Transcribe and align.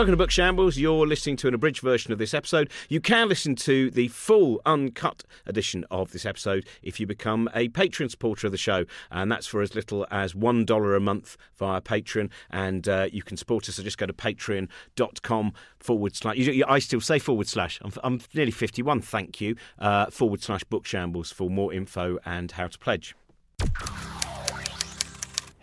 Welcome 0.00 0.14
to 0.14 0.16
Book 0.16 0.30
Shambles. 0.30 0.78
You're 0.78 1.06
listening 1.06 1.36
to 1.36 1.48
an 1.48 1.52
abridged 1.52 1.82
version 1.82 2.10
of 2.10 2.18
this 2.18 2.32
episode. 2.32 2.70
You 2.88 3.02
can 3.02 3.28
listen 3.28 3.54
to 3.56 3.90
the 3.90 4.08
full 4.08 4.62
uncut 4.64 5.24
edition 5.44 5.84
of 5.90 6.12
this 6.12 6.24
episode 6.24 6.66
if 6.82 6.98
you 6.98 7.06
become 7.06 7.50
a 7.54 7.68
Patreon 7.68 8.10
supporter 8.10 8.46
of 8.46 8.52
the 8.52 8.56
show, 8.56 8.86
and 9.10 9.30
that's 9.30 9.46
for 9.46 9.60
as 9.60 9.74
little 9.74 10.06
as 10.10 10.32
$1 10.32 10.96
a 10.96 11.00
month 11.00 11.36
via 11.58 11.82
Patreon. 11.82 12.30
And 12.48 12.88
uh, 12.88 13.08
you 13.12 13.22
can 13.22 13.36
support 13.36 13.68
us, 13.68 13.74
so 13.74 13.82
just 13.82 13.98
go 13.98 14.06
to 14.06 14.14
patreon.com 14.14 15.52
forward 15.78 16.16
slash. 16.16 16.48
I 16.66 16.78
still 16.78 17.02
say 17.02 17.18
forward 17.18 17.48
slash. 17.48 17.78
I'm, 17.82 17.92
I'm 18.02 18.22
nearly 18.32 18.52
51, 18.52 19.02
thank 19.02 19.38
you. 19.42 19.54
Uh, 19.78 20.06
forward 20.06 20.42
slash 20.42 20.64
Book 20.64 20.86
Shambles 20.86 21.30
for 21.30 21.50
more 21.50 21.74
info 21.74 22.18
and 22.24 22.52
how 22.52 22.68
to 22.68 22.78
pledge. 22.78 23.14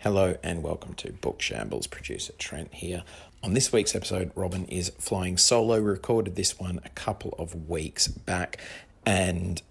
Hello 0.02 0.36
and 0.44 0.62
welcome 0.62 0.94
to 0.94 1.12
Book 1.12 1.42
Shambles. 1.42 1.88
Producer 1.88 2.32
Trent 2.34 2.72
here. 2.72 3.02
On 3.40 3.54
this 3.54 3.72
week's 3.72 3.94
episode, 3.94 4.32
Robin 4.34 4.64
is 4.64 4.90
flying 4.98 5.36
solo. 5.36 5.76
We 5.76 5.90
recorded 5.90 6.34
this 6.34 6.58
one 6.58 6.80
a 6.84 6.88
couple 6.88 7.36
of 7.38 7.68
weeks 7.68 8.08
back, 8.08 8.58
and 9.06 9.62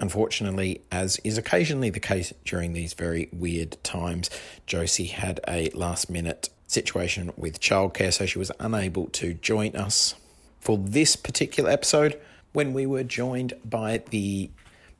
unfortunately, 0.00 0.80
as 0.90 1.18
is 1.22 1.36
occasionally 1.36 1.90
the 1.90 2.00
case 2.00 2.32
during 2.46 2.72
these 2.72 2.94
very 2.94 3.28
weird 3.34 3.76
times, 3.84 4.30
Josie 4.64 5.06
had 5.06 5.40
a 5.46 5.68
last 5.70 6.08
minute 6.08 6.48
situation 6.66 7.32
with 7.36 7.60
childcare, 7.60 8.14
so 8.14 8.24
she 8.24 8.38
was 8.38 8.50
unable 8.58 9.08
to 9.08 9.34
join 9.34 9.76
us 9.76 10.14
for 10.58 10.78
this 10.78 11.16
particular 11.16 11.68
episode 11.68 12.18
when 12.54 12.72
we 12.72 12.86
were 12.86 13.04
joined 13.04 13.52
by 13.62 14.02
the 14.08 14.48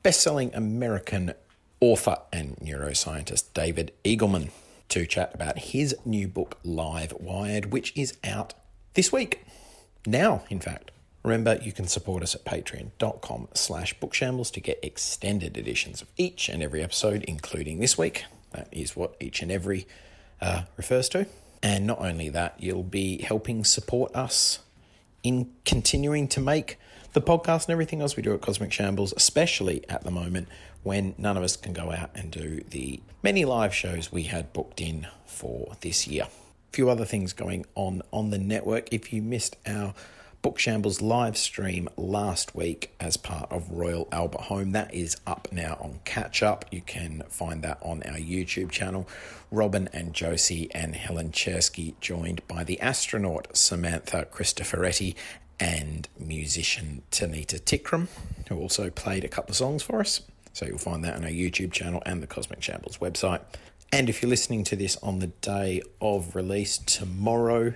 best 0.03 0.21
selling 0.21 0.53
American 0.53 1.33
author 1.79 2.17
and 2.31 2.57
neuroscientist 2.57 3.53
David 3.55 3.91
Eagleman 4.05 4.49
to 4.89 5.05
chat 5.05 5.33
about 5.33 5.57
his 5.59 5.95
new 6.05 6.27
book, 6.27 6.59
Live 6.63 7.13
Wired, 7.19 7.71
which 7.71 7.95
is 7.95 8.17
out 8.23 8.53
this 8.93 9.11
week. 9.11 9.43
Now, 10.05 10.43
in 10.49 10.59
fact. 10.59 10.91
Remember, 11.23 11.59
you 11.61 11.73
can 11.73 11.87
support 11.87 12.23
us 12.23 12.35
at 12.35 12.45
patreon.com 12.45 13.49
slash 13.53 13.93
bookshambles 13.99 14.49
to 14.53 14.61
get 14.61 14.79
extended 14.81 15.57
editions 15.57 16.01
of 16.01 16.07
each 16.15 16.47
and 16.47 16.63
every 16.63 16.81
episode, 16.81 17.25
including 17.25 17.79
this 17.79 17.97
week. 17.97 18.23
That 18.53 18.69
is 18.71 18.95
what 18.95 19.17
each 19.19 19.41
and 19.41 19.51
every 19.51 19.87
uh, 20.39 20.63
refers 20.77 21.09
to. 21.09 21.27
And 21.61 21.85
not 21.85 21.99
only 21.99 22.29
that, 22.29 22.55
you'll 22.59 22.81
be 22.81 23.21
helping 23.23 23.65
support 23.65 24.15
us 24.15 24.59
in 25.21 25.49
continuing 25.65 26.29
to 26.29 26.39
make 26.39 26.79
the 27.17 27.37
podcast 27.37 27.65
and 27.65 27.71
everything 27.71 27.99
else 27.99 28.15
we 28.15 28.21
do 28.21 28.31
at 28.35 28.41
Cosmic 28.41 28.71
Shambles, 28.71 29.11
especially 29.17 29.83
at 29.89 30.03
the 30.03 30.11
moment 30.11 30.47
when 30.83 31.15
none 31.17 31.35
of 31.35 31.41
us 31.41 31.57
can 31.57 31.73
go 31.73 31.91
out 31.91 32.11
and 32.13 32.29
do 32.29 32.61
the 32.69 32.99
many 33.23 33.43
live 33.43 33.73
shows 33.73 34.11
we 34.11 34.23
had 34.23 34.53
booked 34.53 34.79
in 34.79 35.07
for 35.25 35.75
this 35.81 36.05
year. 36.05 36.25
A 36.25 36.75
few 36.75 36.91
other 36.91 37.05
things 37.05 37.33
going 37.33 37.65
on 37.73 38.03
on 38.13 38.29
the 38.29 38.37
network. 38.37 38.93
If 38.93 39.11
you 39.11 39.23
missed 39.23 39.55
our 39.65 39.95
Book 40.43 40.59
Shambles 40.59 41.01
live 41.01 41.35
stream 41.35 41.89
last 41.97 42.55
week 42.55 42.93
as 42.99 43.17
part 43.17 43.51
of 43.51 43.71
Royal 43.71 44.07
Albert 44.11 44.41
Home. 44.41 44.71
That 44.71 44.93
is 44.93 45.17
up 45.25 45.47
now 45.51 45.79
on 45.81 45.99
Catch 46.05 46.43
Up. 46.43 46.65
You 46.69 46.81
can 46.81 47.23
find 47.27 47.63
that 47.63 47.79
on 47.81 48.03
our 48.03 48.17
YouTube 48.17 48.69
channel. 48.69 49.09
Robin 49.49 49.89
and 49.91 50.13
Josie 50.13 50.69
and 50.75 50.95
Helen 50.95 51.31
Czerski 51.31 51.95
joined 51.99 52.47
by 52.47 52.63
the 52.63 52.79
astronaut 52.79 53.57
Samantha 53.57 54.27
Cristoforetti 54.31 55.15
and 55.59 56.07
musician 56.19 57.03
Tanita 57.11 57.59
Tikaram, 57.59 58.07
who 58.47 58.57
also 58.57 58.89
played 58.89 59.23
a 59.23 59.27
couple 59.27 59.51
of 59.51 59.57
songs 59.57 59.83
for 59.83 59.99
us. 59.99 60.21
So 60.53 60.65
you'll 60.65 60.77
find 60.77 61.03
that 61.03 61.15
on 61.15 61.23
our 61.23 61.29
YouTube 61.29 61.71
channel 61.71 62.01
and 62.05 62.21
the 62.21 62.27
Cosmic 62.27 62.61
Shambles 62.61 62.97
website. 62.97 63.41
And 63.91 64.09
if 64.09 64.21
you're 64.21 64.29
listening 64.29 64.63
to 64.65 64.75
this 64.75 64.97
on 64.97 65.19
the 65.19 65.27
day 65.27 65.81
of 66.01 66.35
release 66.35 66.77
tomorrow, 66.77 67.73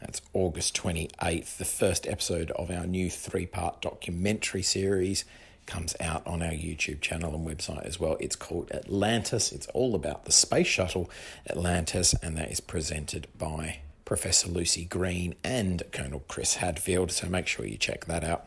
that's 0.00 0.22
August 0.32 0.76
28th, 0.76 1.56
the 1.56 1.64
first 1.64 2.06
episode 2.06 2.50
of 2.52 2.70
our 2.70 2.86
new 2.86 3.10
three 3.10 3.46
part 3.46 3.82
documentary 3.82 4.62
series 4.62 5.24
comes 5.66 5.94
out 6.00 6.26
on 6.26 6.42
our 6.42 6.52
YouTube 6.52 7.00
channel 7.00 7.34
and 7.34 7.46
website 7.46 7.84
as 7.84 8.00
well. 8.00 8.16
It's 8.20 8.36
called 8.36 8.70
Atlantis. 8.72 9.52
It's 9.52 9.66
all 9.68 9.94
about 9.94 10.24
the 10.24 10.32
space 10.32 10.66
shuttle 10.66 11.10
Atlantis, 11.48 12.14
and 12.14 12.36
that 12.36 12.50
is 12.50 12.60
presented 12.60 13.28
by 13.38 13.80
Professor 14.10 14.48
Lucy 14.48 14.86
Green 14.86 15.36
and 15.44 15.84
Colonel 15.92 16.24
Chris 16.26 16.56
Hadfield. 16.56 17.12
So 17.12 17.28
make 17.28 17.46
sure 17.46 17.64
you 17.64 17.76
check 17.76 18.06
that 18.06 18.24
out. 18.24 18.44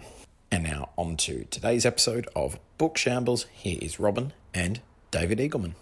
And 0.51 0.65
now 0.65 0.89
on 0.97 1.15
to 1.15 1.45
today's 1.45 1.85
episode 1.85 2.27
of 2.35 2.59
Book 2.77 2.97
Shambles. 2.97 3.45
Here 3.53 3.79
is 3.81 3.97
Robin 3.97 4.33
and 4.53 4.81
David 5.09 5.39
Eagleman. 5.39 5.75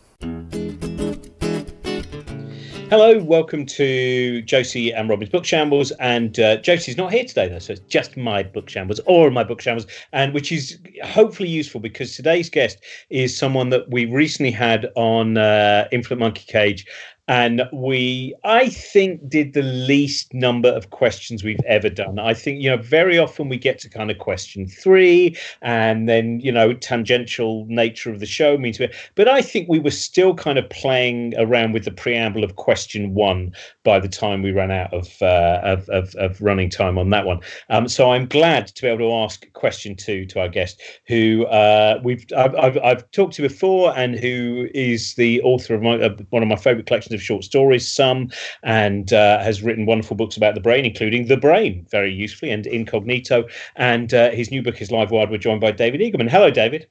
Hello, 2.91 3.23
welcome 3.23 3.65
to 3.65 4.43
Josie 4.43 4.91
and 4.91 5.09
Robin's 5.09 5.31
Book 5.31 5.45
Shambles. 5.45 5.91
And 5.91 6.39
uh, 6.39 6.57
Josie's 6.57 6.97
not 6.97 7.11
here 7.11 7.23
today, 7.23 7.47
though, 7.47 7.57
so 7.57 7.73
it's 7.73 7.81
just 7.87 8.17
my 8.17 8.43
Book 8.43 8.69
Shambles 8.69 8.99
or 9.07 9.31
my 9.31 9.43
Book 9.43 9.61
Shambles, 9.61 9.87
and 10.11 10.31
which 10.31 10.51
is 10.51 10.77
hopefully 11.03 11.49
useful 11.49 11.81
because 11.81 12.15
today's 12.15 12.51
guest 12.51 12.77
is 13.09 13.35
someone 13.35 13.69
that 13.69 13.89
we 13.89 14.05
recently 14.05 14.51
had 14.51 14.91
on 14.95 15.37
uh, 15.37 15.87
Infinite 15.91 16.19
Monkey 16.19 16.43
Cage 16.47 16.85
and 17.31 17.61
we 17.71 18.35
i 18.43 18.67
think 18.67 19.29
did 19.29 19.53
the 19.53 19.61
least 19.61 20.33
number 20.33 20.67
of 20.67 20.89
questions 20.89 21.45
we've 21.45 21.65
ever 21.65 21.89
done. 21.89 22.19
I 22.19 22.33
think 22.33 22.61
you 22.61 22.69
know 22.69 22.75
very 22.75 23.17
often 23.17 23.47
we 23.47 23.57
get 23.57 23.79
to 23.79 23.89
kind 23.89 24.11
of 24.11 24.17
question 24.17 24.67
three 24.67 25.37
and 25.61 26.09
then 26.09 26.41
you 26.41 26.51
know 26.51 26.73
tangential 26.73 27.65
nature 27.69 28.11
of 28.11 28.19
the 28.19 28.25
show 28.25 28.57
means 28.57 28.79
we 28.79 28.89
but 29.15 29.29
i 29.29 29.41
think 29.41 29.69
we 29.69 29.79
were 29.79 29.91
still 29.91 30.33
kind 30.33 30.59
of 30.59 30.69
playing 30.69 31.33
around 31.37 31.71
with 31.71 31.85
the 31.85 31.91
preamble 31.91 32.43
of 32.43 32.57
question 32.57 33.13
one 33.13 33.53
by 33.85 33.97
the 33.97 34.09
time 34.09 34.41
we 34.41 34.51
ran 34.51 34.71
out 34.71 34.93
of 34.93 35.21
uh, 35.21 35.61
of, 35.63 35.87
of, 35.89 36.13
of, 36.15 36.41
running 36.41 36.69
time 36.69 36.97
on 36.97 37.11
that 37.11 37.25
one. 37.25 37.39
Um, 37.69 37.87
so 37.87 38.11
i'm 38.11 38.25
glad 38.25 38.67
to 38.67 38.81
be 38.81 38.87
able 38.89 39.07
to 39.07 39.13
ask 39.23 39.51
question 39.53 39.95
two 39.95 40.25
to 40.25 40.41
our 40.41 40.49
guest 40.49 40.81
who 41.07 41.45
uh, 41.45 41.99
we've 42.03 42.25
I've, 42.35 42.55
I've, 42.55 42.77
I've, 42.83 43.11
talked 43.11 43.35
to 43.35 43.41
before 43.41 43.97
and 43.97 44.19
who 44.19 44.67
is 44.73 45.15
the 45.15 45.41
author 45.43 45.75
of 45.75 45.81
my, 45.81 45.95
uh, 45.95 46.15
one 46.29 46.43
of 46.43 46.49
my 46.49 46.55
favorite 46.55 46.87
collections 46.87 47.13
of 47.13 47.20
of 47.21 47.25
short 47.25 47.43
stories, 47.43 47.89
Sum, 47.89 48.29
and 48.63 49.13
uh, 49.13 49.39
has 49.39 49.61
written 49.61 49.85
wonderful 49.85 50.17
books 50.17 50.35
about 50.37 50.55
the 50.55 50.61
brain, 50.61 50.85
including 50.85 51.27
The 51.27 51.37
Brain, 51.37 51.85
very 51.89 52.11
usefully, 52.11 52.51
and 52.51 52.65
Incognito. 52.65 53.47
And 53.75 54.13
uh, 54.13 54.31
his 54.31 54.51
new 54.51 54.61
book 54.61 54.81
is 54.81 54.91
Live 54.91 55.11
Wired. 55.11 55.29
We're 55.29 55.37
joined 55.37 55.61
by 55.61 55.71
David 55.71 56.01
Eagleman. 56.01 56.29
Hello, 56.29 56.49
David. 56.49 56.87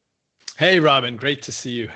Hey, 0.56 0.80
Robin. 0.80 1.16
Great 1.16 1.42
to 1.42 1.52
see 1.52 1.72
you. 1.72 1.90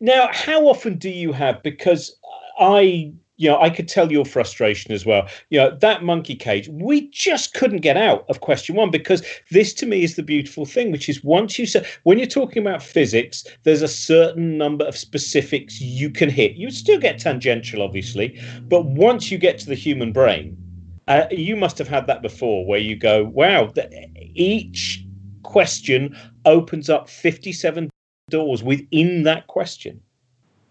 Now, 0.00 0.28
how 0.32 0.66
often 0.66 0.98
do 0.98 1.08
you 1.08 1.32
have? 1.32 1.62
Because 1.62 2.18
I 2.58 3.12
you 3.36 3.48
know, 3.48 3.60
I 3.60 3.70
could 3.70 3.88
tell 3.88 4.12
your 4.12 4.24
frustration 4.24 4.92
as 4.92 5.06
well. 5.06 5.26
You 5.50 5.58
know, 5.58 5.76
that 5.80 6.04
monkey 6.04 6.34
cage, 6.34 6.68
we 6.68 7.08
just 7.08 7.54
couldn't 7.54 7.80
get 7.80 7.96
out 7.96 8.24
of 8.28 8.40
question 8.40 8.76
one 8.76 8.90
because 8.90 9.22
this 9.50 9.72
to 9.74 9.86
me 9.86 10.04
is 10.04 10.16
the 10.16 10.22
beautiful 10.22 10.66
thing, 10.66 10.92
which 10.92 11.08
is 11.08 11.24
once 11.24 11.58
you 11.58 11.66
say, 11.66 11.84
when 12.02 12.18
you're 12.18 12.26
talking 12.26 12.62
about 12.62 12.82
physics, 12.82 13.44
there's 13.64 13.82
a 13.82 13.88
certain 13.88 14.58
number 14.58 14.84
of 14.84 14.96
specifics 14.96 15.80
you 15.80 16.10
can 16.10 16.28
hit. 16.28 16.56
You 16.56 16.70
still 16.70 17.00
get 17.00 17.18
tangential, 17.18 17.82
obviously, 17.82 18.40
but 18.68 18.84
once 18.84 19.30
you 19.30 19.38
get 19.38 19.58
to 19.60 19.66
the 19.66 19.74
human 19.74 20.12
brain, 20.12 20.56
uh, 21.08 21.26
you 21.30 21.56
must 21.56 21.78
have 21.78 21.88
had 21.88 22.06
that 22.06 22.22
before 22.22 22.64
where 22.66 22.78
you 22.78 22.96
go, 22.96 23.24
wow, 23.24 23.72
each 24.34 25.04
question 25.42 26.16
opens 26.44 26.88
up 26.88 27.08
57 27.08 27.90
doors 28.30 28.62
within 28.62 29.24
that 29.24 29.46
question. 29.48 30.00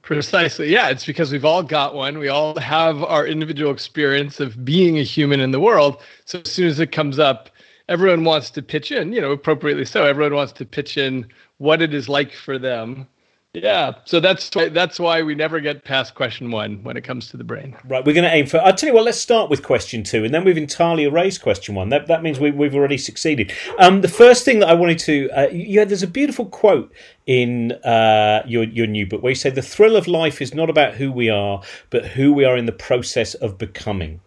Precisely. 0.02 0.72
Yeah, 0.72 0.90
it's 0.90 1.06
because 1.06 1.32
we've 1.32 1.46
all 1.46 1.62
got 1.62 1.94
one. 1.94 2.18
We 2.18 2.28
all 2.28 2.58
have 2.60 3.04
our 3.04 3.26
individual 3.26 3.72
experience 3.72 4.40
of 4.40 4.66
being 4.66 4.98
a 4.98 5.04
human 5.04 5.40
in 5.40 5.52
the 5.52 5.60
world. 5.60 6.02
So 6.26 6.42
as 6.44 6.52
soon 6.52 6.68
as 6.68 6.80
it 6.80 6.92
comes 6.92 7.20
up, 7.20 7.50
everyone 7.88 8.24
wants 8.24 8.50
to 8.52 8.62
pitch 8.62 8.92
in, 8.92 9.14
you 9.14 9.22
know, 9.22 9.32
appropriately 9.32 9.86
so. 9.86 10.06
Everyone 10.06 10.34
wants 10.34 10.54
to 10.54 10.66
pitch 10.66 10.98
in 10.98 11.28
what 11.60 11.82
it 11.82 11.94
is 11.94 12.10
like 12.10 12.34
for 12.34 12.58
them 12.58 13.08
yeah, 13.54 13.96
so 14.06 14.22
that's 14.22 14.50
why 14.56 14.70
that's 14.70 14.98
why 14.98 15.22
we 15.22 15.36
never 15.36 15.60
get 15.60 15.84
past 15.84 16.16
question 16.16 16.52
one 16.52 16.82
when 16.84 16.96
it 16.96 17.04
comes 17.04 17.28
to 17.30 17.38
the 17.38 17.44
brain. 17.44 17.76
Right, 17.86 18.06
we're 18.06 18.14
going 18.14 18.24
to 18.24 18.34
aim 18.34 18.46
for. 18.46 18.62
I'll 18.62 18.74
tell 18.74 18.88
you 18.88 18.96
what. 18.96 19.04
Let's 19.04 19.18
start 19.18 19.50
with 19.50 19.62
question 19.62 20.04
two, 20.04 20.24
and 20.24 20.34
then 20.34 20.46
we've 20.46 20.58
entirely 20.58 21.04
erased 21.04 21.42
question 21.42 21.76
one. 21.76 21.90
That 21.90 22.08
that 22.08 22.24
means 22.24 22.40
we, 22.40 22.52
we've 22.52 22.74
already 22.74 22.98
succeeded. 22.98 23.52
Um, 23.78 24.00
the 24.00 24.08
first 24.08 24.46
thing 24.46 24.60
that 24.60 24.70
I 24.70 24.74
wanted 24.74 25.00
to, 25.00 25.30
uh, 25.32 25.50
yeah, 25.52 25.84
there's 25.84 26.02
a 26.02 26.08
beautiful 26.08 26.46
quote 26.46 26.94
in 27.28 27.74
uh, 27.84 28.44
your 28.48 28.64
your 28.64 28.88
new 28.88 29.06
book 29.06 29.22
where 29.22 29.32
you 29.32 29.36
say 29.36 29.50
the 29.50 29.62
thrill 29.62 29.98
of 29.98 30.08
life 30.08 30.42
is 30.42 30.54
not 30.54 30.70
about 30.70 30.94
who 30.94 31.12
we 31.12 31.30
are, 31.30 31.62
but 31.90 32.06
who 32.06 32.32
we 32.32 32.46
are 32.46 32.56
in 32.56 32.68
the 32.68 32.72
process 32.72 33.34
of 33.34 33.58
becoming. 33.58 34.22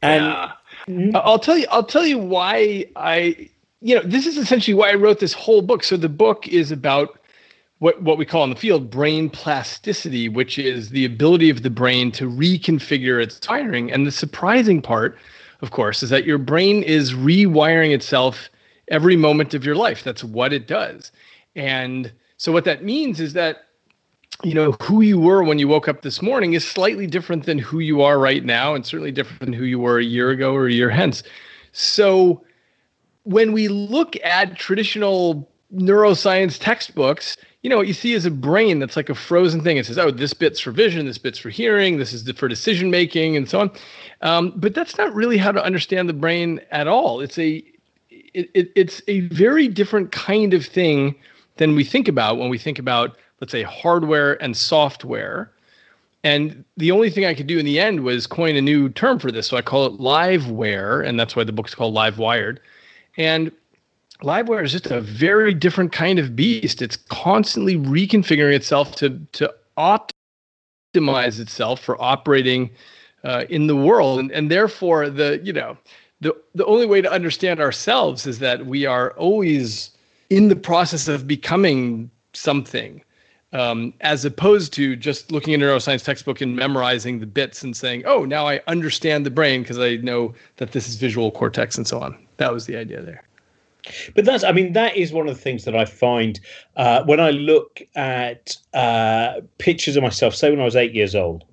And 0.00 0.24
yeah. 0.88 1.18
I'll 1.18 1.38
tell 1.38 1.58
you, 1.58 1.66
I'll 1.70 1.84
tell 1.84 2.06
you 2.06 2.18
why 2.18 2.86
I, 2.96 3.50
you 3.80 3.94
know, 3.94 4.02
this 4.02 4.26
is 4.26 4.36
essentially 4.36 4.74
why 4.74 4.90
I 4.90 4.94
wrote 4.94 5.20
this 5.20 5.32
whole 5.32 5.62
book. 5.62 5.84
So 5.84 5.96
the 5.96 6.08
book 6.08 6.48
is 6.48 6.70
about 6.70 7.18
what, 7.78 8.00
what 8.02 8.16
we 8.18 8.24
call 8.24 8.44
in 8.44 8.50
the 8.50 8.56
field 8.56 8.90
brain 8.90 9.28
plasticity, 9.28 10.28
which 10.28 10.58
is 10.58 10.90
the 10.90 11.04
ability 11.04 11.50
of 11.50 11.62
the 11.62 11.70
brain 11.70 12.10
to 12.12 12.28
reconfigure 12.28 13.22
its 13.22 13.40
wiring. 13.48 13.92
And 13.92 14.06
the 14.06 14.12
surprising 14.12 14.80
part, 14.80 15.18
of 15.60 15.70
course, 15.70 16.02
is 16.02 16.10
that 16.10 16.24
your 16.24 16.38
brain 16.38 16.82
is 16.82 17.12
rewiring 17.12 17.94
itself 17.94 18.48
every 18.88 19.16
moment 19.16 19.52
of 19.52 19.64
your 19.64 19.74
life. 19.74 20.02
That's 20.02 20.24
what 20.24 20.52
it 20.52 20.66
does. 20.66 21.12
And 21.54 22.12
so, 22.38 22.52
what 22.52 22.64
that 22.64 22.84
means 22.84 23.20
is 23.20 23.32
that 23.34 23.66
you 24.42 24.54
know 24.54 24.72
who 24.82 25.00
you 25.00 25.18
were 25.18 25.42
when 25.42 25.58
you 25.58 25.68
woke 25.68 25.88
up 25.88 26.02
this 26.02 26.20
morning 26.20 26.52
is 26.52 26.66
slightly 26.66 27.06
different 27.06 27.46
than 27.46 27.58
who 27.58 27.78
you 27.78 28.02
are 28.02 28.18
right 28.18 28.44
now 28.44 28.74
and 28.74 28.84
certainly 28.84 29.12
different 29.12 29.40
than 29.40 29.52
who 29.52 29.64
you 29.64 29.78
were 29.78 29.98
a 29.98 30.04
year 30.04 30.30
ago 30.30 30.54
or 30.54 30.66
a 30.66 30.72
year 30.72 30.90
hence 30.90 31.22
so 31.72 32.44
when 33.22 33.52
we 33.52 33.68
look 33.68 34.14
at 34.22 34.56
traditional 34.56 35.48
neuroscience 35.72 36.58
textbooks 36.60 37.38
you 37.66 37.70
know 37.70 37.76
what 37.76 37.88
you 37.88 37.94
see 37.94 38.12
is 38.12 38.24
a 38.24 38.30
brain 38.30 38.78
that's 38.78 38.94
like 38.94 39.08
a 39.08 39.14
frozen 39.14 39.60
thing 39.60 39.76
it 39.76 39.84
says 39.86 39.98
oh 39.98 40.10
this 40.10 40.32
bit's 40.32 40.60
for 40.60 40.70
vision 40.70 41.04
this 41.04 41.18
bit's 41.18 41.38
for 41.38 41.50
hearing 41.50 41.98
this 41.98 42.12
is 42.12 42.30
for 42.38 42.46
decision 42.46 42.90
making 42.90 43.36
and 43.36 43.50
so 43.50 43.60
on 43.60 43.70
um, 44.22 44.52
but 44.54 44.72
that's 44.72 44.96
not 44.96 45.12
really 45.12 45.36
how 45.36 45.50
to 45.50 45.62
understand 45.64 46.08
the 46.08 46.12
brain 46.12 46.60
at 46.70 46.86
all 46.86 47.20
it's 47.20 47.38
a 47.38 47.64
it, 48.10 48.48
it, 48.54 48.72
it's 48.76 49.02
a 49.08 49.20
very 49.28 49.66
different 49.66 50.12
kind 50.12 50.54
of 50.54 50.64
thing 50.64 51.14
than 51.56 51.74
we 51.74 51.82
think 51.82 52.06
about 52.06 52.36
when 52.38 52.48
we 52.48 52.58
think 52.58 52.78
about 52.78 53.16
let's 53.40 53.52
say 53.52 53.62
hardware 53.62 54.42
and 54.42 54.56
software. 54.56 55.50
And 56.24 56.64
the 56.76 56.90
only 56.90 57.10
thing 57.10 57.24
I 57.24 57.34
could 57.34 57.46
do 57.46 57.58
in 57.58 57.64
the 57.64 57.78
end 57.78 58.00
was 58.00 58.26
coin 58.26 58.56
a 58.56 58.60
new 58.60 58.88
term 58.88 59.18
for 59.18 59.30
this. 59.30 59.46
So 59.46 59.56
I 59.56 59.62
call 59.62 59.86
it 59.86 60.00
liveware, 60.00 61.06
and 61.06 61.20
that's 61.20 61.36
why 61.36 61.44
the 61.44 61.52
book's 61.52 61.74
called 61.74 61.94
Live 61.94 62.18
Wired. 62.18 62.60
And 63.16 63.52
liveware 64.22 64.64
is 64.64 64.72
just 64.72 64.86
a 64.86 65.00
very 65.00 65.54
different 65.54 65.92
kind 65.92 66.18
of 66.18 66.34
beast. 66.34 66.82
It's 66.82 66.96
constantly 66.96 67.76
reconfiguring 67.76 68.54
itself 68.54 68.96
to 68.96 69.18
to 69.32 69.52
optimize 69.78 71.40
itself 71.40 71.80
for 71.80 72.00
operating 72.00 72.70
uh, 73.24 73.44
in 73.48 73.66
the 73.66 73.76
world, 73.76 74.18
and, 74.20 74.30
and 74.32 74.50
therefore 74.50 75.10
the 75.10 75.40
you 75.42 75.52
know 75.52 75.76
the 76.20 76.34
the 76.54 76.64
only 76.66 76.86
way 76.86 77.00
to 77.00 77.10
understand 77.10 77.60
ourselves 77.60 78.26
is 78.26 78.38
that 78.38 78.66
we 78.66 78.86
are 78.86 79.12
always 79.12 79.90
in 80.30 80.48
the 80.48 80.56
process 80.56 81.08
of 81.08 81.26
becoming 81.26 82.10
something 82.32 83.02
um, 83.52 83.94
as 84.00 84.24
opposed 84.24 84.72
to 84.74 84.96
just 84.96 85.30
looking 85.32 85.54
at 85.54 85.60
a 85.60 85.64
neuroscience 85.64 86.04
textbook 86.04 86.40
and 86.40 86.56
memorizing 86.56 87.20
the 87.20 87.26
bits 87.26 87.62
and 87.62 87.76
saying, 87.76 88.02
"Oh, 88.06 88.24
now 88.24 88.46
I 88.46 88.60
understand 88.66 89.24
the 89.24 89.30
brain 89.30 89.62
because 89.62 89.78
I 89.78 89.96
know 89.96 90.34
that 90.56 90.72
this 90.72 90.88
is 90.88 90.96
visual 90.96 91.30
cortex 91.30 91.76
and 91.76 91.86
so 91.86 92.00
on." 92.00 92.16
That 92.38 92.52
was 92.52 92.66
the 92.66 92.76
idea 92.76 93.02
there. 93.02 93.25
But 94.14 94.24
that's, 94.24 94.44
I 94.44 94.52
mean, 94.52 94.72
that 94.72 94.96
is 94.96 95.12
one 95.12 95.28
of 95.28 95.34
the 95.34 95.40
things 95.40 95.64
that 95.64 95.76
I 95.76 95.84
find 95.84 96.40
uh, 96.76 97.04
when 97.04 97.20
I 97.20 97.30
look 97.30 97.82
at 97.94 98.56
uh, 98.74 99.40
pictures 99.58 99.96
of 99.96 100.02
myself, 100.02 100.34
say 100.34 100.50
when 100.50 100.60
I 100.60 100.64
was 100.64 100.76
eight 100.76 100.94
years 100.94 101.14
old, 101.14 101.44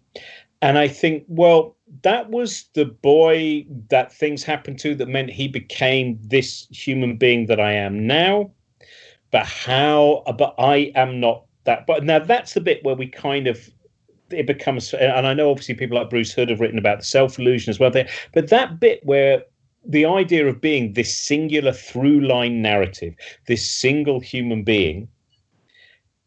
and 0.61 0.77
I 0.77 0.87
think, 0.87 1.25
well, 1.27 1.75
that 2.03 2.29
was 2.29 2.65
the 2.73 2.85
boy 2.85 3.65
that 3.89 4.13
things 4.13 4.43
happened 4.43 4.79
to 4.79 4.95
that 4.95 5.07
meant 5.07 5.29
he 5.29 5.47
became 5.47 6.17
this 6.21 6.67
human 6.71 7.17
being 7.17 7.47
that 7.47 7.59
I 7.59 7.73
am 7.73 8.07
now. 8.07 8.51
But 9.31 9.45
how, 9.45 10.23
but 10.37 10.55
I 10.57 10.91
am 10.95 11.19
not 11.19 11.45
that. 11.65 11.85
But 11.85 12.03
now 12.03 12.19
that's 12.19 12.53
the 12.53 12.61
bit 12.61 12.83
where 12.83 12.95
we 12.95 13.07
kind 13.07 13.47
of 13.47 13.69
it 14.29 14.47
becomes, 14.47 14.93
and 14.93 15.27
I 15.27 15.33
know 15.33 15.51
obviously 15.51 15.75
people 15.75 15.97
like 15.97 16.09
Bruce 16.09 16.31
Hood 16.31 16.49
have 16.49 16.59
written 16.59 16.79
about 16.79 16.99
the 16.99 17.05
self 17.05 17.37
illusion 17.37 17.69
as 17.69 17.79
well. 17.79 17.91
There, 17.91 18.07
but 18.33 18.49
that 18.49 18.79
bit 18.79 19.01
where 19.03 19.43
the 19.85 20.05
idea 20.05 20.47
of 20.47 20.61
being 20.61 20.93
this 20.93 21.15
singular 21.15 21.73
through 21.73 22.21
line 22.21 22.61
narrative, 22.61 23.15
this 23.47 23.69
single 23.69 24.19
human 24.19 24.63
being, 24.63 25.07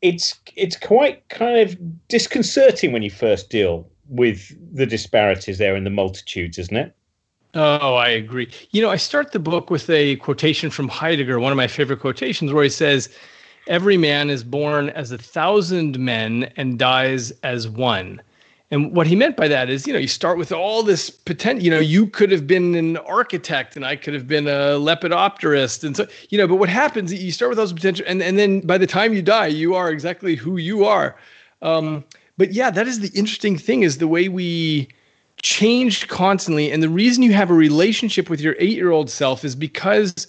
it's 0.02 0.38
it's 0.56 0.76
quite 0.76 1.28
kind 1.28 1.58
of 1.58 1.76
disconcerting 2.08 2.92
when 2.92 3.02
you 3.02 3.10
first 3.10 3.50
deal 3.50 3.88
with 4.08 4.54
the 4.74 4.86
disparities 4.86 5.58
there 5.58 5.74
in 5.74 5.84
the 5.84 5.90
multitudes, 5.90 6.58
isn't 6.58 6.76
it? 6.76 6.94
Oh, 7.54 7.94
I 7.94 8.08
agree. 8.08 8.50
You 8.70 8.82
know, 8.82 8.90
I 8.90 8.96
start 8.96 9.32
the 9.32 9.38
book 9.38 9.70
with 9.70 9.88
a 9.88 10.16
quotation 10.16 10.68
from 10.68 10.88
Heidegger, 10.88 11.40
one 11.40 11.52
of 11.52 11.56
my 11.56 11.66
favorite 11.66 12.00
quotations, 12.00 12.52
where 12.52 12.62
he 12.62 12.68
says, 12.68 13.08
every 13.66 13.96
man 13.96 14.28
is 14.28 14.44
born 14.44 14.90
as 14.90 15.10
a 15.10 15.18
thousand 15.18 15.98
men 15.98 16.52
and 16.56 16.78
dies 16.78 17.32
as 17.42 17.66
one. 17.66 18.20
And 18.70 18.96
what 18.96 19.06
he 19.06 19.14
meant 19.14 19.36
by 19.36 19.46
that 19.46 19.70
is, 19.70 19.86
you 19.86 19.92
know, 19.92 19.98
you 19.98 20.08
start 20.08 20.38
with 20.38 20.50
all 20.50 20.82
this 20.82 21.08
potential. 21.08 21.62
You 21.62 21.70
know, 21.70 21.78
you 21.78 22.08
could 22.08 22.32
have 22.32 22.48
been 22.48 22.74
an 22.74 22.96
architect, 22.96 23.76
and 23.76 23.84
I 23.84 23.94
could 23.94 24.12
have 24.12 24.26
been 24.26 24.48
a 24.48 24.74
lepidopterist, 24.74 25.84
and 25.84 25.96
so 25.96 26.06
you 26.30 26.38
know. 26.38 26.48
But 26.48 26.56
what 26.56 26.68
happens? 26.68 27.12
You 27.12 27.30
start 27.30 27.50
with 27.50 27.58
those 27.58 27.72
potential, 27.72 28.04
and 28.08 28.20
and 28.22 28.38
then 28.38 28.60
by 28.60 28.76
the 28.76 28.86
time 28.86 29.12
you 29.12 29.22
die, 29.22 29.46
you 29.46 29.76
are 29.76 29.90
exactly 29.90 30.34
who 30.34 30.56
you 30.56 30.84
are. 30.84 31.16
Um, 31.62 32.04
but 32.38 32.52
yeah, 32.52 32.70
that 32.70 32.88
is 32.88 32.98
the 32.98 33.16
interesting 33.16 33.56
thing: 33.56 33.82
is 33.84 33.98
the 33.98 34.08
way 34.08 34.28
we 34.28 34.88
change 35.42 36.08
constantly, 36.08 36.72
and 36.72 36.82
the 36.82 36.88
reason 36.88 37.22
you 37.22 37.34
have 37.34 37.50
a 37.50 37.54
relationship 37.54 38.28
with 38.28 38.40
your 38.40 38.56
eight-year-old 38.58 39.10
self 39.10 39.44
is 39.44 39.54
because 39.54 40.26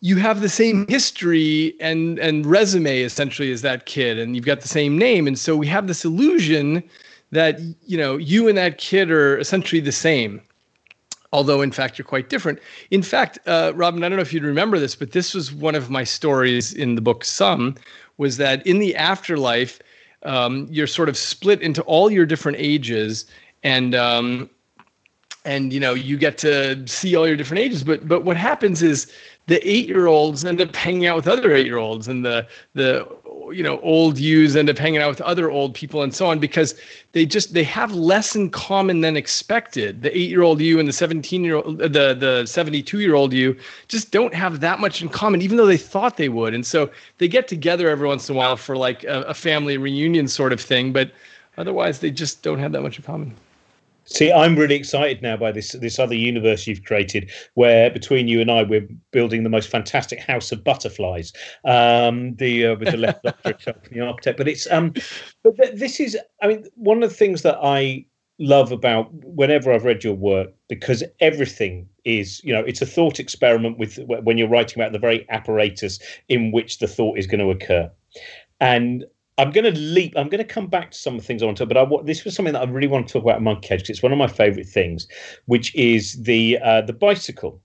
you 0.00 0.16
have 0.16 0.42
the 0.42 0.48
same 0.48 0.86
history 0.86 1.74
and 1.80 2.20
and 2.20 2.46
resume 2.46 3.02
essentially 3.02 3.50
as 3.50 3.62
that 3.62 3.86
kid 3.86 4.18
and 4.18 4.34
you've 4.34 4.44
got 4.44 4.60
the 4.60 4.68
same 4.68 4.98
name 4.98 5.28
and 5.28 5.38
so 5.38 5.56
we 5.56 5.66
have 5.66 5.86
this 5.86 6.04
illusion 6.04 6.82
that 7.32 7.58
you 7.86 7.98
know 7.98 8.16
you 8.16 8.48
and 8.48 8.56
that 8.56 8.78
kid 8.78 9.10
are 9.10 9.38
essentially 9.38 9.80
the 9.80 9.92
same 9.92 10.40
although 11.34 11.62
in 11.62 11.72
fact 11.72 11.96
you're 11.96 12.04
quite 12.04 12.28
different. 12.28 12.58
In 12.90 13.02
fact 13.02 13.38
uh, 13.46 13.72
robin 13.74 14.04
i 14.04 14.08
don't 14.08 14.16
know 14.16 14.22
if 14.22 14.32
you'd 14.32 14.44
remember 14.44 14.78
this 14.78 14.94
but 14.94 15.12
this 15.12 15.34
was 15.34 15.52
one 15.52 15.74
of 15.74 15.90
my 15.90 16.04
stories 16.04 16.72
in 16.72 16.94
the 16.94 17.00
book 17.00 17.24
Sum 17.24 17.74
was 18.18 18.36
that 18.36 18.64
in 18.66 18.78
the 18.78 18.94
afterlife 18.94 19.80
um, 20.24 20.68
you're 20.70 20.86
sort 20.86 21.08
of 21.08 21.16
split 21.16 21.60
into 21.62 21.82
all 21.82 22.10
your 22.10 22.26
different 22.26 22.58
ages 22.58 23.26
and 23.62 23.94
um, 23.94 24.48
and 25.44 25.72
you 25.72 25.80
know 25.80 25.94
you 25.94 26.16
get 26.16 26.38
to 26.38 26.86
see 26.86 27.16
all 27.16 27.26
your 27.26 27.36
different 27.36 27.60
ages. 27.60 27.82
But 27.82 28.06
but 28.06 28.24
what 28.24 28.36
happens 28.36 28.82
is 28.82 29.10
the 29.46 29.66
eight 29.68 29.88
year 29.88 30.06
olds 30.06 30.44
end 30.44 30.60
up 30.60 30.74
hanging 30.74 31.06
out 31.06 31.16
with 31.16 31.28
other 31.28 31.52
eight 31.52 31.66
year 31.66 31.78
olds 31.78 32.08
and 32.08 32.24
the 32.24 32.46
the 32.74 33.06
you 33.52 33.62
know 33.62 33.78
old 33.80 34.18
yous 34.18 34.56
end 34.56 34.68
up 34.70 34.78
hanging 34.78 35.00
out 35.00 35.08
with 35.08 35.20
other 35.20 35.50
old 35.50 35.74
people 35.74 36.02
and 36.02 36.14
so 36.14 36.26
on 36.26 36.38
because 36.38 36.74
they 37.12 37.26
just 37.26 37.54
they 37.54 37.62
have 37.64 37.92
less 37.94 38.34
in 38.34 38.50
common 38.50 39.00
than 39.00 39.16
expected. 39.16 40.02
The 40.02 40.16
eight 40.16 40.30
year 40.30 40.42
old 40.42 40.60
you 40.60 40.78
and 40.78 40.88
the 40.88 40.92
17 40.92 41.44
year 41.44 41.56
old 41.56 41.80
uh, 41.80 41.88
the 41.88 42.14
the 42.14 42.46
72 42.46 43.00
year 43.00 43.14
old 43.14 43.32
you 43.32 43.56
just 43.88 44.10
don't 44.10 44.34
have 44.34 44.60
that 44.60 44.80
much 44.80 45.02
in 45.02 45.08
common 45.08 45.42
even 45.42 45.56
though 45.56 45.66
they 45.66 45.76
thought 45.76 46.16
they 46.16 46.28
would. 46.28 46.54
And 46.54 46.66
so 46.66 46.90
they 47.18 47.28
get 47.28 47.48
together 47.48 47.88
every 47.88 48.08
once 48.08 48.28
in 48.28 48.34
a 48.34 48.38
while 48.38 48.56
for 48.56 48.76
like 48.76 49.04
a, 49.04 49.22
a 49.22 49.34
family 49.34 49.76
reunion 49.78 50.28
sort 50.28 50.52
of 50.52 50.60
thing 50.60 50.92
but 50.92 51.12
otherwise 51.56 52.00
they 52.00 52.10
just 52.10 52.42
don't 52.42 52.58
have 52.58 52.72
that 52.72 52.82
much 52.82 52.98
in 52.98 53.04
common 53.04 53.34
See, 54.04 54.32
I'm 54.32 54.56
really 54.56 54.74
excited 54.74 55.22
now 55.22 55.36
by 55.36 55.52
this 55.52 55.72
this 55.72 55.98
other 55.98 56.14
universe 56.14 56.66
you've 56.66 56.84
created, 56.84 57.30
where 57.54 57.90
between 57.90 58.26
you 58.26 58.40
and 58.40 58.50
I, 58.50 58.64
we're 58.64 58.88
building 59.12 59.44
the 59.44 59.50
most 59.50 59.68
fantastic 59.68 60.18
house 60.18 60.50
of 60.50 60.64
butterflies. 60.64 61.32
Um, 61.64 62.34
the 62.36 62.66
uh, 62.66 62.76
with 62.76 62.90
the 62.90 62.96
left 62.96 63.22
doctor 63.44 63.74
the 63.90 64.00
architect, 64.00 64.38
but 64.38 64.48
it's 64.48 64.70
um, 64.70 64.92
but 65.44 65.56
th- 65.56 65.78
this 65.78 66.00
is, 66.00 66.16
I 66.42 66.48
mean, 66.48 66.66
one 66.74 67.02
of 67.02 67.10
the 67.10 67.16
things 67.16 67.42
that 67.42 67.58
I 67.62 68.04
love 68.38 68.72
about 68.72 69.08
whenever 69.24 69.72
I've 69.72 69.84
read 69.84 70.02
your 70.02 70.14
work 70.14 70.48
because 70.68 71.04
everything 71.20 71.88
is, 72.04 72.42
you 72.42 72.52
know, 72.52 72.60
it's 72.60 72.82
a 72.82 72.86
thought 72.86 73.20
experiment 73.20 73.78
with 73.78 73.98
when 74.06 74.36
you're 74.36 74.48
writing 74.48 74.82
about 74.82 74.92
the 74.92 74.98
very 74.98 75.28
apparatus 75.30 76.00
in 76.28 76.50
which 76.50 76.78
the 76.78 76.88
thought 76.88 77.18
is 77.18 77.28
going 77.28 77.40
to 77.40 77.50
occur, 77.50 77.90
and 78.60 79.04
I'm 79.42 79.50
going 79.50 79.64
to 79.64 79.78
leap. 79.78 80.14
I'm 80.16 80.28
going 80.28 80.38
to 80.38 80.44
come 80.44 80.68
back 80.68 80.92
to 80.92 80.98
some 80.98 81.16
of 81.16 81.20
the 81.20 81.26
things 81.26 81.42
I 81.42 81.46
want 81.46 81.58
to, 81.58 81.66
but 81.66 81.76
I 81.76 81.84
this 82.04 82.24
was 82.24 82.36
something 82.36 82.52
that 82.52 82.62
I 82.62 82.70
really 82.70 82.86
want 82.86 83.08
to 83.08 83.12
talk 83.12 83.24
about 83.24 83.42
Monkey 83.42 83.68
Cage 83.68 83.80
because 83.80 83.90
it's 83.90 84.02
one 84.02 84.12
of 84.12 84.18
my 84.18 84.28
favourite 84.28 84.68
things, 84.68 85.08
which 85.46 85.74
is 85.74 86.22
the 86.22 86.58
uh, 86.60 86.82
the 86.82 86.92
bicycle, 86.92 87.60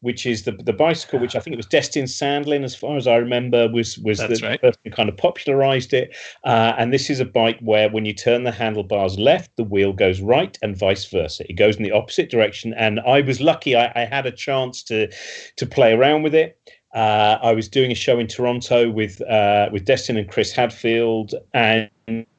which 0.00 0.24
is 0.24 0.44
the 0.44 0.52
the 0.52 0.72
bicycle, 0.72 1.18
which 1.18 1.36
I 1.36 1.40
think 1.40 1.52
it 1.52 1.58
was 1.58 1.66
Destin 1.66 2.06
Sandlin, 2.06 2.64
as 2.64 2.74
far 2.74 2.96
as 2.96 3.06
I 3.06 3.16
remember, 3.16 3.68
was 3.68 3.98
was 3.98 4.20
That's 4.20 4.40
the 4.40 4.46
right. 4.46 4.60
person 4.62 4.80
who 4.84 4.90
kind 4.90 5.10
of 5.10 5.18
popularised 5.18 5.92
it. 5.92 6.16
Uh, 6.44 6.72
and 6.78 6.94
this 6.94 7.10
is 7.10 7.20
a 7.20 7.26
bike 7.26 7.58
where 7.60 7.90
when 7.90 8.06
you 8.06 8.14
turn 8.14 8.44
the 8.44 8.50
handlebars 8.50 9.18
left, 9.18 9.54
the 9.56 9.64
wheel 9.64 9.92
goes 9.92 10.22
right, 10.22 10.56
and 10.62 10.74
vice 10.78 11.04
versa. 11.04 11.44
It 11.46 11.54
goes 11.54 11.76
in 11.76 11.82
the 11.82 11.92
opposite 11.92 12.30
direction. 12.30 12.72
And 12.78 13.00
I 13.00 13.20
was 13.20 13.38
lucky; 13.38 13.76
I, 13.76 13.92
I 13.94 14.06
had 14.06 14.24
a 14.24 14.32
chance 14.32 14.82
to 14.84 15.08
to 15.56 15.66
play 15.66 15.92
around 15.92 16.22
with 16.22 16.34
it. 16.34 16.56
Uh, 16.94 17.38
I 17.42 17.52
was 17.52 17.68
doing 17.68 17.90
a 17.90 17.94
show 17.94 18.18
in 18.18 18.26
Toronto 18.26 18.90
with 18.90 19.20
uh, 19.22 19.68
with 19.72 19.84
Destin 19.84 20.16
and 20.16 20.28
Chris 20.28 20.52
Hadfield, 20.52 21.34
and 21.54 21.88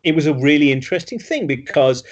it 0.04 0.16
was 0.16 0.28
a 0.28 0.34
really 0.34 0.72
interesting 0.72 1.18
thing 1.18 1.48
because 1.48 2.04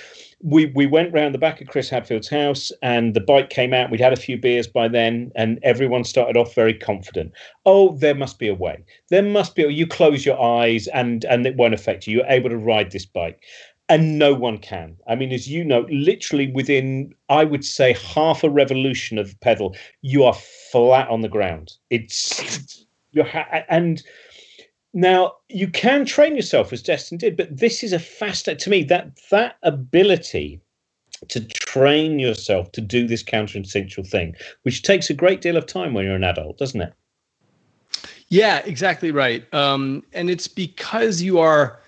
we 0.44 0.68
we 0.68 0.88
went 0.88 1.14
round 1.14 1.34
the 1.34 1.40
back 1.40 1.62
of 1.62 1.68
Chris 1.68 1.90
Hadfield's 1.90 2.30
house, 2.30 2.72
and 2.82 3.14
the 3.14 3.20
bike 3.20 3.50
came 3.50 3.74
out. 3.74 3.92
We'd 3.92 4.00
had 4.00 4.14
a 4.14 4.18
few 4.18 4.38
beers 4.38 4.68
by 4.68 4.88
then, 4.88 5.32
and 5.36 5.60
everyone 5.62 6.04
started 6.04 6.38
off 6.38 6.56
very 6.56 6.74
confident. 6.74 7.32
Oh, 7.66 7.96
there 7.98 8.16
must 8.16 8.40
be 8.40 8.48
a 8.48 8.56
way. 8.56 8.84
There 9.10 9.22
must 9.22 9.56
be. 9.56 9.64
You 9.64 9.86
close 9.86 10.26
your 10.26 10.42
eyes, 10.42 10.88
and 10.88 11.26
and 11.26 11.46
it 11.46 11.56
won't 11.56 11.74
affect 11.74 12.08
you. 12.08 12.18
You're 12.18 12.26
able 12.28 12.50
to 12.50 12.58
ride 12.58 12.92
this 12.92 13.06
bike 13.06 13.44
and 13.92 14.18
no 14.18 14.34
one 14.34 14.58
can. 14.58 14.96
I 15.06 15.16
mean, 15.16 15.34
as 15.34 15.50
you 15.50 15.66
know, 15.66 15.86
literally 15.90 16.50
within, 16.50 17.14
I 17.28 17.44
would 17.44 17.66
say, 17.66 17.92
half 17.92 18.42
a 18.42 18.50
revolution 18.50 19.18
of 19.18 19.32
the 19.32 19.36
pedal, 19.40 19.76
you 20.02 20.24
are 20.24 20.34
flat 20.72 21.10
on 21.10 21.20
the 21.20 21.28
ground. 21.28 21.74
It's 21.90 22.86
you 23.12 23.24
ha- 23.24 23.66
and 23.68 24.02
now 24.94 25.34
you 25.50 25.68
can 25.68 26.06
train 26.06 26.38
yourself 26.38 26.72
as 26.72 26.82
Destin 26.82 27.18
did, 27.18 27.36
but 27.36 27.58
this 27.58 27.84
is 27.84 27.92
a 27.92 28.00
fast 28.00 28.46
to 28.46 28.70
me 28.70 28.84
that 28.86 29.12
that 29.30 29.58
ability 29.62 30.62
to 31.28 31.42
train 31.42 32.18
yourself 32.18 32.72
to 32.72 32.82
do 32.82 33.06
this 33.06 33.24
counterinstinctual 33.24 34.08
thing, 34.08 34.36
which 34.64 34.84
takes 34.84 35.10
a 35.10 35.14
great 35.14 35.42
deal 35.42 35.58
of 35.58 35.66
time 35.66 35.94
when 35.94 36.06
you're 36.06 36.16
an 36.16 36.24
adult, 36.24 36.58
doesn't 36.58 36.82
it? 36.82 36.94
Yeah, 38.30 38.60
exactly 38.60 39.12
right. 39.12 39.54
Um, 39.54 40.04
and 40.14 40.30
it's 40.30 40.48
because 40.48 41.22
you 41.22 41.40
are 41.40 41.81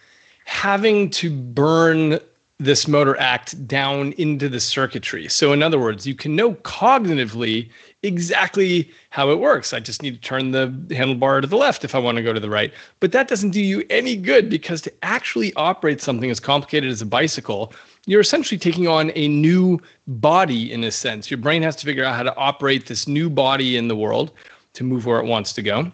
having 0.45 1.09
to 1.11 1.29
burn 1.29 2.19
this 2.59 2.87
motor 2.87 3.19
act 3.19 3.67
down 3.67 4.13
into 4.13 4.47
the 4.47 4.59
circuitry. 4.59 5.27
So, 5.27 5.51
in 5.53 5.63
other 5.63 5.79
words, 5.79 6.05
you 6.07 6.15
can 6.15 6.35
know 6.35 6.53
cognitively 6.53 7.69
exactly 8.03 8.91
how 9.09 9.29
it 9.31 9.39
works. 9.39 9.73
I 9.73 9.79
just 9.79 10.01
need 10.01 10.13
to 10.13 10.21
turn 10.21 10.51
the 10.51 10.67
handlebar 10.89 11.41
to 11.41 11.47
the 11.47 11.57
left 11.57 11.83
if 11.83 11.95
I 11.95 11.99
want 11.99 12.17
to 12.17 12.23
go 12.23 12.31
to 12.31 12.39
the 12.39 12.49
right. 12.49 12.73
But 12.99 13.11
that 13.11 13.27
doesn't 13.27 13.51
do 13.51 13.61
you 13.61 13.83
any 13.89 14.15
good 14.15 14.49
because 14.49 14.81
to 14.81 14.93
actually 15.03 15.53
operate 15.55 15.99
something 15.99 16.29
as 16.29 16.39
complicated 16.39 16.89
as 16.89 17.01
a 17.01 17.05
bicycle, 17.05 17.73
you're 18.05 18.21
essentially 18.21 18.57
taking 18.57 18.87
on 18.87 19.11
a 19.15 19.27
new 19.27 19.79
body 20.07 20.71
in 20.71 20.83
a 20.83 20.91
sense. 20.91 21.31
Your 21.31 21.39
brain 21.39 21.63
has 21.63 21.75
to 21.77 21.85
figure 21.85 22.03
out 22.03 22.15
how 22.15 22.23
to 22.23 22.35
operate 22.35 22.87
this 22.87 23.07
new 23.07 23.29
body 23.29 23.77
in 23.77 23.87
the 23.87 23.95
world 23.95 24.31
to 24.73 24.83
move 24.83 25.05
where 25.05 25.19
it 25.19 25.25
wants 25.25 25.53
to 25.53 25.61
go. 25.61 25.91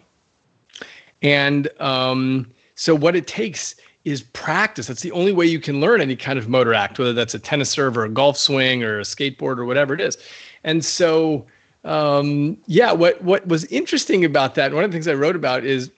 And 1.22 1.68
um, 1.80 2.50
so, 2.74 2.94
what 2.94 3.14
it 3.14 3.26
takes 3.26 3.74
is 4.04 4.22
practice. 4.22 4.86
That's 4.86 5.02
the 5.02 5.12
only 5.12 5.32
way 5.32 5.46
you 5.46 5.60
can 5.60 5.80
learn 5.80 6.00
any 6.00 6.16
kind 6.16 6.38
of 6.38 6.48
motor 6.48 6.72
act, 6.72 6.98
whether 6.98 7.12
that's 7.12 7.34
a 7.34 7.38
tennis 7.38 7.70
serve 7.70 7.96
or 7.96 8.04
a 8.04 8.08
golf 8.08 8.36
swing 8.36 8.82
or 8.82 9.00
a 9.00 9.02
skateboard 9.02 9.58
or 9.58 9.64
whatever 9.64 9.92
it 9.94 10.00
is. 10.00 10.16
And 10.64 10.84
so, 10.84 11.46
um, 11.84 12.56
yeah, 12.66 12.92
what 12.92 13.22
what 13.22 13.46
was 13.46 13.64
interesting 13.66 14.24
about 14.24 14.54
that, 14.54 14.72
one 14.72 14.84
of 14.84 14.90
the 14.90 14.94
things 14.94 15.08
I 15.08 15.14
wrote 15.14 15.36
about 15.36 15.64
is, 15.64 15.90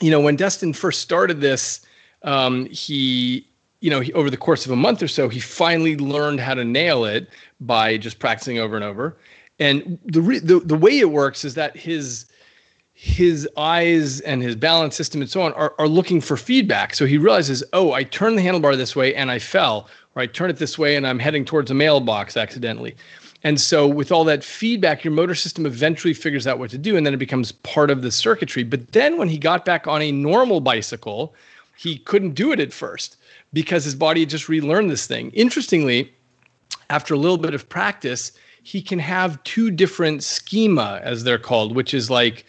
you 0.00 0.10
know, 0.10 0.20
when 0.20 0.36
Destin 0.36 0.72
first 0.72 1.00
started 1.00 1.40
this, 1.40 1.80
um, 2.22 2.66
he, 2.66 3.46
you 3.80 3.90
know, 3.90 4.00
he, 4.00 4.12
over 4.14 4.30
the 4.30 4.36
course 4.36 4.64
of 4.64 4.72
a 4.72 4.76
month 4.76 5.02
or 5.02 5.08
so, 5.08 5.28
he 5.28 5.40
finally 5.40 5.96
learned 5.96 6.40
how 6.40 6.54
to 6.54 6.64
nail 6.64 7.04
it 7.04 7.28
by 7.60 7.96
just 7.98 8.18
practicing 8.18 8.58
over 8.58 8.76
and 8.76 8.84
over. 8.84 9.16
And 9.58 9.98
the 10.06 10.22
re- 10.22 10.38
the 10.38 10.60
the 10.60 10.76
way 10.76 10.98
it 10.98 11.10
works 11.10 11.44
is 11.44 11.54
that 11.54 11.76
his 11.76 12.26
his 12.94 13.48
eyes 13.56 14.20
and 14.20 14.40
his 14.40 14.54
balance 14.54 14.94
system 14.94 15.20
and 15.20 15.28
so 15.28 15.42
on 15.42 15.52
are, 15.54 15.74
are 15.78 15.88
looking 15.88 16.20
for 16.20 16.36
feedback. 16.36 16.94
So 16.94 17.06
he 17.06 17.18
realizes, 17.18 17.62
oh, 17.72 17.92
I 17.92 18.04
turned 18.04 18.38
the 18.38 18.42
handlebar 18.42 18.76
this 18.76 18.94
way 18.94 19.14
and 19.14 19.30
I 19.30 19.40
fell, 19.40 19.88
or 20.14 20.22
I 20.22 20.26
turn 20.26 20.48
it 20.48 20.56
this 20.56 20.78
way 20.78 20.94
and 20.94 21.06
I'm 21.06 21.18
heading 21.18 21.44
towards 21.44 21.70
a 21.70 21.74
mailbox 21.74 22.36
accidentally. 22.36 22.94
And 23.42 23.60
so, 23.60 23.86
with 23.86 24.10
all 24.10 24.24
that 24.24 24.42
feedback, 24.42 25.04
your 25.04 25.12
motor 25.12 25.34
system 25.34 25.66
eventually 25.66 26.14
figures 26.14 26.46
out 26.46 26.58
what 26.58 26.70
to 26.70 26.78
do, 26.78 26.96
and 26.96 27.04
then 27.04 27.12
it 27.12 27.18
becomes 27.18 27.52
part 27.52 27.90
of 27.90 28.00
the 28.00 28.10
circuitry. 28.10 28.62
But 28.62 28.92
then, 28.92 29.18
when 29.18 29.28
he 29.28 29.36
got 29.36 29.66
back 29.66 29.86
on 29.86 30.00
a 30.00 30.10
normal 30.10 30.60
bicycle, 30.60 31.34
he 31.76 31.98
couldn't 31.98 32.30
do 32.30 32.52
it 32.52 32.60
at 32.60 32.72
first 32.72 33.18
because 33.52 33.84
his 33.84 33.94
body 33.94 34.20
had 34.20 34.30
just 34.30 34.48
relearned 34.48 34.90
this 34.90 35.06
thing. 35.06 35.30
Interestingly, 35.32 36.10
after 36.88 37.12
a 37.12 37.18
little 37.18 37.36
bit 37.36 37.52
of 37.52 37.68
practice, 37.68 38.32
he 38.62 38.80
can 38.80 38.98
have 38.98 39.42
two 39.44 39.70
different 39.70 40.22
schema, 40.22 41.00
as 41.04 41.22
they're 41.22 41.38
called, 41.38 41.76
which 41.76 41.92
is 41.92 42.08
like 42.08 42.46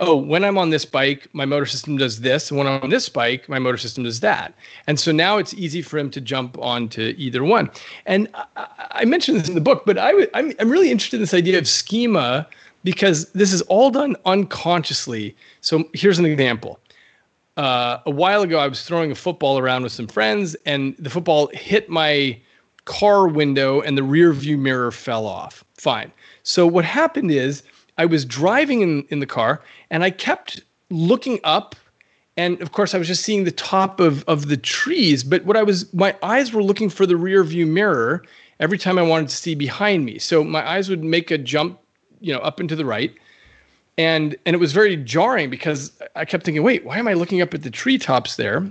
oh, 0.00 0.16
when 0.16 0.44
I'm 0.44 0.58
on 0.58 0.70
this 0.70 0.84
bike, 0.84 1.28
my 1.32 1.44
motor 1.44 1.66
system 1.66 1.96
does 1.96 2.20
this. 2.20 2.50
And 2.50 2.58
when 2.58 2.66
I'm 2.66 2.82
on 2.82 2.90
this 2.90 3.08
bike, 3.08 3.48
my 3.48 3.58
motor 3.58 3.76
system 3.76 4.04
does 4.04 4.20
that. 4.20 4.54
And 4.86 4.98
so 4.98 5.12
now 5.12 5.38
it's 5.38 5.54
easy 5.54 5.82
for 5.82 5.98
him 5.98 6.10
to 6.10 6.20
jump 6.20 6.56
onto 6.58 7.14
either 7.16 7.44
one. 7.44 7.70
And 8.06 8.28
I, 8.34 8.66
I 8.90 9.04
mentioned 9.04 9.40
this 9.40 9.48
in 9.48 9.54
the 9.54 9.60
book, 9.60 9.84
but 9.86 9.98
I, 9.98 10.12
I'm, 10.34 10.52
I'm 10.58 10.70
really 10.70 10.90
interested 10.90 11.16
in 11.16 11.22
this 11.22 11.34
idea 11.34 11.58
of 11.58 11.68
schema 11.68 12.46
because 12.84 13.30
this 13.32 13.52
is 13.52 13.62
all 13.62 13.90
done 13.90 14.16
unconsciously. 14.24 15.36
So 15.60 15.88
here's 15.94 16.18
an 16.18 16.26
example. 16.26 16.78
Uh, 17.56 17.98
a 18.06 18.10
while 18.10 18.42
ago, 18.42 18.58
I 18.60 18.68
was 18.68 18.84
throwing 18.84 19.10
a 19.10 19.16
football 19.16 19.58
around 19.58 19.82
with 19.82 19.90
some 19.90 20.06
friends, 20.06 20.54
and 20.64 20.94
the 20.96 21.10
football 21.10 21.48
hit 21.52 21.90
my 21.90 22.38
car 22.84 23.26
window, 23.26 23.80
and 23.80 23.98
the 23.98 24.04
rear 24.04 24.32
view 24.32 24.56
mirror 24.56 24.92
fell 24.92 25.26
off. 25.26 25.64
Fine. 25.74 26.12
So 26.44 26.68
what 26.68 26.84
happened 26.84 27.32
is 27.32 27.64
I 27.98 28.06
was 28.06 28.24
driving 28.24 28.80
in, 28.80 29.04
in 29.10 29.18
the 29.18 29.26
car 29.26 29.60
and 29.90 30.02
I 30.02 30.10
kept 30.10 30.62
looking 30.90 31.40
up. 31.44 31.74
And 32.36 32.60
of 32.62 32.72
course, 32.72 32.94
I 32.94 32.98
was 32.98 33.08
just 33.08 33.24
seeing 33.24 33.44
the 33.44 33.50
top 33.50 33.98
of, 33.98 34.24
of 34.28 34.48
the 34.48 34.56
trees. 34.56 35.24
But 35.24 35.44
what 35.44 35.56
I 35.56 35.62
was, 35.64 35.92
my 35.92 36.16
eyes 36.22 36.52
were 36.52 36.62
looking 36.62 36.88
for 36.88 37.04
the 37.04 37.16
rear 37.16 37.42
view 37.42 37.66
mirror 37.66 38.22
every 38.60 38.78
time 38.78 38.98
I 38.98 39.02
wanted 39.02 39.28
to 39.28 39.36
see 39.36 39.54
behind 39.54 40.04
me. 40.04 40.18
So 40.18 40.44
my 40.44 40.66
eyes 40.66 40.88
would 40.88 41.02
make 41.02 41.30
a 41.30 41.38
jump, 41.38 41.78
you 42.20 42.32
know, 42.32 42.40
up 42.40 42.60
and 42.60 42.68
to 42.68 42.76
the 42.76 42.84
right. 42.84 43.12
And, 43.98 44.36
and 44.46 44.54
it 44.54 44.60
was 44.60 44.72
very 44.72 44.96
jarring 44.96 45.50
because 45.50 45.92
I 46.14 46.24
kept 46.24 46.44
thinking, 46.44 46.62
wait, 46.62 46.84
why 46.84 46.98
am 46.98 47.08
I 47.08 47.14
looking 47.14 47.42
up 47.42 47.52
at 47.54 47.62
the 47.62 47.70
treetops 47.70 48.36
there? 48.36 48.64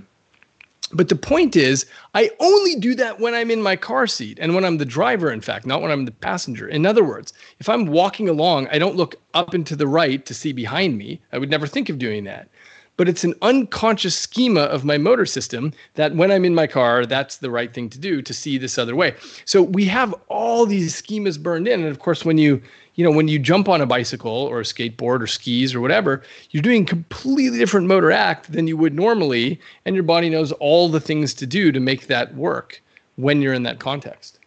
But 0.92 1.08
the 1.08 1.16
point 1.16 1.54
is, 1.54 1.84
I 2.14 2.30
only 2.40 2.76
do 2.76 2.94
that 2.94 3.20
when 3.20 3.34
I'm 3.34 3.50
in 3.50 3.62
my 3.62 3.76
car 3.76 4.06
seat 4.06 4.38
and 4.40 4.54
when 4.54 4.64
I'm 4.64 4.78
the 4.78 4.86
driver, 4.86 5.30
in 5.30 5.42
fact, 5.42 5.66
not 5.66 5.82
when 5.82 5.90
I'm 5.90 6.06
the 6.06 6.10
passenger. 6.10 6.66
In 6.66 6.86
other 6.86 7.04
words, 7.04 7.32
if 7.58 7.68
I'm 7.68 7.86
walking 7.86 8.28
along, 8.28 8.68
I 8.68 8.78
don't 8.78 8.96
look 8.96 9.16
up 9.34 9.52
and 9.52 9.66
to 9.66 9.76
the 9.76 9.86
right 9.86 10.24
to 10.24 10.34
see 10.34 10.52
behind 10.52 10.96
me. 10.96 11.20
I 11.32 11.38
would 11.38 11.50
never 11.50 11.66
think 11.66 11.88
of 11.88 11.98
doing 11.98 12.24
that. 12.24 12.48
But 12.96 13.08
it's 13.08 13.22
an 13.22 13.34
unconscious 13.42 14.16
schema 14.16 14.62
of 14.62 14.84
my 14.84 14.98
motor 14.98 15.26
system 15.26 15.72
that 15.94 16.16
when 16.16 16.32
I'm 16.32 16.44
in 16.44 16.54
my 16.54 16.66
car, 16.66 17.06
that's 17.06 17.36
the 17.36 17.50
right 17.50 17.72
thing 17.72 17.88
to 17.90 17.98
do 17.98 18.22
to 18.22 18.34
see 18.34 18.58
this 18.58 18.76
other 18.76 18.96
way. 18.96 19.14
So 19.44 19.62
we 19.62 19.84
have 19.84 20.14
all 20.28 20.66
these 20.66 21.00
schemas 21.00 21.40
burned 21.40 21.68
in. 21.68 21.80
And 21.80 21.88
of 21.88 22.00
course, 22.00 22.24
when 22.24 22.38
you 22.38 22.60
you 22.98 23.04
know, 23.04 23.12
when 23.12 23.28
you 23.28 23.38
jump 23.38 23.68
on 23.68 23.80
a 23.80 23.86
bicycle 23.86 24.32
or 24.32 24.58
a 24.58 24.64
skateboard 24.64 25.22
or 25.22 25.28
skis 25.28 25.72
or 25.72 25.80
whatever, 25.80 26.20
you're 26.50 26.64
doing 26.64 26.84
completely 26.84 27.56
different 27.56 27.86
motor 27.86 28.10
act 28.10 28.50
than 28.50 28.66
you 28.66 28.76
would 28.76 28.92
normally, 28.92 29.60
and 29.84 29.94
your 29.94 30.02
body 30.02 30.28
knows 30.28 30.50
all 30.52 30.88
the 30.88 30.98
things 30.98 31.32
to 31.34 31.46
do 31.46 31.70
to 31.70 31.78
make 31.78 32.08
that 32.08 32.34
work 32.34 32.82
when 33.14 33.40
you're 33.40 33.54
in 33.54 33.62
that 33.62 33.78
context. 33.78 34.40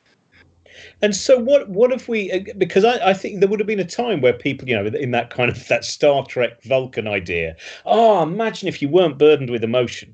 And 1.02 1.16
so, 1.16 1.40
what 1.40 1.70
what 1.70 1.94
if 1.94 2.10
we? 2.10 2.30
Uh, 2.30 2.54
because 2.58 2.84
I, 2.84 3.12
I 3.12 3.14
think 3.14 3.40
there 3.40 3.48
would 3.48 3.62
have 3.62 3.68
been 3.68 3.80
a 3.80 3.86
time 3.86 4.20
where 4.20 4.34
people, 4.34 4.68
you 4.68 4.76
know, 4.76 4.86
in 4.86 5.12
that 5.12 5.30
kind 5.30 5.50
of 5.50 5.68
that 5.70 5.86
Star 5.86 6.26
Trek 6.26 6.62
Vulcan 6.64 7.08
idea. 7.08 7.56
Oh, 7.86 8.22
imagine 8.22 8.68
if 8.68 8.82
you 8.82 8.90
weren't 8.90 9.18
burdened 9.18 9.50
with 9.50 9.64
emotion 9.64 10.14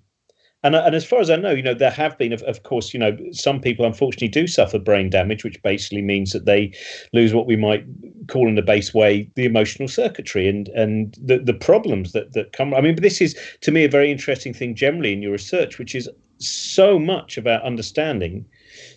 and, 0.68 0.76
and 0.76 0.96
as 0.96 1.06
far 1.06 1.20
as 1.20 1.30
I 1.30 1.38
know, 1.38 1.52
you 1.52 1.64
know, 1.64 1.74
there 1.74 1.92
have 1.92 2.18
been, 2.18 2.34
of, 2.34 2.42
of 2.44 2.64
course, 2.64 2.94
you 2.94 3.00
know, 3.00 3.18
some 3.32 3.62
people 3.62 3.86
unfortunately 3.86 4.28
do 4.28 4.48
suffer 4.48 4.78
brain 4.78 5.10
damage, 5.10 5.44
which 5.44 5.62
basically 5.64 6.02
means 6.02 6.34
that 6.34 6.46
they 6.46 6.74
lose 7.14 7.34
what 7.34 7.48
we 7.48 7.56
might 7.56 7.86
call 8.28 8.48
in 8.48 8.58
a 8.58 8.62
base 8.62 8.94
way 8.94 9.30
the 9.36 9.46
emotional 9.46 9.88
circuitry 9.88 10.48
and 10.50 10.68
and 10.70 11.18
the, 11.24 11.38
the 11.38 11.54
problems 11.54 12.12
that, 12.12 12.34
that 12.34 12.52
come. 12.52 12.74
I 12.74 12.82
mean, 12.82 12.96
but 12.96 13.04
this 13.04 13.22
is 13.22 13.36
to 13.62 13.72
me 13.72 13.86
a 13.86 13.90
very 13.90 14.12
interesting 14.12 14.54
thing 14.54 14.76
generally 14.76 15.14
in 15.14 15.22
your 15.22 15.32
research, 15.32 15.80
which 15.80 15.96
is 15.96 16.10
so 16.40 17.00
much 17.00 17.38
about 17.38 17.64
understanding 17.64 18.46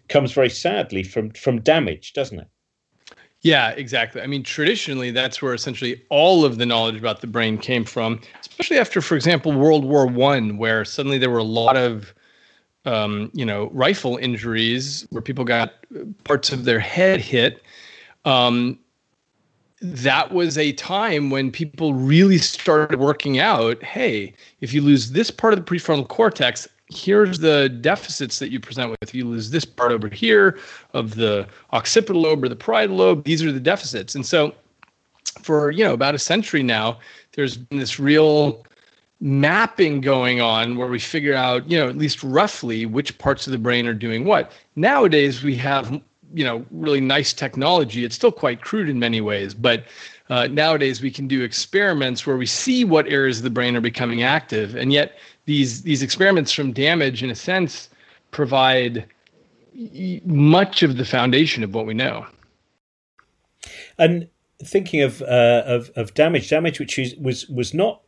comes 0.09 0.33
very 0.33 0.51
sadly 0.51 1.03
from 1.03 1.31
from 1.31 1.61
damage, 1.61 2.13
doesn't 2.13 2.41
it? 2.41 2.49
Yeah, 3.43 3.71
exactly. 3.71 4.21
I 4.21 4.27
mean, 4.27 4.43
traditionally, 4.43 5.11
that's 5.11 5.41
where 5.41 5.55
essentially 5.55 6.03
all 6.11 6.45
of 6.45 6.59
the 6.59 6.67
knowledge 6.67 6.97
about 6.97 7.23
the 7.23 7.27
brain 7.27 7.57
came 7.57 7.85
from, 7.85 8.21
especially 8.41 8.79
after, 8.79 9.01
for 9.01 9.17
example, 9.17 9.53
World 9.53 9.85
War 9.85 10.07
One, 10.07 10.59
where 10.59 10.85
suddenly 10.85 11.17
there 11.17 11.31
were 11.31 11.39
a 11.39 11.43
lot 11.43 11.77
of, 11.77 12.13
um, 12.85 13.31
you 13.33 13.47
know, 13.47 13.71
rifle 13.73 14.19
injuries 14.19 15.07
where 15.11 15.23
people 15.23 15.45
got 15.45 15.73
parts 16.25 16.53
of 16.53 16.65
their 16.65 16.81
head 16.81 17.21
hit. 17.21 17.63
Um, 18.27 18.79
that 19.81 20.33
was 20.33 20.59
a 20.59 20.73
time 20.73 21.31
when 21.31 21.51
people 21.51 21.95
really 21.95 22.37
started 22.37 23.01
working 23.01 23.39
out. 23.39 23.83
Hey, 23.83 24.35
if 24.61 24.75
you 24.75 24.83
lose 24.83 25.13
this 25.13 25.31
part 25.31 25.55
of 25.55 25.65
the 25.65 25.65
prefrontal 25.65 26.07
cortex, 26.07 26.69
here's 26.91 27.39
the 27.39 27.69
deficits 27.69 28.39
that 28.39 28.51
you 28.51 28.61
present 28.61 28.97
with. 29.01 29.15
You 29.15 29.25
lose 29.27 29.51
this 29.51 29.65
part 29.65 29.93
over 29.93 30.09
here 30.09 30.59
of 30.93 31.15
the 31.15 31.47
occipital 31.73 32.23
lobe 32.23 32.45
or 32.45 32.49
the 32.49 32.57
parietal 32.57 32.97
lobe. 32.97 33.25
These 33.25 33.43
are 33.43 33.53
the 33.53 33.61
deficits. 33.61 34.15
And 34.15 34.27
so 34.27 34.55
for, 35.41 35.71
you 35.71 35.85
know, 35.85 35.95
about 35.95 36.15
a 36.15 36.19
century 36.19 36.63
now, 36.63 36.99
there's 37.33 37.57
been 37.57 37.79
this 37.79 37.99
real 37.99 38.65
mapping 39.21 40.01
going 40.01 40.41
on 40.41 40.77
where 40.77 40.89
we 40.89 40.99
figure 40.99 41.35
out, 41.35 41.71
you 41.71 41.79
know, 41.79 41.89
at 41.89 41.97
least 41.97 42.23
roughly 42.23 42.87
which 42.87 43.17
parts 43.19 43.47
of 43.47 43.53
the 43.53 43.59
brain 43.59 43.87
are 43.87 43.95
doing 43.95 44.25
what. 44.25 44.53
Nowadays 44.77 45.43
we 45.43 45.55
have, 45.57 45.93
you 46.33 46.45
know, 46.45 46.65
really 46.71 47.01
nice 47.01 47.33
technology. 47.33 48.05
It's 48.05 48.15
still 48.15 48.33
quite 48.33 48.63
crude 48.63 48.89
in 48.89 48.99
many 48.99 49.21
ways, 49.21 49.53
but 49.53 49.85
uh, 50.31 50.47
nowadays 50.47 51.03
we 51.03 51.11
can 51.11 51.29
do 51.29 51.43
experiments 51.43 52.27
where 52.27 52.37
we 52.37 52.47
see 52.47 52.85
what 52.85 53.07
areas 53.09 53.39
of 53.39 53.45
the 53.45 53.51
brain 53.51 53.77
are 53.77 53.81
becoming 53.81 54.23
active 54.23 54.75
and 54.75 54.93
yet 54.93 55.19
these 55.47 55.83
these 55.83 56.03
experiments 56.03 56.53
from 56.53 56.73
damage, 56.73 57.23
in 57.23 57.31
a 57.31 57.35
sense, 57.35 57.89
provide 58.31 59.07
much 60.25 60.83
of 60.83 60.97
the 60.97 61.05
foundation 61.05 61.63
of 61.63 61.75
what 61.75 61.87
we 61.87 61.95
know. 61.95 62.27
And 63.99 64.29
thinking 64.65 65.03
of 65.03 65.23
uh, 65.23 65.63
of, 65.67 65.91
of 65.97 66.15
damage, 66.15 66.49
damage 66.49 66.79
which 66.79 66.99
is, 66.99 67.15
was 67.17 67.49
was 67.49 67.75
not 67.75 68.03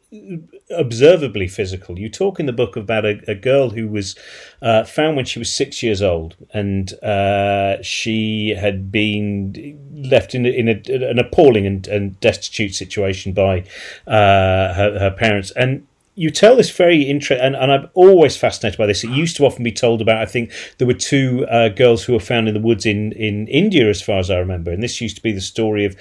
observably 0.70 1.48
physical. 1.48 1.98
You 1.98 2.10
talk 2.10 2.38
in 2.38 2.46
the 2.46 2.52
book 2.52 2.76
about 2.76 3.06
a, 3.06 3.20
a 3.26 3.34
girl 3.34 3.70
who 3.70 3.88
was 3.88 4.14
uh, 4.60 4.84
found 4.84 5.16
when 5.16 5.24
she 5.24 5.38
was 5.38 5.52
six 5.52 5.82
years 5.82 6.02
old, 6.02 6.36
and 6.52 6.92
uh, 7.02 7.82
she 7.82 8.50
had 8.50 8.92
been 8.92 9.78
left 9.94 10.34
in, 10.34 10.44
in 10.44 10.68
a, 10.68 11.10
an 11.10 11.18
appalling 11.18 11.66
and, 11.66 11.88
and, 11.88 12.20
destitute 12.20 12.74
situation 12.74 13.32
by 13.32 13.60
uh, 14.06 14.74
her, 14.74 14.98
her 14.98 15.10
parents. 15.10 15.50
And 15.52 15.86
you 16.14 16.30
tell 16.30 16.56
this 16.56 16.70
very 16.70 17.02
interesting, 17.02 17.44
and, 17.44 17.56
and, 17.56 17.72
I'm 17.72 17.88
always 17.94 18.36
fascinated 18.36 18.78
by 18.78 18.86
this. 18.86 19.02
It 19.02 19.10
used 19.10 19.36
to 19.36 19.46
often 19.46 19.64
be 19.64 19.72
told 19.72 20.02
about. 20.02 20.20
I 20.20 20.26
think 20.26 20.52
there 20.78 20.86
were 20.86 20.94
two 20.94 21.46
uh, 21.50 21.70
girls 21.70 22.04
who 22.04 22.12
were 22.12 22.20
found 22.20 22.48
in 22.48 22.54
the 22.54 22.60
woods 22.60 22.84
in 22.84 23.12
in 23.12 23.48
India, 23.48 23.88
as 23.88 24.02
far 24.02 24.18
as 24.18 24.30
I 24.30 24.38
remember, 24.38 24.70
and 24.70 24.82
this 24.82 25.00
used 25.00 25.16
to 25.16 25.22
be 25.22 25.32
the 25.32 25.40
story 25.40 25.84
of 25.84 25.96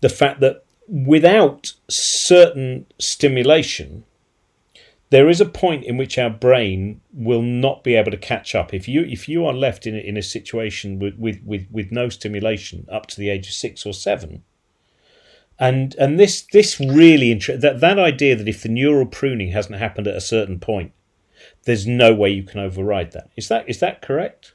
the 0.00 0.08
fact 0.08 0.40
that 0.40 0.64
without 0.88 1.72
certain 1.88 2.86
stimulation, 2.98 4.04
there 5.10 5.28
is 5.28 5.40
a 5.40 5.46
point 5.46 5.84
in 5.84 5.96
which 5.96 6.18
our 6.18 6.30
brain 6.30 7.00
will 7.12 7.42
not 7.42 7.84
be 7.84 7.94
able 7.94 8.10
to 8.12 8.16
catch 8.16 8.54
up. 8.54 8.72
If 8.72 8.88
you 8.88 9.02
if 9.02 9.28
you 9.28 9.44
are 9.44 9.52
left 9.52 9.86
in 9.86 9.94
a, 9.94 9.98
in 9.98 10.16
a 10.16 10.22
situation 10.22 10.98
with, 10.98 11.16
with, 11.18 11.42
with, 11.44 11.66
with 11.70 11.92
no 11.92 12.08
stimulation 12.08 12.86
up 12.90 13.06
to 13.08 13.16
the 13.16 13.28
age 13.28 13.48
of 13.48 13.54
six 13.54 13.84
or 13.84 13.92
seven, 13.92 14.42
and 15.60 15.94
and 15.96 16.18
this 16.18 16.42
this 16.52 16.80
really 16.80 17.34
that 17.34 17.80
that 17.80 17.98
idea 17.98 18.34
that 18.34 18.48
if 18.48 18.62
the 18.62 18.68
neural 18.70 19.06
pruning 19.06 19.52
hasn't 19.52 19.78
happened 19.78 20.08
at 20.08 20.16
a 20.16 20.20
certain 20.20 20.58
point, 20.58 20.92
there's 21.64 21.86
no 21.86 22.14
way 22.14 22.30
you 22.30 22.42
can 22.42 22.60
override 22.60 23.12
that. 23.12 23.30
Is 23.36 23.48
that 23.48 23.68
is 23.68 23.78
that 23.80 24.00
correct? 24.00 24.54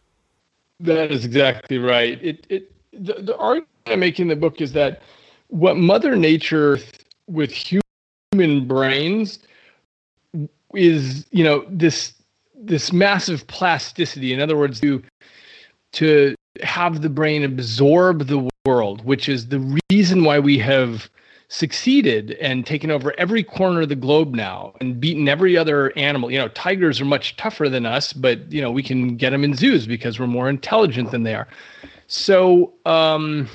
That 0.80 1.12
is 1.12 1.24
exactly 1.24 1.78
right. 1.78 2.20
It 2.24 2.48
it 2.50 2.72
the, 2.92 3.22
the 3.22 3.38
argument 3.38 3.70
I 3.86 3.96
make 3.96 4.20
in 4.20 4.28
the 4.28 4.36
book 4.36 4.60
is 4.60 4.74
that 4.74 5.04
what 5.48 5.78
Mother 5.78 6.16
Nature 6.16 6.80
with 7.28 7.52
human 7.52 8.68
brains 8.68 9.40
is 10.74 11.28
you 11.30 11.44
know 11.44 11.66
this 11.70 12.14
this 12.56 12.92
massive 12.92 13.46
plasticity 13.46 14.34
in 14.34 14.42
other 14.42 14.58
words 14.58 14.80
to 14.80 15.04
to 15.92 16.34
have 16.64 17.04
the 17.04 17.10
brain 17.10 17.44
absorb 17.44 18.26
the 18.26 18.50
world 18.66 19.04
which 19.06 19.30
is 19.30 19.48
the 19.48 19.80
reason 19.90 20.24
why 20.24 20.40
we 20.40 20.58
have 20.58 21.10
succeeded 21.48 22.32
and 22.42 22.66
taken 22.66 22.90
over 22.90 23.14
every 23.20 23.44
corner 23.44 23.82
of 23.82 23.90
the 23.90 23.96
globe 23.96 24.34
now 24.34 24.74
and 24.82 25.00
beaten 25.00 25.30
every 25.30 25.56
other 25.56 25.96
animal 25.96 26.32
you 26.32 26.38
know 26.38 26.48
tigers 26.50 27.00
are 27.00 27.06
much 27.06 27.36
tougher 27.38 27.70
than 27.70 27.86
us 27.86 28.14
but 28.14 28.52
you 28.52 28.62
know 28.62 28.72
we 28.72 28.82
can 28.82 29.16
get 29.16 29.30
them 29.30 29.44
in 29.44 29.54
zoos 29.54 29.86
because 29.86 30.20
we're 30.20 30.28
more 30.28 30.50
intelligent 30.50 31.12
than 31.12 31.24
they 31.24 31.36
are 31.36 31.48
so 32.08 32.74
um 32.86 33.48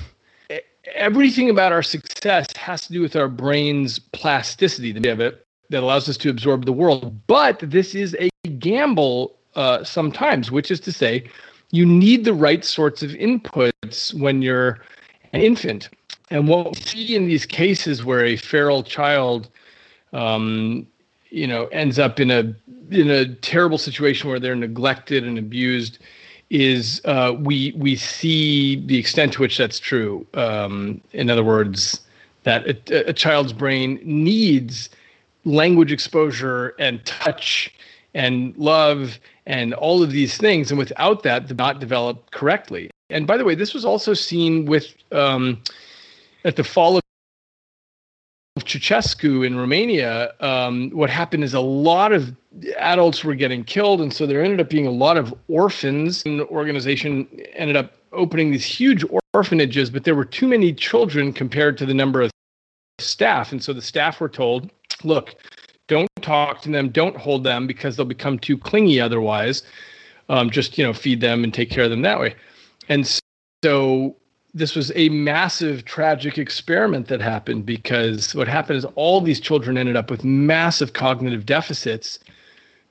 everything 0.95 1.49
about 1.49 1.71
our 1.71 1.83
success 1.83 2.47
has 2.55 2.87
to 2.87 2.93
do 2.93 3.01
with 3.01 3.15
our 3.15 3.27
brain's 3.27 3.99
plasticity 3.99 4.91
of 5.09 5.19
it 5.19 5.45
that 5.69 5.83
allows 5.83 6.07
us 6.09 6.17
to 6.17 6.29
absorb 6.29 6.65
the 6.65 6.73
world. 6.73 7.19
But 7.27 7.59
this 7.59 7.95
is 7.95 8.15
a 8.19 8.29
gamble 8.59 9.35
uh, 9.55 9.83
sometimes, 9.83 10.51
which 10.51 10.69
is 10.69 10.79
to 10.81 10.91
say, 10.91 11.25
you 11.71 11.85
need 11.85 12.25
the 12.25 12.33
right 12.33 12.63
sorts 12.63 13.01
of 13.01 13.11
inputs 13.11 14.13
when 14.13 14.41
you're 14.41 14.79
an 15.33 15.41
infant. 15.41 15.89
And 16.29 16.47
what 16.47 16.75
we 16.75 16.81
see 16.81 17.15
in 17.15 17.27
these 17.27 17.45
cases 17.45 18.05
where 18.05 18.25
a 18.25 18.37
feral 18.37 18.83
child, 18.83 19.49
um, 20.13 20.87
you 21.29 21.47
know, 21.47 21.65
ends 21.67 21.99
up 21.99 22.19
in 22.19 22.31
a 22.31 22.53
in 22.89 23.09
a 23.09 23.33
terrible 23.35 23.77
situation 23.77 24.29
where 24.29 24.39
they're 24.39 24.55
neglected 24.55 25.23
and 25.23 25.37
abused, 25.37 25.99
is 26.49 27.01
uh, 27.05 27.33
we 27.39 27.73
we 27.75 27.95
see 27.95 28.85
the 28.85 28.97
extent 28.97 29.33
to 29.33 29.41
which 29.41 29.57
that's 29.57 29.79
true. 29.79 30.25
Um, 30.33 31.01
in 31.11 31.29
other 31.29 31.43
words, 31.43 32.01
that 32.43 32.67
a, 32.67 33.09
a 33.09 33.13
child's 33.13 33.53
brain 33.53 33.99
needs 34.03 34.89
language 35.45 35.91
exposure 35.91 36.75
and 36.77 37.03
touch 37.05 37.73
and 38.13 38.55
love 38.57 39.19
and 39.45 39.73
all 39.73 40.03
of 40.03 40.11
these 40.11 40.37
things. 40.37 40.71
And 40.71 40.77
without 40.77 41.23
that, 41.23 41.47
did 41.47 41.57
not 41.57 41.79
develop 41.79 42.31
correctly. 42.31 42.90
And 43.11 43.27
by 43.27 43.37
the 43.37 43.45
way, 43.45 43.55
this 43.55 43.73
was 43.73 43.85
also 43.85 44.13
seen 44.13 44.65
with 44.65 44.93
um, 45.11 45.61
at 46.45 46.55
the 46.55 46.63
fall 46.63 46.97
of 46.97 47.03
Ceausescu 48.59 49.45
in 49.45 49.57
Romania. 49.57 50.33
Um, 50.39 50.89
what 50.91 51.09
happened 51.09 51.43
is 51.43 51.53
a 51.53 51.59
lot 51.59 52.11
of 52.11 52.35
adults 52.77 53.23
were 53.23 53.35
getting 53.35 53.63
killed, 53.63 54.01
and 54.01 54.13
so 54.13 54.25
there 54.25 54.43
ended 54.43 54.59
up 54.59 54.69
being 54.69 54.87
a 54.87 54.91
lot 54.91 55.17
of 55.17 55.33
orphans. 55.47 56.23
And 56.25 56.39
the 56.39 56.47
organization 56.47 57.27
ended 57.53 57.75
up 57.75 57.93
opening 58.13 58.51
these 58.51 58.65
huge 58.65 59.03
orphanages, 59.33 59.89
but 59.89 60.03
there 60.03 60.15
were 60.15 60.25
too 60.25 60.47
many 60.47 60.73
children 60.73 61.31
compared 61.33 61.77
to 61.77 61.85
the 61.85 61.93
number 61.93 62.21
of 62.21 62.31
staff, 62.99 63.51
and 63.51 63.63
so 63.63 63.73
the 63.73 63.81
staff 63.81 64.19
were 64.19 64.29
told 64.29 64.69
look, 65.03 65.35
don't 65.87 66.09
talk 66.21 66.61
to 66.61 66.69
them, 66.69 66.89
don't 66.89 67.17
hold 67.17 67.43
them 67.43 67.67
because 67.67 67.95
they'll 67.95 68.05
become 68.05 68.37
too 68.37 68.57
clingy 68.57 68.99
otherwise. 68.99 69.63
Um, 70.29 70.49
just 70.49 70.77
you 70.77 70.85
know, 70.85 70.93
feed 70.93 71.19
them 71.19 71.43
and 71.43 71.53
take 71.53 71.69
care 71.69 71.83
of 71.83 71.89
them 71.89 72.03
that 72.03 72.19
way. 72.19 72.35
And 72.91 73.09
so 73.63 74.17
this 74.53 74.75
was 74.75 74.91
a 74.95 75.07
massive 75.07 75.85
tragic 75.85 76.37
experiment 76.37 77.07
that 77.07 77.21
happened 77.21 77.65
because 77.65 78.35
what 78.35 78.49
happened 78.49 78.79
is 78.79 78.85
all 78.95 79.21
these 79.21 79.39
children 79.39 79.77
ended 79.77 79.95
up 79.95 80.11
with 80.11 80.25
massive 80.25 80.91
cognitive 80.91 81.45
deficits 81.45 82.19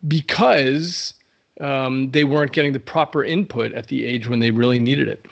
because 0.08 1.12
um, 1.60 2.10
they 2.12 2.24
weren't 2.24 2.52
getting 2.52 2.72
the 2.72 2.80
proper 2.80 3.22
input 3.22 3.74
at 3.74 3.88
the 3.88 4.06
age 4.06 4.26
when 4.26 4.38
they 4.38 4.50
really 4.50 4.78
needed 4.78 5.06
it. 5.06 5.26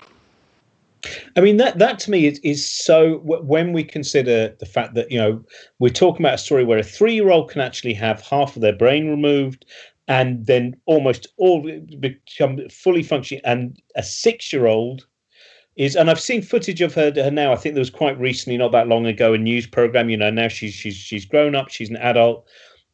I 1.35 1.41
mean 1.41 1.57
that 1.57 1.79
that 1.79 1.99
to 2.01 2.11
me 2.11 2.27
is, 2.27 2.39
is 2.41 2.69
so 2.69 3.21
when 3.25 3.73
we 3.73 3.85
consider 3.85 4.55
the 4.59 4.67
fact 4.67 4.93
that 4.95 5.11
you 5.11 5.19
know 5.19 5.43
we're 5.79 5.89
talking 5.89 6.27
about 6.27 6.35
a 6.35 6.39
story 6.39 6.65
where 6.65 6.79
a 6.79 6.83
three 6.83 7.15
year 7.15 7.31
old 7.31 7.51
can 7.51 7.63
actually 7.63 7.95
have 7.95 8.21
half 8.21 8.55
of 8.55 8.61
their 8.61 8.75
brain 8.75 9.09
removed 9.09 9.65
and 10.09 10.47
then 10.47 10.75
almost 10.87 11.29
all 11.37 11.71
become 12.01 12.59
fully 12.71 13.03
functioning. 13.03 13.43
And 13.45 13.81
a 13.95 14.03
six 14.03 14.53
year 14.53 14.67
old 14.67 15.07
is 15.77 15.95
and 15.95 16.11
I've 16.11 16.21
seen 16.21 16.43
footage 16.43 16.81
of 16.81 16.95
her, 16.95 17.13
her 17.15 17.31
now. 17.31 17.53
I 17.53 17.57
think 17.57 17.75
there 17.75 17.81
was 17.81 17.91
quite 17.91 18.19
recently 18.19 18.57
not 18.57 18.73
that 18.73 18.89
long 18.89 19.07
ago 19.07 19.35
a 19.35 19.39
news 19.39 19.67
program 19.67 20.09
you 20.11 20.17
know 20.17 20.31
now 20.31 20.49
she's 20.49 20.75
she's 20.75 20.97
she's 20.97 21.25
grown 21.25 21.55
up 21.55 21.69
she's 21.69 21.91
an 21.91 21.97
adult 21.97 22.47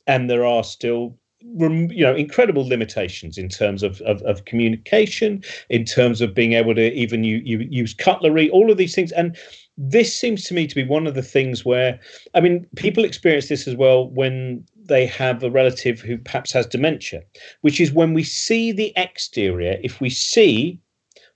and 0.06 0.28
there 0.28 0.44
are 0.44 0.64
still 0.64 1.16
you 1.40 2.04
know 2.04 2.14
incredible 2.14 2.66
limitations 2.66 3.36
in 3.38 3.48
terms 3.48 3.82
of, 3.82 4.00
of, 4.02 4.22
of, 4.22 4.46
communication 4.46 5.42
in 5.68 5.84
terms 5.84 6.22
of 6.22 6.34
being 6.34 6.54
able 6.54 6.74
to 6.74 6.90
even 6.94 7.22
you, 7.22 7.42
you 7.44 7.58
use 7.70 7.92
cutlery 7.92 8.48
all 8.48 8.70
of 8.70 8.78
these 8.78 8.94
things. 8.94 9.12
And 9.12 9.36
this 9.76 10.14
seems 10.14 10.44
to 10.44 10.54
me 10.54 10.66
to 10.66 10.74
be 10.74 10.84
one 10.84 11.06
of 11.06 11.14
the 11.14 11.22
things 11.22 11.64
where 11.64 11.98
i 12.34 12.40
mean 12.40 12.66
people 12.76 13.04
experience 13.04 13.48
this 13.48 13.66
as 13.66 13.74
well 13.74 14.08
when 14.10 14.64
they 14.86 15.06
have 15.06 15.42
a 15.42 15.50
relative 15.50 16.00
who 16.00 16.18
perhaps 16.18 16.52
has 16.52 16.66
dementia 16.66 17.22
which 17.62 17.80
is 17.80 17.92
when 17.92 18.14
we 18.14 18.22
see 18.22 18.72
the 18.72 18.92
exterior 18.96 19.78
if 19.82 20.00
we 20.00 20.10
see 20.10 20.80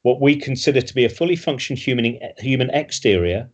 what 0.02 0.20
we 0.20 0.36
consider 0.36 0.80
to 0.80 0.94
be 0.94 1.04
a 1.04 1.08
fully 1.08 1.36
functioning 1.36 1.80
human 1.80 2.18
human 2.38 2.70
exterior 2.70 3.48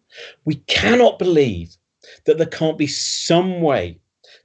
we 0.44 0.56
cannot 0.66 1.18
believe 1.18 1.76
that 2.24 2.38
there 2.38 2.46
can't 2.46 2.78
be 2.78 2.86
some 2.86 3.60
way 3.60 3.98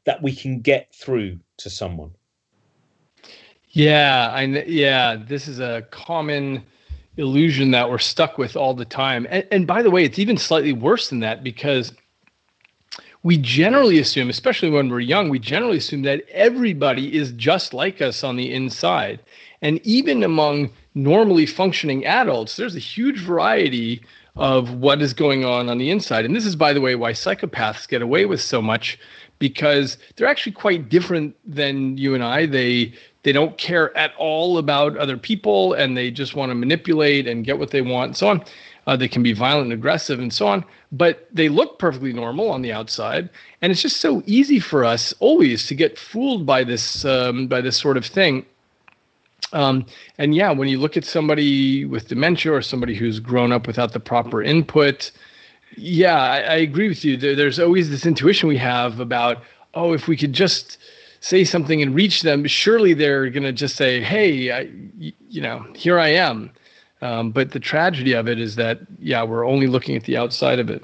that 0.06 0.22
we 0.22 0.34
can 0.34 0.62
get 0.62 0.94
through 0.94 1.40
to 1.58 1.70
someone. 1.70 2.12
Yeah, 3.72 4.32
I 4.34 4.44
yeah, 4.44 5.16
this 5.16 5.48
is 5.48 5.60
a 5.60 5.86
common 5.92 6.64
illusion 7.18 7.72
that 7.72 7.90
we're 7.90 8.00
stuck 8.00 8.38
with 8.38 8.56
all 8.56 8.74
the 8.74 8.86
time. 8.86 9.28
And, 9.30 9.46
and 9.52 9.68
by 9.68 9.84
the 9.84 9.92
way, 9.92 10.04
it's 10.04 10.18
even 10.18 10.38
slightly 10.38 10.74
worse 10.74 11.10
than 11.10 11.20
that 11.20 11.44
because 11.44 11.94
we 13.24 13.38
generally 13.38 14.00
assume, 14.00 14.30
especially 14.30 14.70
when 14.70 14.90
we're 14.90 15.02
young, 15.02 15.30
we 15.30 15.40
generally 15.40 15.78
assume 15.78 16.04
that 16.04 16.24
everybody 16.30 17.16
is 17.16 17.32
just 17.34 17.74
like 17.74 18.02
us 18.02 18.24
on 18.24 18.38
the 18.38 18.54
inside. 18.54 19.20
And 19.62 19.86
even 19.86 20.24
among 20.24 20.70
normally 20.96 21.46
functioning 21.46 22.06
adults, 22.06 22.56
there's 22.56 22.76
a 22.76 22.80
huge 22.80 23.20
variety 23.20 24.02
of 24.38 24.74
what 24.76 25.02
is 25.02 25.14
going 25.14 25.44
on 25.44 25.68
on 25.68 25.78
the 25.78 25.92
inside. 25.92 26.24
And 26.24 26.34
this 26.34 26.46
is, 26.46 26.56
by 26.56 26.72
the 26.72 26.80
way, 26.80 26.96
why 26.96 27.12
psychopaths 27.12 27.88
get 27.88 28.02
away 28.02 28.26
with 28.26 28.42
so 28.42 28.62
much 28.62 28.98
because 29.38 29.98
they're 30.16 30.28
actually 30.28 30.52
quite 30.54 30.90
different 30.90 31.36
than 31.46 31.98
you 31.98 32.14
and 32.14 32.24
I. 32.24 32.46
They 32.46 32.94
they 33.24 33.34
don't 33.34 33.58
care 33.58 33.96
at 33.98 34.14
all 34.18 34.58
about 34.58 34.96
other 34.98 35.18
people 35.18 35.74
and 35.74 35.98
they 35.98 36.10
just 36.10 36.36
want 36.36 36.52
to 36.52 36.56
manipulate 36.56 37.28
and 37.28 37.44
get 37.44 37.60
what 37.60 37.72
they 37.72 37.82
want 37.82 38.10
and 38.10 38.18
so 38.18 38.30
on. 38.30 38.46
Uh, 38.90 38.96
they 38.96 39.08
can 39.08 39.22
be 39.22 39.34
violent 39.34 39.66
and 39.66 39.74
aggressive 39.74 40.18
and 40.18 40.34
so 40.34 40.48
on, 40.48 40.66
but 40.92 41.28
they 41.32 41.48
look 41.48 41.78
perfectly 41.78 42.12
normal 42.12 42.50
on 42.50 42.64
the 42.64 42.74
outside. 42.74 43.30
And 43.62 43.72
it's 43.72 43.84
just 43.84 43.98
so 43.98 44.24
easy 44.26 44.60
for 44.60 44.84
us 44.84 45.14
always 45.20 45.68
to 45.68 45.76
get 45.76 46.00
fooled 46.00 46.44
by 46.48 46.64
this 46.64 47.06
um, 47.06 47.46
by 47.46 47.62
this 47.62 47.78
sort 47.78 47.98
of 47.98 48.06
thing. 48.08 48.48
Um, 49.54 49.86
and 50.18 50.34
yeah, 50.34 50.50
when 50.50 50.68
you 50.70 50.80
look 50.80 50.98
at 50.98 51.06
somebody 51.06 51.86
with 51.86 52.08
dementia 52.08 52.52
or 52.52 52.64
somebody 52.64 52.96
who's 52.96 53.20
grown 53.20 53.52
up 53.52 53.68
without 53.68 53.94
the 53.94 54.00
proper 54.00 54.42
input, 54.42 55.12
yeah, 55.78 56.20
I, 56.20 56.38
I 56.38 56.56
agree 56.56 56.90
with 56.90 57.06
you. 57.06 57.16
There, 57.16 57.36
there's 57.36 57.60
always 57.60 57.92
this 57.92 58.08
intuition 58.08 58.50
we 58.50 58.58
have 58.58 59.00
about, 59.00 59.44
oh, 59.76 59.94
if 59.94 60.08
we 60.08 60.18
could 60.18 60.34
just 60.34 60.80
say 61.20 61.44
something 61.44 61.80
and 61.84 61.94
reach 61.94 62.24
them, 62.24 62.48
surely 62.48 62.96
they're 62.96 63.30
going 63.30 63.44
to 63.44 63.54
just 63.54 63.76
say, 63.76 64.02
hey, 64.02 64.52
I, 64.52 64.68
you 65.30 65.42
know, 65.42 65.64
here 65.76 66.00
I 66.00 66.10
am. 66.10 66.50
Um, 67.02 67.32
but 67.32 67.52
the 67.52 67.60
tragedy 67.60 68.14
of 68.14 68.28
it 68.28 68.40
is 68.40 68.56
that, 68.56 68.80
yeah, 69.00 69.24
we're 69.24 69.46
only 69.46 69.68
looking 69.68 69.96
at 69.96 70.04
the 70.04 70.18
outside 70.18 70.60
of 70.60 70.70
it. 70.70 70.84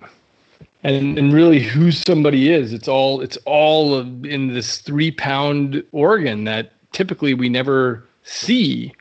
And, 0.83 1.17
and 1.17 1.33
really 1.33 1.59
who 1.59 1.91
somebody 1.91 2.53
is, 2.53 2.71
it's 2.71 2.87
all 2.87 3.19
it's 3.19 3.37
all 3.45 3.99
in 3.99 4.53
this 4.53 4.77
three 4.81 5.09
pound 5.09 5.83
organ 5.91 6.43
that 6.43 6.73
typically 6.91 7.33
we 7.33 7.49
never 7.49 8.05
see. 8.23 8.93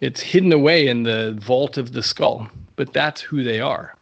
It's 0.00 0.22
hidden 0.22 0.52
away 0.52 0.88
in 0.88 1.02
the 1.02 1.36
vault 1.38 1.76
of 1.76 1.92
the 1.92 2.02
skull, 2.02 2.48
but 2.76 2.94
that's 2.94 3.20
who 3.20 3.44
they 3.44 3.60
are 3.60 3.97